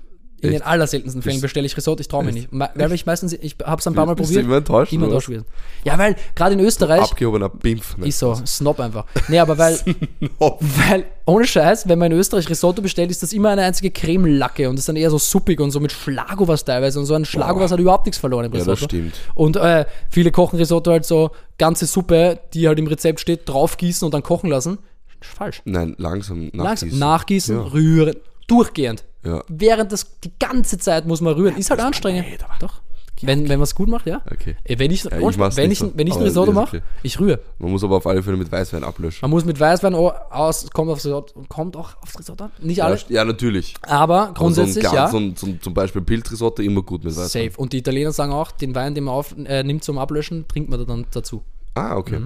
[0.42, 0.60] In Echt?
[0.62, 2.52] den allerseltensten Fällen bestelle ich Risotto, ich traue mich Echt?
[2.52, 2.68] nicht.
[2.76, 4.46] Weil ich meistens, ich habe es ein paar Mal Bist du probiert.
[4.48, 4.92] immer enttäuscht?
[4.94, 5.46] Immer enttäuscht gewesen.
[5.84, 7.96] Ja, weil gerade in Österreich Abgehobener Bimpf.
[7.98, 8.08] ne?
[8.08, 9.06] ist so, Snob einfach.
[9.28, 9.78] Nee, aber weil,
[10.40, 14.68] weil, ohne Scheiß, wenn man in Österreich Risotto bestellt, ist das immer eine einzige Cremelacke
[14.70, 17.72] und ist dann eher so suppig und so mit Schlagowas teilweise und so ein Schlagowas
[17.72, 18.78] hat überhaupt nichts verloren im Ja, Risotto.
[18.82, 19.14] das stimmt.
[19.36, 21.30] Und äh, viele kochen Risotto halt so
[21.60, 24.80] ganze Suppe, die halt im Rezept steht, draufgießen und dann kochen lassen.
[25.22, 25.62] Falsch.
[25.66, 26.90] Nein, langsam nachgießen.
[26.90, 27.64] Langsam nachgießen, Ja.
[27.64, 28.16] rühren,
[28.48, 29.04] durchgehend.
[29.24, 29.44] Ja.
[29.48, 31.56] Während das die ganze Zeit muss man rühren.
[31.58, 32.26] Ist halt anstrengend.
[32.44, 32.82] aber- Doch.
[33.24, 34.24] Wenn, wenn man es gut macht, ja.
[34.34, 34.56] Okay.
[34.64, 36.86] Ey, Wenn ich, ich mach's wenn, ich, so, wenn ich ein aber Risotto mache, okay.
[37.04, 37.40] ich rühre.
[37.60, 39.20] Man muss aber auf alle Fälle mit Weißwein ablöschen.
[39.22, 42.52] Man muss mit Weißwein au- aus, kommt aufs Risotto, kommt auch aufs Risotto an.
[42.62, 43.76] Nicht Ja, alle, st- ja, natürlich.
[43.84, 45.08] aber Aber grundsätzlich so ein, ja.
[45.08, 47.50] so ein, zum Beispiel Pilzrisotto immer gut mit Weißwein.
[47.50, 47.62] Safe.
[47.62, 50.72] Und die Italiener sagen auch, den Wein, den man auf, äh, nimmt zum Ablöschen, trinkt
[50.72, 51.44] man da dann dazu.
[51.76, 52.20] Ah, okay.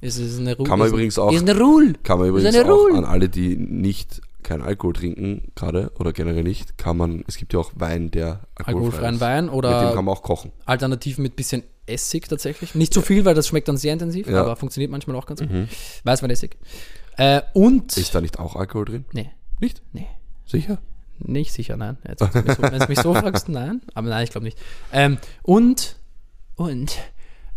[0.00, 0.68] Es ist eine Rule.
[0.68, 1.94] Kann man übrigens auch- Ist eine Rule.
[2.02, 6.78] Kann man übrigens auch an alle, die nicht kein Alkohol trinken, gerade oder generell nicht,
[6.78, 9.20] kann man, es gibt ja auch Wein, der alkoholfrei Alkoholfreien ist.
[9.20, 10.52] Wein Mit dem oder kann man auch kochen.
[10.64, 12.74] alternativ mit bisschen Essig tatsächlich.
[12.74, 14.42] Nicht zu viel, weil das schmeckt dann sehr intensiv, Ja.
[14.42, 15.48] aber funktioniert manchmal auch ganz gut.
[16.04, 16.56] Weißweinessig.
[17.16, 17.96] Äh, und.
[17.96, 19.04] Ist da nicht auch Alkohol drin?
[19.12, 19.30] nee,
[19.60, 19.82] Nicht?
[19.92, 20.06] nee.
[20.46, 20.78] Sicher?
[21.18, 21.98] Nicht sicher, nein.
[22.06, 23.80] Jetzt, wenn du mich so, wenn du mich so fragst, nein.
[23.94, 24.56] Aber nein, ich glaube nicht.
[24.92, 25.96] Ähm, und,
[26.54, 26.96] und,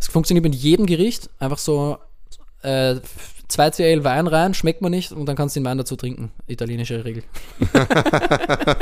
[0.00, 1.30] es funktioniert mit jedem Gericht.
[1.38, 1.98] Einfach so
[2.62, 3.00] äh,
[3.48, 6.32] 2 CL Wein rein, schmeckt man nicht und dann kannst du den Wein dazu trinken.
[6.46, 7.22] Italienische Regel.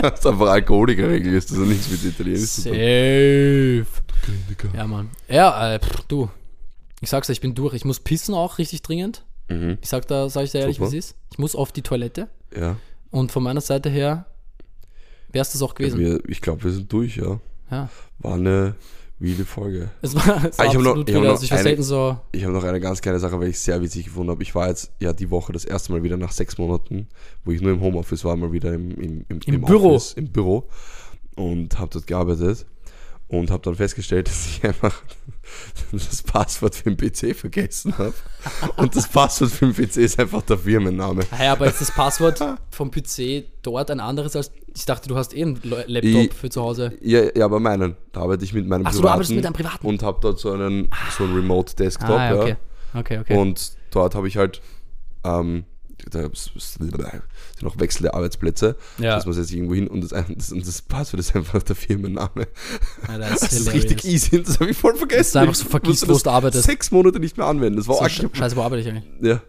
[0.01, 2.73] Das ist einfach Alkoholikerregel, ist das ja nichts mit Italienisch zu tun.
[2.73, 3.87] Safe.
[4.77, 5.11] Ja, Mann.
[5.29, 6.31] Ja, äh, pff, du.
[7.01, 7.75] Ich sag's dir, ich bin durch.
[7.75, 9.25] Ich muss pissen auch richtig dringend.
[9.49, 9.79] Mhm.
[9.81, 11.17] Ich sag da, sag ich dir ehrlich, wie es ist.
[11.33, 12.29] Ich muss auf die Toilette.
[12.57, 12.77] Ja.
[13.11, 14.27] Und von meiner Seite her
[15.33, 15.99] wär's das auch gewesen.
[15.99, 17.41] Wir, ich glaube, wir sind durch, ja.
[17.71, 17.89] Ja.
[18.19, 18.75] War eine
[19.21, 19.91] wilde Folge.
[20.03, 21.53] Es war, es war Ah, ich hab noch- absolut ich hab wieder, noch also ich
[21.53, 22.17] eine- so.
[22.33, 24.43] Ich habe noch eine ganz kleine Sache, weil ich sehr witzig gefunden habe.
[24.43, 27.07] Ich war jetzt ja die Woche das erste Mal wieder nach sechs Monaten,
[27.45, 29.91] wo ich nur im Homeoffice war, mal wieder im, im, im, Im Büro.
[29.95, 30.65] Office, im Büro
[31.37, 32.67] und habe dort gearbeitet
[33.31, 35.03] und habe dann festgestellt, dass ich einfach
[35.93, 38.13] das Passwort für den PC vergessen habe.
[38.77, 41.23] Und das Passwort für den PC ist einfach der Firmenname.
[41.31, 42.41] Ah ja, aber ist das Passwort
[42.71, 44.51] vom PC dort ein anderes als.
[44.77, 46.93] Ich dachte, du hast eh einen Laptop Ich- für zu Hause.
[47.01, 47.97] Ja, ja, aber meinen.
[48.13, 49.87] Da arbeite ich mit meinem Ach so, du privaten arbeitest mit deinem privaten.
[49.87, 52.09] und habe dort so einen, so einen Remote-Desktop.
[52.11, 52.57] Ah, ja, okay.
[52.95, 53.01] ja.
[53.01, 53.37] Okay, okay.
[53.37, 54.61] Und dort habe ich halt,
[55.25, 55.65] ähm,
[56.11, 58.77] da sind noch wechselnde Arbeitsplätze.
[58.99, 59.17] Ja.
[59.17, 62.47] Das muss jetzt irgendwo hin und das, das, das Passwort ist einfach der Firmenname.
[63.09, 65.21] Ja, das Das ist ist richtig easy das habe ich voll vergessen.
[65.21, 66.65] Dass du einfach so vergisst, wo du arbeitest.
[66.65, 67.77] Sechs Monate nicht mehr anwenden.
[67.79, 68.11] Das war So, arg.
[68.13, 69.05] sch- Scheiße, wo arbeite ich eigentlich?
[69.21, 69.41] Ja.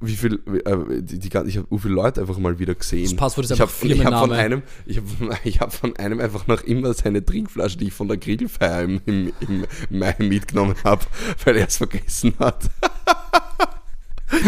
[0.00, 3.04] Wie viel, äh, die, die, ich habe so viele Leute einfach mal wieder gesehen.
[3.04, 5.06] Das Passwort ist ich einfach ich hab von einem, ich habe
[5.44, 9.00] ich hab von einem einfach noch immer seine Trinkflasche, die ich von der Grillfeier im,
[9.06, 11.04] im, im Mai mitgenommen habe,
[11.44, 12.64] weil er es vergessen hat.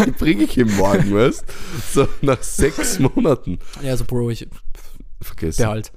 [0.05, 1.43] Die bringe ich ihm morgen, weißt
[1.93, 3.59] So nach sechs Monaten.
[3.81, 4.47] Ja, also Bro, ich
[5.21, 5.63] Vergessen.
[5.63, 5.91] behalt.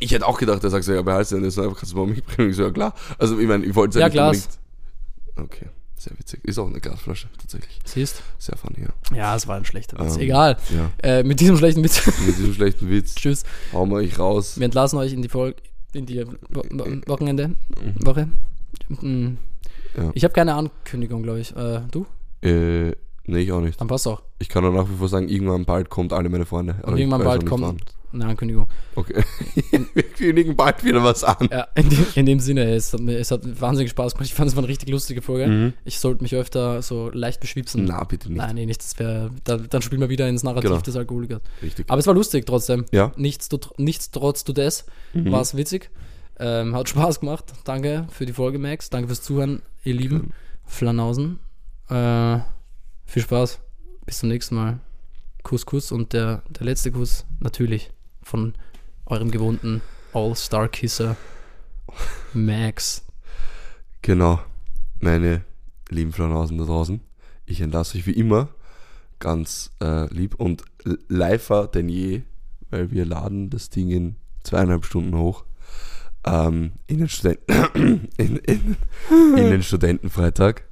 [0.00, 2.06] Ich hätte auch gedacht, er sagt so, ja, behalte den, das einfach kannst du mal
[2.06, 2.50] mitbringen.
[2.50, 2.94] Ich so, ja klar.
[3.18, 4.36] Also ich meine, ich wollte es Ja, nicht Glas.
[5.36, 6.44] unbedingt- Okay, sehr witzig.
[6.44, 7.78] Ist auch eine Glasflasche, tatsächlich.
[7.84, 8.20] Siehst?
[8.38, 9.16] Sehr funny, ja.
[9.16, 10.16] Ja, es war ein schlechter Witz.
[10.16, 10.56] Ähm, Egal.
[10.74, 10.90] Ja.
[11.08, 12.04] Äh, mit diesem schlechten Witz.
[12.26, 13.44] Mit diesem schlechten Witz Tschüss.
[13.72, 14.58] hauen wir euch raus.
[14.58, 15.62] Wir entlassen euch in die Folge,
[15.92, 17.54] in die Wo Wo Wochenende,
[18.00, 18.28] Woche.
[19.00, 19.36] Mm.
[19.96, 20.10] Ja.
[20.14, 21.54] Ich habe keine Ankündigung, glaube ich.
[21.56, 22.06] Äh, du?
[22.42, 22.92] Äh,
[23.26, 23.80] nee, ich auch nicht.
[23.80, 24.22] Dann passt auch.
[24.38, 26.76] Ich kann auch nach wie vor sagen, irgendwann bald kommt alle meine Freunde.
[26.82, 28.68] Und irgendwann bald kommt eine Ankündigung.
[28.94, 29.04] wann.
[29.04, 29.24] Okay.
[29.94, 31.48] Wir kündigen bald wieder was an.
[31.50, 34.26] Ja, in dem, in dem Sinne, es hat, es hat wahnsinnig Spaß gemacht.
[34.26, 35.46] Ich fand es war eine richtig lustige Folge.
[35.46, 35.72] Mhm.
[35.84, 37.84] Ich sollte mich öfter so leicht beschwipsen.
[37.84, 38.36] Na, bitte nicht.
[38.38, 38.82] Nein, nee, nicht.
[38.82, 40.82] Das wäre, da, dann spielen wir wieder ins Narrativ Genau.
[40.82, 41.40] des Alkoholikers.
[41.62, 41.88] Richtig.
[41.88, 42.84] Aber es war lustig trotzdem.
[42.92, 43.12] Ja.
[43.16, 43.48] Nichts,
[43.78, 44.84] nichtsdestotrotz du das.
[45.14, 45.90] War es witzig.
[46.38, 47.44] Ähm, hat Spaß gemacht.
[47.64, 48.90] Danke für die Folge, Max.
[48.90, 50.32] Danke fürs Zuhören, ihr Lieben.
[50.64, 51.38] Flanausen.
[51.92, 52.40] Äh,
[53.04, 53.60] viel Spaß.
[54.06, 54.80] Bis zum nächsten Mal.
[55.42, 55.92] Kuss, Kuss.
[55.92, 57.90] Und der, der letzte Kuss natürlich
[58.22, 58.54] von
[59.04, 59.82] eurem gewohnten
[60.14, 61.16] All-Star-Kisser
[62.32, 63.04] Max.
[64.00, 64.40] Genau.
[65.00, 65.44] Meine
[65.90, 67.00] lieben Flanausen da draußen.
[67.44, 68.48] Ich entlasse euch wie immer
[69.18, 70.64] ganz äh, lieb und
[71.08, 72.22] liver denn je,
[72.70, 75.44] weil wir laden das Ding in zweieinhalb Stunden hoch.
[76.24, 78.76] Ähm, in, den Studenten, in, in,
[79.10, 80.64] in den Studentenfreitag.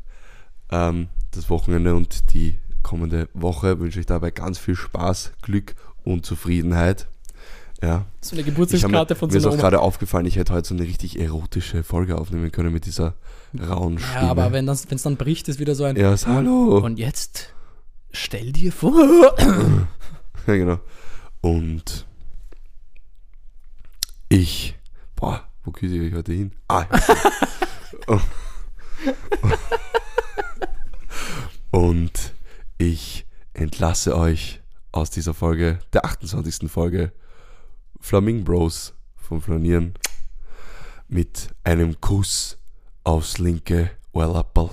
[0.71, 5.75] Ähm, das Wochenende und die kommende Woche wünsche ich dabei ganz viel Spaß, Glück
[6.05, 7.09] und Zufriedenheit.
[7.83, 10.75] Ja, So eine Geburtstagskarte von mir ist so auch gerade aufgefallen, ich hätte heute so
[10.75, 13.15] eine richtig erotische Folge aufnehmen können mit dieser
[13.59, 14.25] rauen Stimme.
[14.25, 15.97] Ja, aber wenn es dann bricht, ist wieder so ein.
[15.97, 16.79] Erst hallo.
[16.79, 17.55] Und jetzt
[18.13, 19.35] stell dir vor.
[20.47, 20.81] Ja, genau.
[21.43, 22.07] Und
[24.31, 24.75] ich,
[25.17, 26.53] boah, wo küsse ich euch heute hin?
[26.67, 26.87] Ah,
[28.09, 28.21] ja.
[31.71, 32.35] Und
[32.79, 34.61] ich entlasse euch
[34.93, 36.71] aus dieser Folge, der 28.
[36.71, 37.13] Folge
[38.01, 39.95] Flaming Bros vom Flanieren
[41.09, 42.59] mit einem Kuss
[43.05, 44.71] aufs linke Ohrlappel.